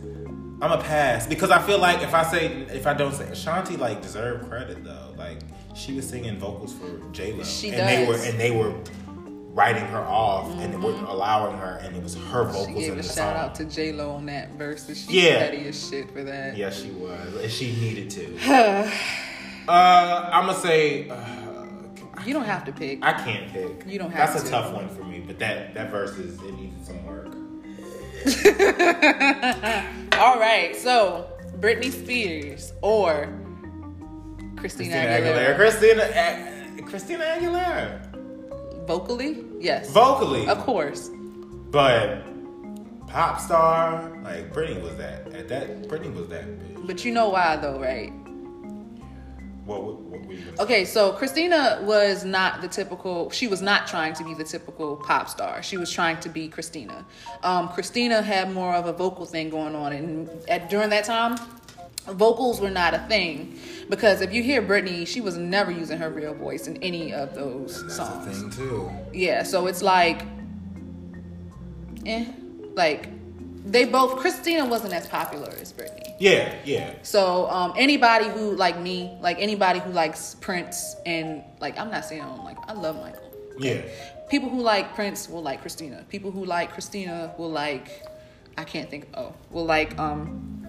I'm 0.61 0.71
a 0.71 0.81
pass 0.81 1.25
because 1.25 1.49
I 1.49 1.59
feel 1.59 1.79
like 1.79 2.03
if 2.03 2.13
I 2.13 2.23
say 2.23 2.45
if 2.71 2.85
I 2.85 2.93
don't 2.93 3.13
say 3.13 3.25
Ashanti 3.25 3.75
like 3.75 4.03
deserve 4.03 4.47
credit 4.47 4.83
though. 4.83 5.15
Like 5.17 5.39
she 5.73 5.93
was 5.93 6.07
singing 6.07 6.37
vocals 6.37 6.73
for 6.73 6.99
J 7.11 7.33
Lo, 7.33 7.43
She 7.43 7.69
and 7.71 7.87
they 7.87 8.05
were 8.07 8.15
and 8.17 8.39
they 8.39 8.51
were 8.51 8.73
writing 9.53 9.85
her 9.85 10.01
off 10.01 10.49
and 10.59 10.73
they 10.73 10.77
weren't 10.77 11.07
allowing 11.07 11.55
her, 11.57 11.79
and 11.83 11.95
it 11.95 12.01
was 12.01 12.15
her 12.15 12.43
vocals 12.45 12.67
Mm-hmm. 12.67 12.75
She 12.79 12.81
gave 12.85 12.93
in 12.93 12.99
a 12.99 13.03
shout 13.03 13.13
song. 13.13 13.35
out 13.35 13.55
to 13.55 13.65
J 13.65 13.91
Lo 13.91 14.11
on 14.11 14.25
that 14.27 14.51
verse, 14.51 14.87
she's 14.87 15.09
Yeah. 15.09 15.39
petty 15.39 15.67
as 15.67 15.89
shit 15.89 16.09
for 16.11 16.23
that. 16.23 16.57
Yeah, 16.57 16.69
she 16.71 16.89
was. 16.91 17.35
And 17.41 17.51
she 17.51 17.71
needed 17.75 18.09
to. 18.11 18.37
uh, 19.67 20.29
I'm 20.33 20.47
gonna 20.47 20.57
say 20.59 21.09
uh, 21.09 21.65
You 22.25 22.33
don't 22.33 22.45
have 22.45 22.65
to 22.65 22.71
pick. 22.71 22.99
I 23.03 23.13
can't 23.13 23.51
pick. 23.51 23.83
You 23.87 23.99
don't 23.99 24.11
have 24.11 24.33
That's 24.33 24.43
to. 24.43 24.47
a 24.49 24.51
tough 24.51 24.73
one 24.73 24.89
for 24.89 25.03
me, 25.03 25.19
but 25.19 25.37
that 25.39 25.73
that 25.75 25.91
verse 25.91 26.11
is 26.17 26.39
it 26.41 26.53
needed 26.55 26.85
some 26.85 27.05
work. 27.05 27.27
All 30.17 30.39
right, 30.39 30.73
so 30.75 31.27
Britney 31.59 31.91
Spears 31.91 32.71
or 32.81 33.27
Christina, 34.63 34.93
Christina 34.93 35.29
Aguilera. 35.29 35.55
Aguilera. 35.55 36.85
Christina 36.85 36.85
Christina 36.85 37.23
Aguilera. 37.25 38.87
Vocally, 38.87 39.43
yes, 39.59 39.89
Vocally, 39.91 40.47
of 40.47 40.59
course. 40.59 41.09
but 41.69 42.23
pop 43.07 43.41
star 43.41 44.09
like 44.23 44.53
Britney 44.53 44.81
was 44.81 44.95
that. 44.95 45.27
At 45.33 45.49
that 45.49 45.83
Britney 45.89 46.13
was 46.15 46.29
that 46.29 46.45
bitch. 46.45 46.87
But 46.87 47.03
you 47.03 47.11
know 47.11 47.27
why 47.27 47.57
though, 47.57 47.77
right? 47.77 48.13
What 49.65 49.83
what, 49.83 49.95
what 49.99 50.25
were 50.25 50.33
you 50.33 50.43
gonna 50.45 50.57
say? 50.57 50.63
Okay, 50.63 50.85
so 50.85 51.11
Christina 51.11 51.79
was 51.83 52.23
not 52.23 52.61
the 52.61 52.69
typical. 52.69 53.29
She 53.31 53.47
was 53.47 53.61
not 53.61 53.85
trying 53.85 54.13
to 54.13 54.23
be 54.23 54.33
the 54.33 54.45
typical 54.45 54.95
pop 54.95 55.27
star. 55.27 55.61
She 55.61 55.75
was 55.75 55.91
trying 55.91 56.21
to 56.21 56.29
be 56.29 56.47
Christina. 56.47 57.05
Um, 57.43 57.67
Christina 57.67 58.21
had 58.21 58.53
more 58.53 58.73
of 58.75 58.85
a 58.85 58.93
vocal 58.93 59.25
thing 59.25 59.49
going 59.49 59.75
on, 59.75 59.91
and 59.91 60.29
at 60.47 60.69
during 60.69 60.89
that 60.91 61.03
time, 61.03 61.37
vocals 62.07 62.59
were 62.59 62.69
not 62.69 62.93
a 62.93 62.99
thing 63.07 63.57
because 63.89 64.21
if 64.21 64.33
you 64.33 64.43
hear 64.43 64.61
Britney, 64.61 65.07
she 65.07 65.21
was 65.21 65.37
never 65.37 65.71
using 65.71 65.97
her 65.97 66.09
real 66.09 66.33
voice 66.33 66.67
in 66.67 66.77
any 66.83 67.13
of 67.13 67.33
those 67.35 67.81
That's 67.83 67.95
songs. 67.95 68.37
thing 68.37 68.49
too. 68.51 68.91
Yeah, 69.13 69.43
so 69.43 69.67
it's 69.67 69.81
like, 69.81 70.25
eh, 72.05 72.25
like 72.75 73.09
they 73.65 73.85
both. 73.85 74.19
Christina 74.19 74.65
wasn't 74.65 74.93
as 74.93 75.07
popular 75.07 75.49
as 75.61 75.71
Britney. 75.71 76.13
Yeah, 76.19 76.53
yeah. 76.65 76.93
So 77.03 77.49
um, 77.49 77.73
anybody 77.77 78.27
who 78.29 78.51
like 78.55 78.79
me, 78.79 79.17
like 79.21 79.37
anybody 79.39 79.79
who 79.79 79.91
likes 79.91 80.35
Prince, 80.35 80.95
and 81.05 81.43
like 81.59 81.77
I'm 81.79 81.89
not 81.89 82.05
saying 82.05 82.21
I 82.21 82.25
don't 82.27 82.43
like, 82.43 82.57
I 82.67 82.73
love 82.73 82.99
Michael. 83.01 83.33
Yeah. 83.57 83.81
People 84.29 84.49
who 84.49 84.61
like 84.61 84.95
Prince 84.95 85.29
will 85.29 85.43
like 85.43 85.61
Christina. 85.61 86.03
People 86.09 86.31
who 86.31 86.45
like 86.45 86.71
Christina 86.73 87.33
will 87.37 87.51
like, 87.51 88.03
I 88.57 88.63
can't 88.63 88.89
think. 88.89 89.07
Oh, 89.13 89.33
will 89.51 89.65
like 89.65 89.97
um, 89.99 90.62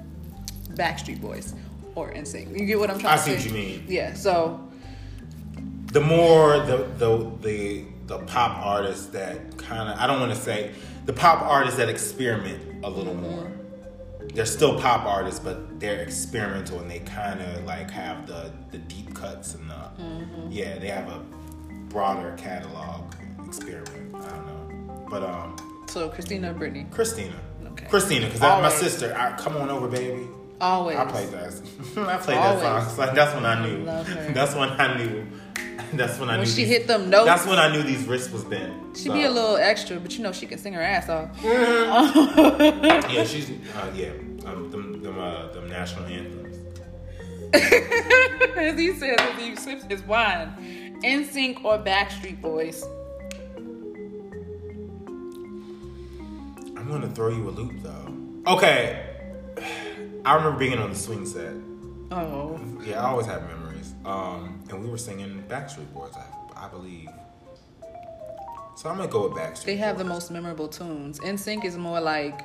Backstreet 0.75 1.21
Boys 1.21 1.55
or 1.95 2.13
NSYNC. 2.13 2.59
You 2.59 2.67
get 2.67 2.79
what 2.79 2.91
I'm 2.91 2.99
trying 2.99 3.15
I 3.15 3.17
to 3.17 3.23
see 3.23 3.31
say? 3.31 3.37
what 3.37 3.47
you 3.47 3.53
mean. 3.53 3.85
Yeah. 3.89 4.15
So 4.15 4.69
the 5.93 6.01
more 6.01 6.59
the 6.61 6.89
the 6.99 7.31
the 7.41 7.85
the 8.07 8.19
pop 8.27 8.59
artists 8.65 9.07
that 9.07 9.57
kind 9.59 9.89
of 9.89 9.99
I 9.99 10.07
don't 10.07 10.21
want 10.21 10.33
to 10.33 10.39
say 10.41 10.73
the 11.07 11.13
pop 11.13 11.43
artists 11.43 11.79
that 11.79 11.89
experiment 11.89 12.85
a 12.85 12.91
little 12.91 13.15
more. 13.15 13.51
They're 14.35 14.47
still 14.47 14.81
pop 14.81 15.05
artists, 15.07 15.39
but 15.39 15.79
they're 15.79 16.01
experimental 16.01 16.81
and 16.81 16.91
they 16.91 16.99
kind 17.01 17.41
of 17.41 17.65
like 17.65 17.91
have 17.91 18.27
the 18.27 18.51
the 18.73 18.79
deep 18.79 19.15
cuts 19.15 19.55
and 19.55 19.71
the 19.71 19.91
yeah, 20.51 20.79
they 20.79 20.89
have 20.89 21.09
a 21.09 21.21
broader 21.89 22.35
catalog 22.37 23.13
experiment. 23.47 24.15
I 24.17 24.29
don't 24.31 24.47
know, 24.47 25.07
but 25.09 25.23
um, 25.23 25.85
So 25.89 26.09
Christina 26.09 26.51
or 26.51 26.55
Britney? 26.55 26.91
Christina, 26.91 27.35
Okay. 27.69 27.87
Christina, 27.87 28.27
because 28.27 28.41
that's 28.41 28.63
my 28.63 28.69
sister. 28.69 29.15
I, 29.17 29.33
come 29.37 29.57
on 29.57 29.69
over, 29.71 29.87
baby. 29.89 30.27
Always. 30.65 30.97
I 30.97 31.05
played 31.05 31.29
that. 31.31 31.53
I 31.97 32.17
played 32.17 32.39
that 32.39 32.61
song. 32.87 32.97
So 33.09 33.15
that's 33.15 33.35
when 33.35 33.45
I 33.45 33.67
knew. 33.67 33.85
Love 33.85 34.09
her. 34.09 34.33
That's 34.33 34.55
when 34.55 34.71
I 34.71 34.97
knew. 34.97 35.27
That's 35.93 36.19
when 36.19 36.29
I 36.29 36.33
When 36.39 36.41
knew. 36.41 36.47
she 36.51 36.65
these- 36.65 36.69
hit 36.69 36.87
them 36.89 37.09
notes. 37.09 37.27
That's 37.27 37.47
when 37.47 37.59
I 37.59 37.71
knew 37.71 37.83
these 37.83 38.05
wrists 38.07 38.33
was 38.33 38.43
bent. 38.45 38.97
She 38.97 39.05
So, 39.05 39.13
be 39.15 39.23
a 39.25 39.31
little 39.31 39.57
extra, 39.57 40.01
but 40.01 40.17
you 40.17 40.25
know 40.25 40.33
she 40.33 40.47
can 40.47 40.59
sing 40.59 40.73
her 40.73 40.83
ass 40.83 41.09
off. 41.09 41.31
Yeah, 41.45 43.25
she's. 43.25 43.51
Uh, 43.51 43.91
yeah, 43.95 44.11
um, 44.47 44.71
them, 44.73 45.03
them, 45.03 45.19
uh, 45.21 45.53
them 45.53 45.69
national 45.69 46.07
anthems. 46.07 46.57
as 47.55 48.77
he 48.79 48.93
says 48.95 49.21
he 49.39 49.55
sips 49.55 49.85
his 49.85 50.03
wine. 50.03 50.99
NSYNC 51.05 51.63
or 51.65 51.79
Backstreet 51.79 52.41
Boys? 52.41 52.83
I'm 56.77 56.89
gonna 56.89 57.11
throw 57.11 57.29
you 57.29 57.49
a 57.49 57.51
loop 57.51 57.73
though. 57.83 58.53
Okay, 58.53 59.14
I 60.25 60.35
remember 60.35 60.59
being 60.59 60.79
on 60.79 60.91
the 60.91 60.97
swing 60.97 61.27
set. 61.27 61.53
Oh, 62.11 62.61
Yeah, 62.85 63.03
I 63.05 63.11
always 63.11 63.27
have 63.27 63.43
memories. 63.49 63.95
Um, 64.05 64.63
and 64.71 64.83
we 64.83 64.91
were 64.91 64.99
singing 64.99 65.43
Backstreet 65.49 65.93
Boys, 65.95 66.13
I, 66.17 66.67
I 66.67 66.69
believe. 66.69 67.09
So 68.77 68.89
I'm 68.91 68.97
gonna 68.97 69.09
go 69.09 69.29
with 69.29 69.39
Backstreet. 69.39 69.65
they 69.65 69.77
have 69.77 69.99
the 69.99 70.05
most 70.05 70.31
memorable 70.31 70.69
tunes. 70.69 71.21
NSYNC 71.21 71.65
is 71.65 71.77
more 71.77 72.01
like, 72.01 72.41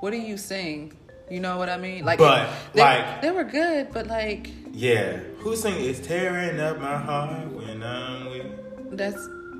what 0.00 0.10
do 0.12 0.16
you 0.16 0.36
sing? 0.36 0.92
You 1.30 1.40
know 1.40 1.56
what 1.58 1.68
I 1.68 1.76
mean? 1.76 2.04
Like, 2.04 2.18
But, 2.18 2.48
they, 2.72 2.80
like- 2.82 3.22
they 3.22 3.30
were 3.30 3.44
good, 3.44 3.92
but 3.92 4.06
like 4.06 4.50
Yeah, 4.72 5.16
who 5.38 5.56
sang 5.56 5.76
is 5.80 6.00
Tearing 6.00 6.60
Up 6.60 6.78
My 6.80 6.96
Heart 6.98 7.48
When 7.52 7.82
I'm 7.82 8.26
with"? 8.30 8.96
that's 8.96 9.16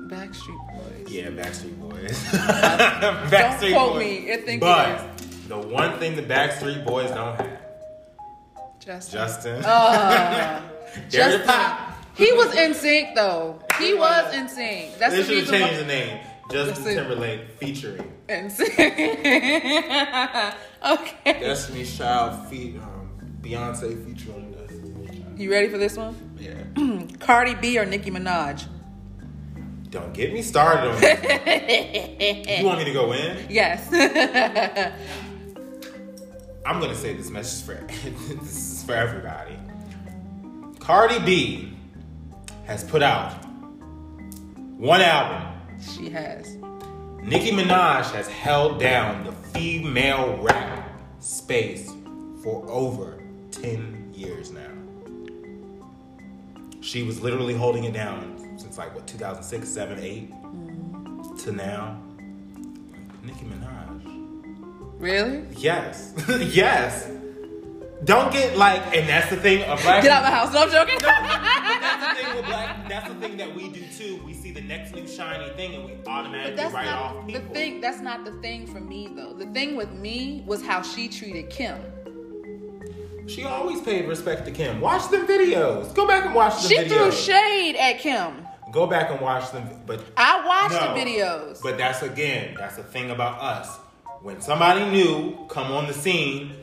Backstreet 0.07 0.57
Boys. 1.05 1.11
Yeah, 1.11 1.29
Backstreet 1.29 1.79
Boys. 1.79 2.31
Don't 2.31 3.59
quote 3.73 3.93
Boys. 3.93 3.99
me. 3.99 4.31
I 4.33 4.37
think 4.37 4.61
but 4.61 4.89
it 4.89 5.12
the 5.61 5.67
one 5.67 5.99
thing 5.99 6.15
the 6.15 6.23
Backstreet 6.23 6.85
Boys 6.85 7.11
don't 7.11 7.35
have, 7.35 7.59
Justin. 8.79 9.19
Justin. 9.19 9.65
Uh, 9.65 10.61
Justin. 11.09 11.45
pop. 11.45 11.97
He 12.15 12.31
was 12.33 12.53
NSYNC 12.53 13.15
though. 13.15 13.59
He 13.79 13.93
was 13.93 14.33
NSYNC. 14.33 14.97
That's 14.97 15.13
They 15.13 15.21
the 15.21 15.27
should 15.27 15.37
have 15.45 15.49
changed 15.49 15.79
the 15.81 15.85
name. 15.85 16.19
Justin. 16.51 16.95
Timberlake 16.95 17.51
featuring 17.57 18.11
NSYNC. 18.27 18.75
okay. 20.85 21.39
Destiny's 21.39 21.97
Child 21.97 22.47
feat 22.49 22.75
um, 22.77 23.09
Beyonce 23.41 24.05
featuring 24.05 24.51
Destiny's 24.51 25.17
Child. 25.19 25.39
You 25.39 25.51
ready 25.51 25.69
for 25.69 25.77
this 25.77 25.97
one? 25.97 26.15
Yeah. 26.39 27.07
Cardi 27.19 27.55
B 27.55 27.77
or 27.79 27.85
Nicki 27.85 28.11
Minaj? 28.11 28.65
Don't 29.89 30.13
get 30.13 30.33
me 30.33 30.41
started 30.41 30.89
on 30.89 30.99
this. 30.99 32.59
you 32.59 32.65
want 32.65 32.79
me 32.79 32.85
to 32.85 32.93
go 32.93 33.13
in? 33.13 33.45
Yes. 33.49 33.87
I'm 36.65 36.79
gonna 36.79 36.95
say 36.95 37.13
this 37.13 37.29
message 37.29 37.65
for 37.65 37.73
this 38.41 38.55
is 38.55 38.83
for 38.83 38.93
everybody. 38.93 39.57
Cardi 40.79 41.19
B 41.19 41.73
has 42.65 42.85
put 42.85 43.03
out 43.03 43.33
one 44.77 45.01
album. 45.01 45.59
she 45.81 46.09
has. 46.09 46.55
Nicki 47.21 47.51
Minaj 47.51 48.11
has 48.11 48.27
held 48.27 48.79
down 48.79 49.25
the 49.25 49.31
female 49.31 50.37
rap 50.41 51.01
space 51.19 51.91
for 52.41 52.65
over 52.69 53.21
10 53.51 54.11
years 54.13 54.51
now. 54.51 54.71
She 56.81 57.03
was 57.03 57.21
literally 57.21 57.53
holding 57.53 57.85
it 57.85 57.93
down 57.93 58.57
since 58.57 58.77
like 58.77 58.93
what 58.93 59.07
2006, 59.07 59.67
7, 59.67 59.99
8 59.99 60.31
mm-hmm. 60.31 61.35
to 61.37 61.51
now. 61.51 62.01
Nicki 63.23 63.45
Minaj. 63.45 63.62
Really? 65.03 65.43
Yes. 65.57 66.13
yes. 66.29 67.09
Don't 68.05 68.31
get 68.31 68.55
like, 68.55 68.81
and 68.95 69.07
that's 69.09 69.29
the 69.29 69.35
thing 69.35 69.61
of 69.63 69.81
black 69.81 70.01
Get 70.01 70.11
out 70.11 70.23
of 70.23 70.29
my 70.29 70.35
house. 70.35 70.53
No, 70.53 70.61
I'm 70.61 70.71
joking. 70.71 70.97
But 71.03 71.81
that's 71.81 72.17
the 72.17 72.23
thing 72.23 72.35
with 72.37 72.45
black. 72.45 72.87
That's 72.87 73.09
the 73.09 73.15
thing 73.15 73.37
that 73.37 73.53
we 73.53 73.67
do 73.67 73.83
too. 73.97 74.21
We 74.25 74.33
see 74.33 74.51
the 74.51 74.61
next 74.61 74.95
new 74.95 75.05
shiny 75.05 75.49
thing 75.55 75.75
and 75.75 75.85
we 75.85 75.97
automatically 76.07 76.55
that's 76.55 76.73
write 76.73 76.87
off 76.87 77.27
people. 77.27 77.41
the 77.41 77.47
thing. 77.49 77.81
That's 77.81 77.99
not 77.99 78.23
the 78.23 78.31
thing 78.41 78.65
for 78.65 78.79
me 78.79 79.09
though. 79.13 79.33
The 79.33 79.47
thing 79.47 79.75
with 79.75 79.91
me 79.91 80.41
was 80.45 80.65
how 80.65 80.81
she 80.81 81.09
treated 81.09 81.49
Kim. 81.49 81.77
She 83.27 83.43
always 83.43 83.81
paid 83.81 84.07
respect 84.07 84.45
to 84.45 84.51
Kim. 84.51 84.79
Watch 84.79 85.09
them 85.11 85.27
videos. 85.27 85.93
Go 85.93 86.07
back 86.07 86.25
and 86.25 86.33
watch 86.33 86.61
the 86.61 86.69
She 86.69 86.77
videos. 86.77 86.87
threw 86.87 87.11
shade 87.11 87.75
at 87.75 87.99
Kim. 87.99 88.47
Go 88.71 88.87
back 88.87 89.09
and 89.11 89.19
watch 89.19 89.51
them. 89.51 89.67
But 89.85 90.01
I 90.15 90.45
watched 90.45 90.81
no. 90.81 90.93
the 90.93 90.99
videos. 91.01 91.61
But 91.61 91.77
that's 91.77 92.01
again, 92.03 92.55
that's 92.57 92.77
the 92.77 92.83
thing 92.83 93.11
about 93.11 93.41
us. 93.41 93.79
When 94.23 94.39
somebody 94.39 94.89
new 94.89 95.37
come 95.49 95.69
on 95.73 95.85
the 95.85 95.93
scene, 95.93 96.53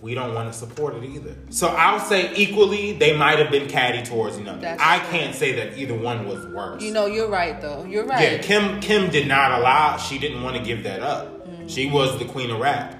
we 0.00 0.14
don't 0.14 0.34
want 0.34 0.52
to 0.52 0.58
support 0.58 0.96
it 0.96 1.04
either. 1.04 1.36
So 1.50 1.68
I'll 1.68 2.00
say 2.00 2.34
equally, 2.34 2.90
they 2.90 3.16
might 3.16 3.38
have 3.38 3.52
been 3.52 3.68
catty 3.68 4.02
towards 4.02 4.36
another. 4.36 4.60
That's 4.60 4.82
I 4.82 4.98
can't 4.98 5.32
say 5.32 5.52
that 5.52 5.78
either 5.78 5.94
one 5.94 6.26
was 6.26 6.44
worse. 6.48 6.82
you 6.82 6.92
know, 6.92 7.06
you're 7.06 7.28
right 7.28 7.60
though. 7.60 7.84
You're 7.84 8.04
right. 8.04 8.32
Yeah, 8.32 8.38
Kim 8.38 8.80
Kim 8.80 9.10
did 9.10 9.28
not 9.28 9.52
allow. 9.52 9.96
She 9.96 10.18
didn't 10.18 10.42
want 10.42 10.56
to 10.56 10.62
give 10.64 10.82
that 10.82 11.02
up. 11.02 11.46
Mm. 11.46 11.70
She 11.70 11.88
was 11.88 12.18
the 12.18 12.24
queen 12.24 12.50
of 12.50 12.58
rap 12.58 12.98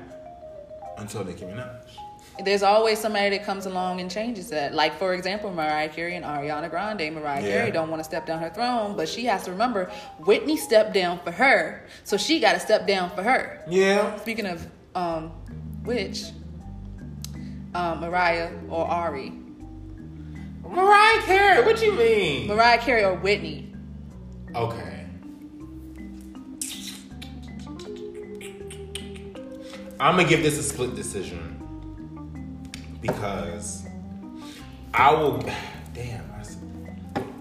until 0.97 1.25
they 1.25 1.33
Nicki 1.33 1.47
Minaj. 1.47 1.81
There's 2.43 2.62
always 2.62 2.99
somebody 2.99 3.30
that 3.37 3.45
comes 3.45 3.66
along 3.66 4.01
and 4.01 4.11
changes 4.11 4.49
that. 4.51 4.74
Like 4.74 4.99
for 4.99 5.12
example, 5.14 5.53
Mariah 5.53 5.89
Carey 5.91 6.16
and 6.16 6.24
Ariana 6.24 6.70
Grande. 6.70 7.14
Mariah 7.14 7.43
Yeah. 7.43 7.51
Carey 7.51 7.70
don't 7.70 7.91
want 7.91 8.01
to 8.01 8.05
step 8.05 8.26
down 8.26 8.41
her 8.41 8.49
throne, 8.51 8.97
but 8.97 9.09
she 9.09 9.24
has 9.26 9.45
to 9.45 9.51
remember 9.51 9.91
Whitney 10.20 10.57
stepped 10.57 10.95
down 10.95 11.20
for 11.20 11.30
her, 11.30 11.87
so 12.05 12.16
she 12.16 12.41
got 12.41 12.55
to 12.55 12.61
step 12.61 12.87
down 12.87 13.11
for 13.11 13.22
her. 13.22 13.62
Yeah, 13.68 14.16
Speaking 14.18 14.47
of 14.47 14.66
um, 14.95 15.28
which, 15.85 16.24
um, 17.74 18.01
Mariah 18.01 18.51
or 18.68 18.87
Ari, 18.87 19.33
Mariah 20.66 21.22
Carey. 21.22 21.64
What 21.64 21.83
you 21.83 21.93
mean? 21.93 22.47
Mariah 22.49 22.78
Carey 22.78 23.05
or 23.05 23.14
Whitney. 23.14 23.74
Okay. 24.55 25.07
I'm 30.01 30.16
gonna 30.16 30.28
give 30.28 30.43
this 30.43 30.59
a 30.59 30.62
split 30.62 30.97
decision 30.97 31.52
because 33.03 33.87
I 34.95 35.13
will. 35.13 35.39
Damn, 35.95 36.33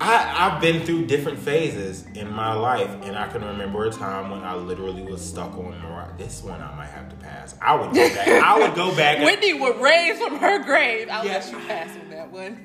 I, 0.03 0.49
I've 0.49 0.59
been 0.59 0.81
through 0.83 1.05
different 1.05 1.37
phases 1.37 2.05
in 2.15 2.27
my 2.33 2.53
life, 2.53 2.89
and 3.03 3.15
I 3.15 3.27
can 3.27 3.45
remember 3.45 3.85
a 3.85 3.91
time 3.91 4.31
when 4.31 4.41
I 4.41 4.55
literally 4.55 5.03
was 5.03 5.23
stuck 5.23 5.55
on 5.55 5.79
Mariah. 5.79 6.17
This 6.17 6.41
one 6.43 6.59
I 6.59 6.75
might 6.75 6.87
have 6.89 7.07
to 7.09 7.15
pass. 7.17 7.55
I 7.61 7.75
would 7.75 7.93
go 7.93 8.09
back. 8.09 8.27
I 8.27 8.57
would 8.59 8.73
go 8.75 8.95
back. 8.95 9.23
Whitney 9.23 9.53
would 9.53 9.79
raise 9.79 10.17
from 10.19 10.39
her 10.39 10.63
grave. 10.63 11.07
I'll 11.11 11.23
Yeah. 11.23 11.33
let 11.33 11.51
you 11.51 11.59
pass 11.59 11.95
on 11.95 12.09
that 12.09 12.31
one. 12.31 12.55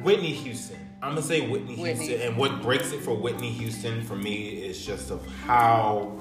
Whitney 0.04 0.30
Houston. 0.32 0.78
I'm 1.02 1.10
gonna 1.10 1.22
say 1.22 1.48
Whitney, 1.48 1.74
Whitney. 1.74 2.06
Houston, 2.06 2.28
and 2.28 2.36
what 2.36 2.62
breaks 2.62 2.92
it 2.92 3.00
for 3.00 3.14
Whitney 3.14 3.50
Houston 3.50 4.02
for 4.04 4.14
me 4.14 4.50
is 4.64 4.84
just 4.86 5.10
of 5.10 5.26
how 5.42 6.12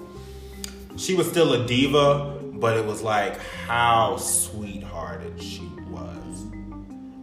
she 0.97 1.14
was 1.14 1.28
still 1.30 1.53
a 1.53 1.66
diva, 1.68 2.36
but 2.60 2.78
it 2.78 2.86
was 2.86 3.01
like 3.01 3.39
how 3.68 4.18
sweethearted 4.18 5.41
she 5.41 5.68
was. 5.89 6.45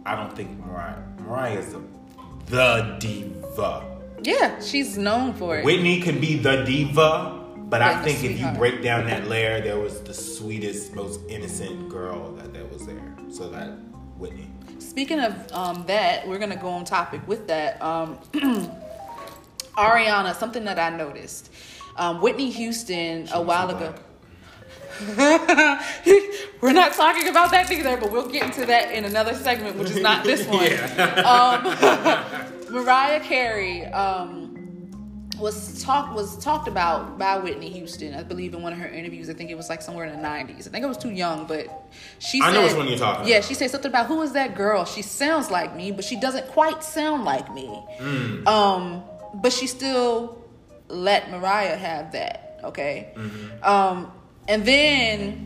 I 0.05 0.15
don't 0.15 0.35
think 0.35 0.57
Mariah 0.65 1.01
Mariah 1.21 1.59
is 1.59 1.73
the, 1.73 1.81
the 2.47 2.97
diva. 2.99 3.83
yeah, 4.21 4.59
she's 4.59 4.97
known 4.97 5.33
for 5.33 5.57
it. 5.57 5.65
Whitney 5.65 6.01
could 6.01 6.21
be 6.21 6.37
the 6.37 6.63
diva, 6.63 7.43
but 7.57 7.81
I 7.81 8.03
think 8.03 8.23
if 8.23 8.39
you 8.39 8.47
break 8.51 8.83
down 8.83 9.07
that 9.07 9.27
layer, 9.27 9.61
there 9.61 9.79
was 9.79 10.01
the 10.01 10.13
sweetest, 10.13 10.93
most 10.93 11.19
innocent 11.27 11.89
girl 11.89 12.33
that, 12.33 12.53
that 12.53 12.71
was 12.71 12.85
there. 12.85 13.15
So 13.29 13.49
that 13.49 13.69
Whitney. 14.17 14.49
Speaking 14.79 15.19
of 15.19 15.51
um, 15.51 15.83
that, 15.87 16.27
we're 16.27 16.39
gonna 16.39 16.55
go 16.55 16.69
on 16.69 16.85
topic 16.85 17.27
with 17.27 17.47
that. 17.47 17.81
Um, 17.81 18.19
Ariana, 19.77 20.35
something 20.35 20.63
that 20.65 20.79
I 20.79 20.95
noticed. 20.95 21.51
Um, 21.97 22.21
Whitney 22.21 22.49
Houston 22.51 23.27
a 23.33 23.41
while 23.41 23.69
ago. 23.69 23.93
we're 26.61 26.71
not 26.73 26.93
talking 26.93 27.27
about 27.27 27.51
that 27.51 27.71
either, 27.71 27.97
but 27.97 28.11
we'll 28.11 28.29
get 28.29 28.43
into 28.43 28.65
that 28.65 28.91
in 28.91 29.05
another 29.05 29.33
segment, 29.33 29.75
which 29.77 29.89
is 29.91 29.99
not 30.01 30.23
this 30.23 30.45
one. 30.47 30.71
Um, 31.25 32.53
Mariah 32.73 33.19
Carey 33.21 33.85
um, 33.85 34.89
was 35.39 35.83
talk 35.83 36.15
was 36.15 36.37
talked 36.43 36.67
about 36.67 37.17
by 37.19 37.37
Whitney 37.37 37.69
Houston, 37.69 38.13
I 38.13 38.23
believe, 38.23 38.53
in 38.53 38.61
one 38.61 38.73
of 38.73 38.79
her 38.79 38.87
interviews. 38.87 39.29
I 39.29 39.33
think 39.33 39.49
it 39.51 39.57
was 39.57 39.69
like 39.69 39.81
somewhere 39.81 40.05
in 40.05 40.15
the 40.21 40.27
'90s. 40.27 40.67
I 40.67 40.71
think 40.71 40.85
I 40.85 40.87
was 40.87 40.97
too 40.97 41.11
young, 41.11 41.45
but 41.45 41.67
she. 42.19 42.41
I 42.41 42.51
know 42.53 42.61
said, 42.61 42.67
which 42.69 42.77
one 42.77 42.87
you're 42.87 42.97
talking 42.97 43.27
Yeah, 43.27 43.37
about. 43.37 43.47
she 43.47 43.53
said 43.53 43.71
something 43.71 43.89
about 43.91 44.07
who 44.07 44.21
is 44.21 44.31
that 44.33 44.55
girl? 44.55 44.85
She 44.85 45.01
sounds 45.01 45.51
like 45.51 45.75
me, 45.75 45.91
but 45.91 46.05
she 46.05 46.19
doesn't 46.19 46.47
quite 46.47 46.83
sound 46.83 47.25
like 47.25 47.53
me. 47.53 47.67
Mm. 47.99 48.47
Um, 48.47 49.03
but 49.35 49.51
she 49.51 49.67
still 49.67 50.41
let 50.87 51.29
Mariah 51.31 51.75
have 51.75 52.13
that. 52.13 52.59
Okay. 52.63 53.09
Mm-hmm. 53.15 53.63
Um, 53.63 54.11
and 54.47 54.65
then 54.65 55.45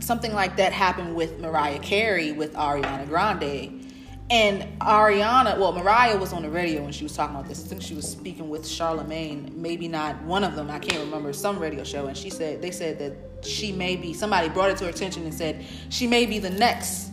something 0.00 0.32
like 0.32 0.56
that 0.56 0.72
happened 0.72 1.14
with 1.14 1.38
Mariah 1.38 1.78
Carey 1.80 2.32
with 2.32 2.54
Ariana 2.54 3.06
Grande. 3.06 3.84
And 4.30 4.78
Ariana, 4.80 5.58
well, 5.58 5.72
Mariah 5.72 6.18
was 6.18 6.34
on 6.34 6.42
the 6.42 6.50
radio 6.50 6.82
when 6.82 6.92
she 6.92 7.02
was 7.02 7.16
talking 7.16 7.34
about 7.34 7.48
this. 7.48 7.64
I 7.64 7.68
think 7.68 7.80
she 7.80 7.94
was 7.94 8.06
speaking 8.06 8.50
with 8.50 8.66
Charlemagne, 8.66 9.52
maybe 9.56 9.88
not 9.88 10.22
one 10.22 10.44
of 10.44 10.54
them, 10.54 10.70
I 10.70 10.78
can't 10.78 11.02
remember, 11.02 11.32
some 11.32 11.58
radio 11.58 11.82
show. 11.82 12.06
And 12.06 12.16
she 12.16 12.28
said, 12.28 12.60
they 12.60 12.70
said 12.70 12.98
that 12.98 13.46
she 13.46 13.72
may 13.72 13.96
be, 13.96 14.12
somebody 14.12 14.50
brought 14.50 14.70
it 14.70 14.76
to 14.78 14.84
her 14.84 14.90
attention 14.90 15.24
and 15.24 15.32
said 15.32 15.64
she 15.88 16.06
may 16.06 16.26
be 16.26 16.38
the 16.38 16.50
next 16.50 17.12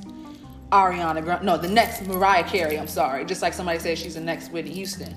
Ariana 0.71 1.23
Grande, 1.23 1.45
no, 1.45 1.57
the 1.57 1.69
next 1.69 2.05
Mariah 2.05 2.43
Carey, 2.43 2.77
I'm 2.77 2.87
sorry. 2.87 3.23
Just 3.23 3.41
like 3.41 3.53
somebody 3.53 3.79
said 3.79 3.97
she's 3.97 4.15
the 4.15 4.21
next 4.21 4.51
Whitney 4.51 4.71
Houston. 4.73 5.15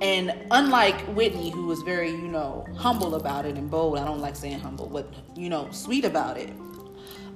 And 0.00 0.34
unlike 0.50 0.98
Whitney, 1.14 1.50
who 1.50 1.66
was 1.66 1.82
very, 1.82 2.10
you 2.10 2.28
know, 2.28 2.66
humble 2.76 3.14
about 3.14 3.44
it 3.44 3.56
and 3.56 3.70
bold, 3.70 3.98
I 3.98 4.04
don't 4.04 4.20
like 4.20 4.34
saying 4.34 4.60
humble, 4.60 4.86
but, 4.86 5.12
you 5.36 5.48
know, 5.50 5.68
sweet 5.72 6.04
about 6.04 6.38
it, 6.38 6.50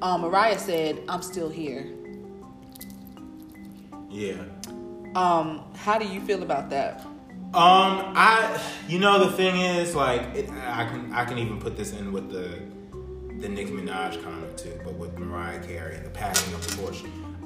um, 0.01 0.23
Mariah 0.23 0.59
said, 0.59 1.03
I'm 1.09 1.23
still 1.23 1.49
here. 1.49 1.87
Yeah. 4.11 4.43
Um, 5.15 5.65
how 5.75 5.99
do 5.99 6.07
you 6.07 6.21
feel 6.21 6.43
about 6.43 6.71
that? 6.71 7.01
Um, 7.53 8.13
I, 8.17 8.61
you 8.89 8.99
know, 8.99 9.25
the 9.25 9.37
thing 9.37 9.57
is, 9.57 9.95
like, 9.95 10.23
it, 10.35 10.51
I 10.51 10.87
can, 10.87 11.13
I 11.13 11.25
can 11.25 11.39
even 11.39 11.61
put 11.61 11.77
this 11.77 11.93
in 11.93 12.13
with 12.13 12.31
the, 12.31 12.61
the 13.41 13.49
Nicki 13.49 13.71
Minaj 13.71 14.23
comment 14.25 14.57
too, 14.57 14.81
but 14.83 14.95
with 14.95 15.19
Mariah 15.19 15.63
Carey 15.63 15.97
and 15.97 16.07
the 16.07 16.11
passing 16.11 16.55
of 16.55 16.67
the 16.67 16.83
torch. 16.83 17.03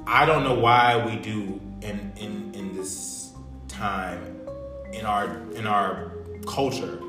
I 0.07 0.25
don't 0.25 0.43
know 0.43 0.55
why 0.55 1.05
we 1.05 1.17
do 1.17 1.61
in 1.81 2.11
in 2.17 2.51
in 2.55 2.75
this 2.75 3.33
time 3.67 4.38
in 4.93 5.05
our 5.05 5.41
in 5.55 5.67
our 5.67 6.11
culture 6.45 6.99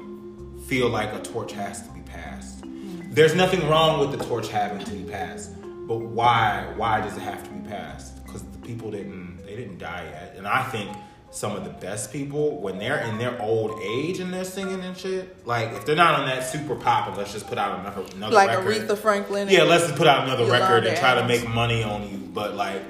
feel 0.66 0.89
like 0.89 1.12
a 1.12 1.20
torch 1.20 1.53
has 1.53 1.83
to 1.87 1.93
be 1.93 2.01
passed. 2.01 2.64
There's 3.11 3.35
nothing 3.35 3.66
wrong 3.68 4.01
with 4.01 4.16
the 4.16 4.24
torch 4.24 4.49
having 4.49 4.85
to 4.85 4.91
be 4.93 5.11
passed, 5.11 5.51
but 5.87 5.99
why 5.99 6.72
why 6.76 7.01
does 7.01 7.16
it 7.16 7.22
have 7.22 7.43
to 7.45 7.51
be 7.51 7.68
passed? 7.68 8.24
Because 8.24 8.43
the 8.43 8.59
people 8.59 8.91
didn't 8.91 9.45
they 9.45 9.57
didn't 9.57 9.78
die 9.78 10.05
yet, 10.11 10.35
and 10.37 10.47
I 10.47 10.62
think 10.64 10.97
some 11.33 11.55
of 11.57 11.62
the 11.64 11.70
best 11.70 12.12
people 12.12 12.61
when 12.61 12.78
they're 12.78 12.99
in 12.99 13.16
their 13.18 13.41
old 13.41 13.81
age 13.81 14.18
and 14.18 14.35
they're 14.35 14.45
singing 14.45 14.81
and 14.81 14.97
shit, 14.97 15.47
like 15.47 15.72
if 15.72 15.87
they're 15.87 15.97
not 15.97 16.18
on 16.20 16.26
that 16.26 16.45
super 16.45 16.74
pop 16.74 17.09
and 17.09 17.16
let's 17.16 17.33
just 17.33 17.47
put 17.47 17.57
out 17.59 17.81
another 17.81 18.03
another 18.16 18.37
record. 18.37 18.64
Like 18.64 18.66
record. 18.66 18.89
Aretha 18.89 18.99
Franklin? 18.99 19.49
Yeah, 19.49 19.62
let's 19.62 19.85
just 19.85 19.97
put 19.97 20.07
out 20.07 20.24
another 20.24 20.51
record 20.51 20.87
and 20.87 20.97
try 20.97 21.14
to 21.14 21.26
make 21.26 21.49
money 21.49 21.83
on 21.83 22.11
you. 22.11 22.18
But 22.18 22.55
like, 22.57 22.83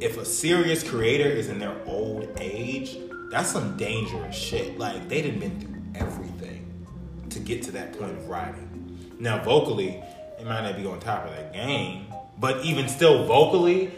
if 0.00 0.18
a 0.18 0.24
serious 0.24 0.88
creator 0.88 1.28
is 1.28 1.48
in 1.48 1.58
their 1.60 1.76
old 1.86 2.28
age, 2.40 2.96
that's 3.30 3.50
some 3.50 3.76
dangerous 3.76 4.36
shit. 4.36 4.78
Like 4.78 5.08
they 5.08 5.22
done 5.22 5.38
been 5.38 5.60
through 5.60 5.82
everything 5.94 6.86
to 7.30 7.38
get 7.38 7.62
to 7.64 7.72
that 7.72 7.98
point 7.98 8.12
of 8.12 8.28
writing. 8.28 9.14
Now 9.18 9.42
vocally, 9.42 10.02
it 10.38 10.46
might 10.46 10.62
not 10.62 10.76
be 10.76 10.86
on 10.86 11.00
top 11.00 11.24
of 11.26 11.30
their 11.30 11.50
game, 11.52 12.06
but 12.38 12.64
even 12.64 12.88
still 12.88 13.24
vocally, 13.24 13.90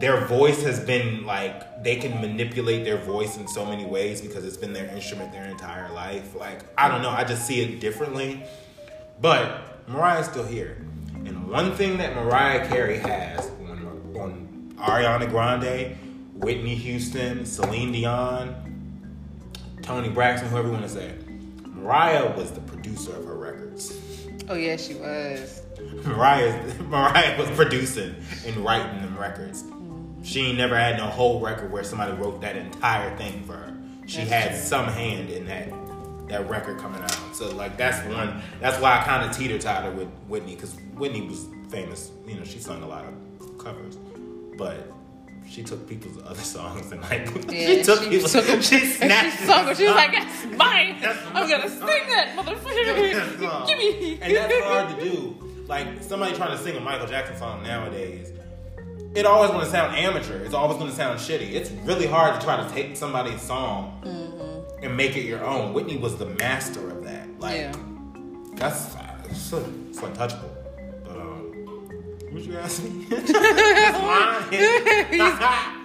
their 0.00 0.24
voice 0.26 0.62
has 0.62 0.80
been 0.80 1.24
like 1.24 1.84
they 1.84 1.96
can 1.96 2.20
manipulate 2.20 2.84
their 2.84 2.98
voice 2.98 3.36
in 3.36 3.46
so 3.46 3.64
many 3.64 3.84
ways 3.84 4.20
because 4.20 4.44
it's 4.44 4.56
been 4.56 4.72
their 4.72 4.86
instrument 4.88 5.32
their 5.32 5.44
entire 5.44 5.92
life. 5.92 6.34
Like 6.34 6.60
I 6.76 6.88
don't 6.88 7.02
know, 7.02 7.10
I 7.10 7.24
just 7.24 7.46
see 7.46 7.60
it 7.60 7.80
differently. 7.80 8.42
But 9.20 9.88
Mariah's 9.88 10.26
still 10.26 10.44
here. 10.44 10.78
And 11.24 11.48
one 11.48 11.76
thing 11.76 11.98
that 11.98 12.16
Mariah 12.16 12.66
Carey 12.68 12.98
has 12.98 13.48
on, 13.68 14.16
on 14.18 14.74
Ariana 14.78 15.28
Grande, 15.28 15.96
Whitney 16.34 16.74
Houston, 16.74 17.46
Celine 17.46 17.92
Dion, 17.92 18.71
Toni 19.82 20.08
Braxton, 20.08 20.48
whoever 20.48 20.68
you 20.68 20.72
want 20.74 20.84
to 20.84 20.90
say, 20.90 21.14
Mariah 21.66 22.36
was 22.36 22.52
the 22.52 22.60
producer 22.60 23.14
of 23.16 23.26
her 23.26 23.34
records. 23.34 23.98
Oh, 24.48 24.54
yeah, 24.54 24.76
she 24.76 24.94
was. 24.94 25.62
Mariah, 26.04 26.74
Mariah 26.84 27.38
was 27.38 27.50
producing 27.50 28.14
and 28.46 28.56
writing 28.58 29.00
them 29.02 29.18
records. 29.18 29.64
She 30.22 30.40
ain't 30.46 30.58
never 30.58 30.76
had 30.76 30.96
no 30.98 31.06
whole 31.06 31.40
record 31.40 31.72
where 31.72 31.82
somebody 31.82 32.12
wrote 32.12 32.40
that 32.42 32.56
entire 32.56 33.16
thing 33.16 33.42
for 33.44 33.54
her. 33.54 33.76
She 34.06 34.18
That's 34.18 34.30
had 34.30 34.48
true. 34.50 34.58
some 34.60 34.86
hand 34.86 35.30
in 35.30 35.46
that 35.46 35.72
that 36.28 36.48
record 36.48 36.78
coming 36.78 37.02
out. 37.02 37.36
So 37.36 37.54
like 37.54 37.76
that's 37.76 38.06
one. 38.14 38.40
That's 38.60 38.80
why 38.80 38.98
I 38.98 39.04
kind 39.04 39.28
of 39.28 39.36
teeter 39.36 39.58
totter 39.58 39.90
with 39.90 40.08
Whitney 40.28 40.54
because 40.54 40.74
Whitney 40.94 41.22
was 41.22 41.46
famous. 41.68 42.10
You 42.26 42.36
know, 42.36 42.44
she 42.44 42.58
sung 42.58 42.82
a 42.82 42.86
lot 42.88 43.04
of 43.04 43.58
covers, 43.58 43.96
but 44.56 44.92
she 45.52 45.62
took 45.62 45.86
people's 45.88 46.18
other 46.24 46.40
songs 46.40 46.90
and 46.92 47.02
like 47.02 47.26
Yeah, 47.52 47.66
she 47.66 47.82
took 47.82 48.02
she 48.04 48.08
people. 48.10 48.28
took 48.28 48.48
'em- 48.48 48.62
she 48.70 48.78
snatched 48.86 49.38
she 49.38 49.44
the. 49.44 49.74
She 49.76 49.84
was 49.86 49.94
like, 49.94 50.12
that's 50.12 50.44
mine. 50.56 50.96
That's 51.00 51.18
I'm 51.34 51.46
to 51.62 51.68
my 51.68 51.68
sing 51.68 52.08
that, 52.08 52.34
motherfucker. 52.36 53.66
Give 53.68 53.78
me. 53.78 54.18
And 54.22 54.34
that's 54.36 54.64
hard 54.64 54.98
to 54.98 55.04
do. 55.04 55.64
Like 55.68 56.02
somebody 56.02 56.34
trying 56.34 56.56
to 56.56 56.62
sing 56.62 56.76
a 56.76 56.80
Michael 56.80 57.06
Jackson 57.06 57.36
song 57.36 57.62
nowadays, 57.62 58.32
it 59.14 59.26
always 59.26 59.50
going 59.50 59.64
to 59.64 59.70
sound 59.70 59.94
amateur. 59.94 60.38
It's 60.38 60.54
always 60.54 60.78
going 60.78 60.88
to 60.90 60.96
sound 60.96 61.18
shitty. 61.18 61.52
It's 61.52 61.70
really 61.84 62.06
hard 62.06 62.38
to 62.40 62.44
try 62.44 62.56
to 62.66 62.68
take 62.74 62.96
somebody's 62.96 63.42
song 63.42 64.00
Mm-hmm. 64.04 64.84
and 64.84 64.96
make 64.96 65.16
it 65.16 65.24
your 65.26 65.44
own. 65.44 65.74
Whitney 65.74 65.98
was 65.98 66.16
the 66.16 66.26
master 66.26 66.88
of 66.90 67.04
that. 67.04 67.28
Like 67.38 67.56
Yeah. 67.56 67.72
that's 68.54 68.96
it's, 69.28 69.52
it's 69.52 69.98
untouchable. 70.02 70.50
But 72.32 72.40
what 72.40 72.48
you 72.50 72.56
ask 72.58 72.82
me? 72.82 73.04
That's. 73.10 73.30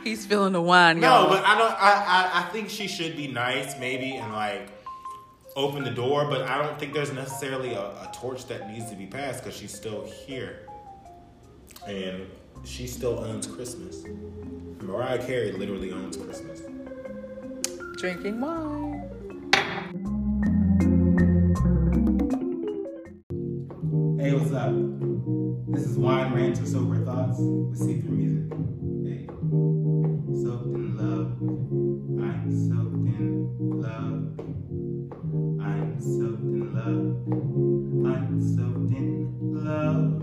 He's 0.03 0.25
feeling 0.25 0.53
the 0.53 0.61
wine, 0.61 0.99
No, 1.01 1.07
y'all. 1.23 1.29
but 1.29 1.43
I 1.43 1.57
don't. 1.57 1.71
I, 1.73 2.05
I 2.07 2.31
I 2.41 2.49
think 2.53 2.69
she 2.69 2.87
should 2.87 3.17
be 3.17 3.27
nice, 3.27 3.77
maybe, 3.79 4.15
and 4.15 4.31
like 4.31 4.69
open 5.57 5.83
the 5.83 5.91
door. 5.91 6.25
But 6.29 6.43
I 6.43 6.57
don't 6.65 6.79
think 6.79 6.93
there's 6.93 7.11
necessarily 7.11 7.73
a, 7.73 7.81
a 7.81 8.09
torch 8.15 8.45
that 8.47 8.69
needs 8.71 8.89
to 8.89 8.95
be 8.95 9.05
passed 9.05 9.43
because 9.43 9.57
she's 9.59 9.73
still 9.73 10.05
here, 10.05 10.59
and 11.85 12.27
she 12.63 12.87
still 12.87 13.19
owns 13.19 13.45
Christmas. 13.45 14.03
Mariah 14.81 15.25
Carey 15.25 15.51
literally 15.51 15.91
owns 15.91 16.15
Christmas. 16.15 16.61
Drinking 17.97 18.39
wine. 18.39 19.03
Hey, 24.19 24.33
what's 24.33 24.51
up? 24.53 25.06
This 25.65 25.85
is 25.85 25.97
Wine 25.97 26.33
Rants 26.33 26.59
or 26.59 26.65
Sober 26.65 27.03
Thoughts 27.05 27.39
with 27.39 27.79
C3 27.79 28.03
Musiq. 28.03 28.49
Hey, 29.07 29.25
soaked 30.43 30.75
in 30.75 30.97
love. 30.97 31.39
I'm 32.21 32.51
soaked 32.51 33.07
in 33.17 33.81
love. 33.81 34.37
I'm 35.61 35.99
soaked 35.99 36.43
in 36.43 36.73
love. 36.75 37.15
I'm 38.05 38.41
soaked 38.41 38.91
in 38.91 39.31
love. 39.65 40.21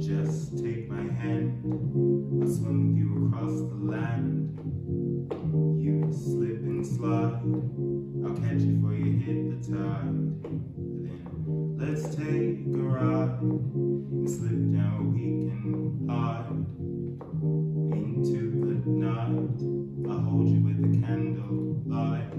Just 0.00 0.58
take 0.58 0.88
my 0.90 1.12
hand. 1.12 1.62
I'll 2.42 2.48
swim 2.48 2.88
with 2.88 2.98
you 2.98 3.28
across 3.28 3.54
the 3.60 3.78
land. 3.90 4.58
You 5.80 6.10
slip 6.12 6.62
and 6.64 6.86
slide. 6.86 7.40
I'll 8.26 8.36
catch 8.42 8.62
you 8.62 8.72
before 8.72 8.94
you 8.94 9.18
hit 9.18 9.62
the 9.62 9.72
tide. 9.72 10.77
Let's 11.80 12.16
take 12.16 12.58
a 12.66 12.82
ride 12.82 13.38
and 13.40 14.28
slip 14.28 14.50
down 14.50 15.14
we 15.14 15.46
can 15.46 16.08
hide 16.08 16.50
into 17.96 18.50
the 18.50 18.82
night. 18.90 19.60
I'll 20.10 20.18
hold 20.18 20.48
you 20.48 20.58
with 20.58 20.82
a 20.82 21.06
candle 21.06 21.80
light. 21.86 22.34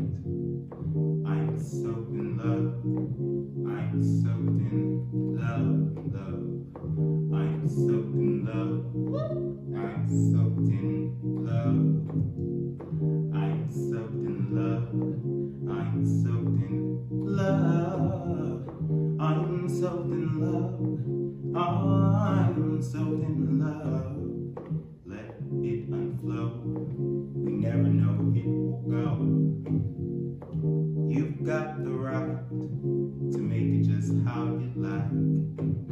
I'm 1.25 1.57
soaked 1.57 2.11
in 2.11 2.35
love. 2.35 2.83
I'm 3.65 4.03
soaked 4.03 4.59
in 4.59 5.07
love, 5.39 5.95
love. 6.11 6.43
I'm 7.39 7.63
soaked 7.69 8.15
in 8.19 8.43
love. 8.43 8.91
I'm 9.73 10.03
soaked 10.33 10.48
I'm 21.69 22.81
soaked 22.81 23.23
in 23.23 23.59
love. 23.59 24.17
Let 25.05 25.35
it 25.63 25.87
unflow. 25.87 26.61
We 26.65 27.51
never 27.51 27.89
know 27.89 28.33
it 28.35 28.45
will 28.47 28.81
go. 28.89 29.05
You've 31.09 31.45
got 31.45 31.83
the 31.83 31.91
right 31.91 32.49
to 32.49 33.37
make 33.37 33.69
it 33.69 33.83
just 33.83 34.13
how 34.25 34.45
you 34.45 34.71
like. 34.77 35.11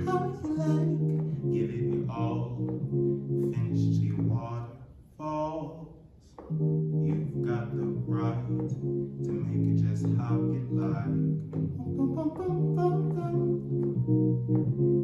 How 0.08 0.22
you 0.26 0.50
like. 0.58 1.54
Give 1.54 1.70
it 1.70 1.84
your 1.94 2.10
all. 2.12 2.58
Finish 3.54 3.84
till 3.98 4.06
your 4.06 4.22
waterfalls. 4.34 5.94
You've 7.06 7.34
got 7.48 7.66
the 7.76 7.84
right 8.08 8.42
to 8.48 9.32
make 9.32 9.78
it 9.78 9.84
just 9.84 10.06
how 10.18 10.38
you 10.38 10.66
like. 10.72 11.06
I'm 14.70 14.97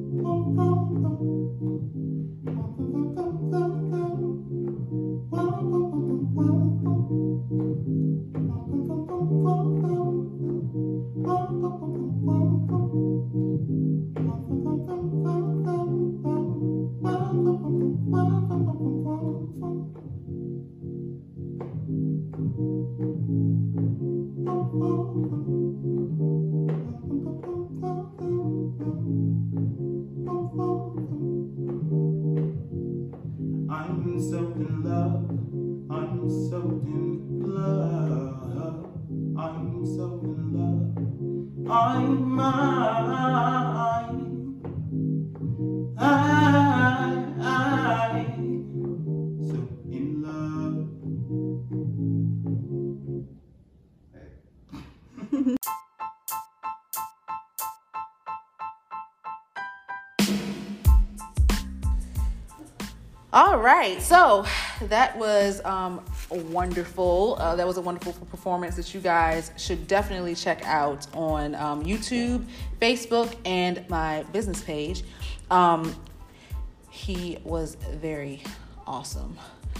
I, 45.97 47.35
so 49.41 49.69
in 49.91 50.23
love. 50.23 50.89
All 63.31 63.57
right, 63.57 64.01
so 64.01 64.45
that 64.81 65.17
was 65.17 65.63
um, 65.65 66.03
wonderful. 66.29 67.35
Uh, 67.39 67.55
that 67.55 67.65
was 67.65 67.77
a 67.77 67.81
wonderful 67.81 68.13
performance 68.25 68.75
that 68.75 68.93
you 68.93 68.99
guys 68.99 69.51
should 69.57 69.87
definitely 69.87 70.35
check 70.35 70.61
out 70.65 71.07
on 71.15 71.55
um, 71.55 71.83
YouTube, 71.83 72.45
Facebook, 72.79 73.35
and 73.45 73.83
my 73.89 74.23
business 74.33 74.61
page. 74.61 75.03
Um, 75.53 75.95
he 76.89 77.37
was 77.43 77.75
very 77.75 78.41
awesome. 78.87 79.37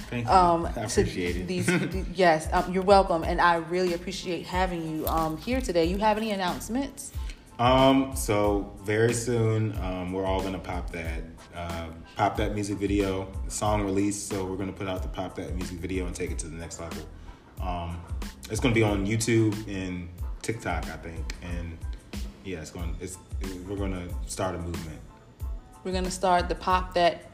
Thank 0.09 0.27
you. 0.27 0.31
Um, 0.31 0.67
I 0.67 0.69
appreciate 0.69 1.35
it. 1.35 1.47
These, 1.47 1.65
th- 1.65 2.05
yes, 2.13 2.47
um, 2.53 2.71
you're 2.71 2.83
welcome, 2.83 3.23
and 3.23 3.41
I 3.41 3.55
really 3.55 3.93
appreciate 3.93 4.45
having 4.45 4.87
you 4.87 5.07
um, 5.07 5.37
here 5.37 5.61
today. 5.61 5.85
You 5.85 5.97
have 5.97 6.17
any 6.17 6.29
announcements? 6.29 7.11
Um, 7.57 8.15
so 8.15 8.71
very 8.83 9.13
soon, 9.13 9.75
um, 9.81 10.13
we're 10.13 10.25
all 10.25 10.41
gonna 10.41 10.59
pop 10.59 10.91
that, 10.91 11.23
uh, 11.55 11.87
pop 12.17 12.37
that 12.37 12.53
music 12.53 12.77
video, 12.77 13.31
song 13.47 13.83
release. 13.83 14.21
So 14.21 14.45
we're 14.45 14.57
gonna 14.57 14.73
put 14.73 14.87
out 14.87 15.01
the 15.01 15.09
pop 15.09 15.35
that 15.35 15.55
music 15.55 15.79
video 15.79 16.05
and 16.05 16.15
take 16.15 16.29
it 16.29 16.37
to 16.39 16.47
the 16.47 16.57
next 16.57 16.79
level. 16.79 17.03
Um, 17.61 17.99
it's 18.51 18.59
gonna 18.59 18.75
be 18.75 18.83
on 18.83 19.07
YouTube 19.07 19.55
and 19.67 20.07
TikTok, 20.43 20.85
I 20.85 20.97
think, 20.97 21.33
and 21.41 21.77
yeah, 22.43 22.61
it's 22.61 22.71
going. 22.71 22.95
It's 23.01 23.17
we're 23.67 23.77
gonna 23.77 24.07
start 24.27 24.53
a 24.53 24.59
movement. 24.59 24.99
We're 25.83 25.91
gonna 25.91 26.11
start 26.11 26.47
the 26.47 26.55
pop 26.55 26.93
that 26.93 27.25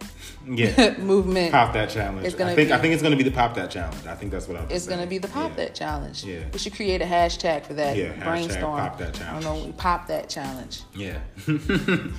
Yeah, 0.47 0.97
movement. 0.99 1.51
pop 1.51 1.71
that 1.73 1.89
challenge. 1.91 2.25
It's 2.25 2.35
gonna 2.35 2.51
I 2.51 2.55
think 2.55 2.69
be- 2.69 2.73
I 2.73 2.77
think 2.79 2.93
it's 2.95 3.03
gonna 3.03 3.15
be 3.15 3.23
the 3.23 3.31
pop 3.31 3.53
that 3.55 3.69
challenge. 3.69 4.07
I 4.07 4.15
think 4.15 4.31
that's 4.31 4.47
what 4.47 4.57
I'm. 4.57 4.69
It's 4.71 4.87
gonna 4.87 5.05
be 5.05 5.19
the 5.19 5.27
pop 5.27 5.51
yeah. 5.51 5.55
that 5.65 5.75
challenge. 5.75 6.23
Yeah. 6.23 6.39
We 6.51 6.57
should 6.57 6.73
create 6.73 7.01
a 7.01 7.05
hashtag 7.05 7.63
for 7.65 7.73
that. 7.75 7.95
Yeah, 7.95 8.11
Brainstorm. 8.23 8.77
pop 8.77 8.97
that 8.97 9.13
challenge. 9.13 9.45
I 9.45 9.49
don't 9.49 9.67
know. 9.67 9.73
Pop 9.73 10.07
that 10.07 10.29
challenge. 10.29 10.81
Yeah. 10.95 11.19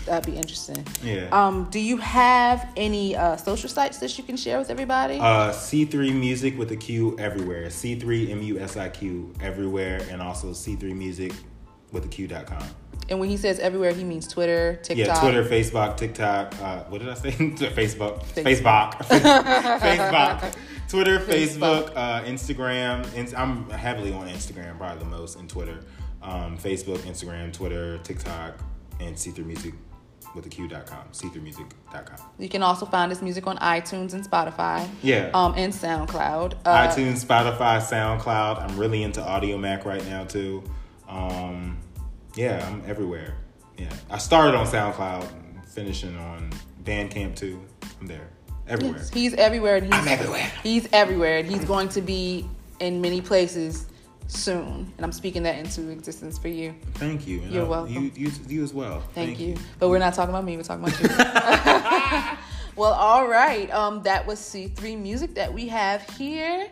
That'd 0.07 0.27
be 0.33 0.37
interesting. 0.39 0.87
Yeah. 1.03 1.29
Um, 1.33 1.69
do 1.71 1.81
you 1.81 1.97
have 1.97 2.69
any 2.77 3.17
uh, 3.17 3.37
social 3.37 3.69
sites 3.69 3.99
that 3.99 4.17
you 4.17 4.23
can 4.23 4.37
share 4.37 4.59
with 4.59 4.71
everybody? 4.71 5.19
Uh, 5.19 5.51
C3 5.53 6.15
Music 6.15 6.57
with 6.57 6.71
a 6.71 6.77
Q 6.77 7.19
everywhere. 7.19 7.67
C3 7.67 8.31
M 8.31 8.43
U 8.43 8.61
S 8.61 8.77
I 8.77 8.89
Q 8.89 9.35
everywhere, 9.41 10.01
and 10.11 10.23
also 10.23 10.53
C3 10.53 10.95
Music 10.95 11.33
with 11.91 12.05
a 12.05 12.09
Q.com. 12.09 12.63
and 13.09 13.19
when 13.19 13.29
he 13.29 13.37
says 13.37 13.59
everywhere, 13.59 13.93
he 13.93 14.05
means 14.05 14.29
Twitter, 14.29 14.79
TikTok. 14.83 15.07
Yeah, 15.07 15.21
Twitter, 15.21 15.45
Facebook, 15.45 15.97
TikTok. 15.97 16.61
Uh, 16.61 16.85
what 16.85 16.99
did 17.01 17.09
I 17.09 17.15
say? 17.15 17.31
Facebook, 17.33 18.23
Facebook. 18.25 18.93
Facebook, 18.95 20.55
Twitter, 20.89 21.19
Facebook. 21.19 21.93
Uh, 21.97 22.23
Instagram. 22.23 23.35
I'm 23.37 23.69
heavily 23.71 24.13
on 24.13 24.29
Instagram, 24.29 24.79
probably 24.79 24.99
the 24.99 25.11
most, 25.11 25.39
and 25.39 25.49
Twitter. 25.49 25.81
Um, 26.23 26.59
Facebook, 26.59 26.99
Instagram, 26.99 27.53
Twitter, 27.53 27.99
TikTok, 27.99 28.59
and 29.01 29.17
C3 29.17 29.45
Music 29.45 29.75
with 30.35 30.47
a 30.47 30.49
Q.com. 30.49 31.09
C3music.com. 31.13 32.27
You 32.39 32.49
can 32.49 32.63
also 32.63 32.87
find 32.87 33.11
his 33.11 33.23
music 33.23 33.47
on 33.47 33.57
iTunes 33.59 34.15
and 34.15 34.29
Spotify. 34.29 34.89
Yeah. 35.03 35.31
Um, 35.35 35.55
and 35.57 35.73
SoundCloud. 35.73 36.55
Uh, 36.65 36.89
iTunes, 36.89 37.25
Spotify, 37.25 37.79
SoundCloud. 37.81 38.63
I'm 38.63 38.79
really 38.79 39.03
into 39.03 39.21
Audiomack 39.21 39.85
right 39.85 40.05
now 40.07 40.25
too. 40.25 40.63
Um, 41.09 41.79
yeah, 42.35 42.67
I'm 42.69 42.83
everywhere. 42.87 43.35
Yeah, 43.77 43.93
I 44.11 44.19
started 44.19 44.57
on 44.57 44.67
SoundCloud, 44.67 45.27
finishing 45.67 46.17
on 46.17 46.51
Bandcamp 46.85 47.37
too. 47.37 47.61
I'm 48.01 48.07
there, 48.07 48.29
everywhere. 48.69 48.99
Yes, 48.99 49.11
he's 49.11 49.35
everywhere. 49.35 49.77
And 49.77 49.87
he's, 49.87 49.95
I'm 49.95 50.09
everywhere. 50.09 50.53
He's 50.63 50.89
everywhere, 50.93 51.39
and 51.39 51.49
he's 51.49 51.65
going 51.65 51.89
to 51.91 52.01
be 52.03 52.49
in 52.81 53.01
many 53.01 53.21
places 53.21 53.87
soon. 54.29 54.93
And 54.97 55.05
I'm 55.05 55.13
speaking 55.13 55.43
that 55.45 55.59
into 55.59 55.89
existence 55.91 56.39
for 56.39 56.49
you. 56.49 56.75
Thank 56.95 57.27
you. 57.27 57.43
And 57.43 57.53
You're 57.53 57.67
I- 57.67 57.69
welcome. 57.69 57.95
You, 57.95 58.13
you, 58.15 58.31
you 58.49 58.63
as 58.63 58.73
well. 58.73 59.03
Thank, 59.15 59.41
you. 59.41 59.57
But 59.79 59.89
we're 59.89 59.99
not 59.99 60.15
talking 60.15 60.31
about 60.31 60.45
me. 60.45 60.57
We're 60.57 60.63
talking 60.63 60.85
about 60.85 61.01
you. 61.01 61.09
well, 62.77 62.93
all 62.93 63.27
right. 63.27 63.71
Um, 63.73 64.03
that 64.03 64.27
was 64.27 64.39
C3 64.39 65.03
Musiq 65.03 65.35
that 65.35 65.53
we 65.53 65.69
have 65.69 66.09
here. 66.17 66.69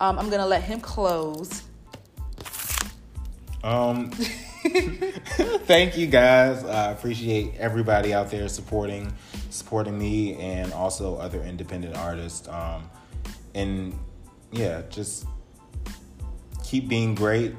Um, 0.00 0.18
I'm 0.18 0.30
gonna 0.30 0.46
let 0.46 0.62
him 0.62 0.80
close. 0.80 1.62
Um, 3.62 4.10
thank 5.66 5.96
you 5.96 6.06
guys. 6.06 6.64
I 6.64 6.92
appreciate 6.92 7.54
everybody 7.58 8.14
out 8.14 8.30
there 8.30 8.48
supporting, 8.48 9.12
supporting 9.50 9.98
me 9.98 10.36
and 10.36 10.72
also 10.72 11.16
other 11.16 11.42
independent 11.42 11.96
artists. 11.96 12.46
Um, 12.48 12.88
and 13.54 13.98
yeah, 14.52 14.82
just 14.88 15.26
keep 16.62 16.88
being 16.88 17.14
great 17.14 17.56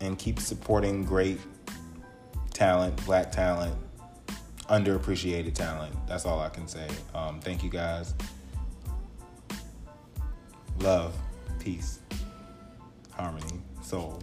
and 0.00 0.18
keep 0.18 0.38
supporting 0.40 1.04
great 1.04 1.38
talent, 2.52 3.02
black 3.06 3.32
talent, 3.32 3.74
underappreciated 4.68 5.54
talent. 5.54 5.94
That's 6.06 6.26
all 6.26 6.40
I 6.40 6.50
can 6.50 6.68
say. 6.68 6.86
Um, 7.14 7.40
thank 7.40 7.64
you 7.64 7.70
guys. 7.70 8.12
Love, 10.80 11.16
peace, 11.60 12.00
harmony, 13.12 13.62
soul. 13.82 14.22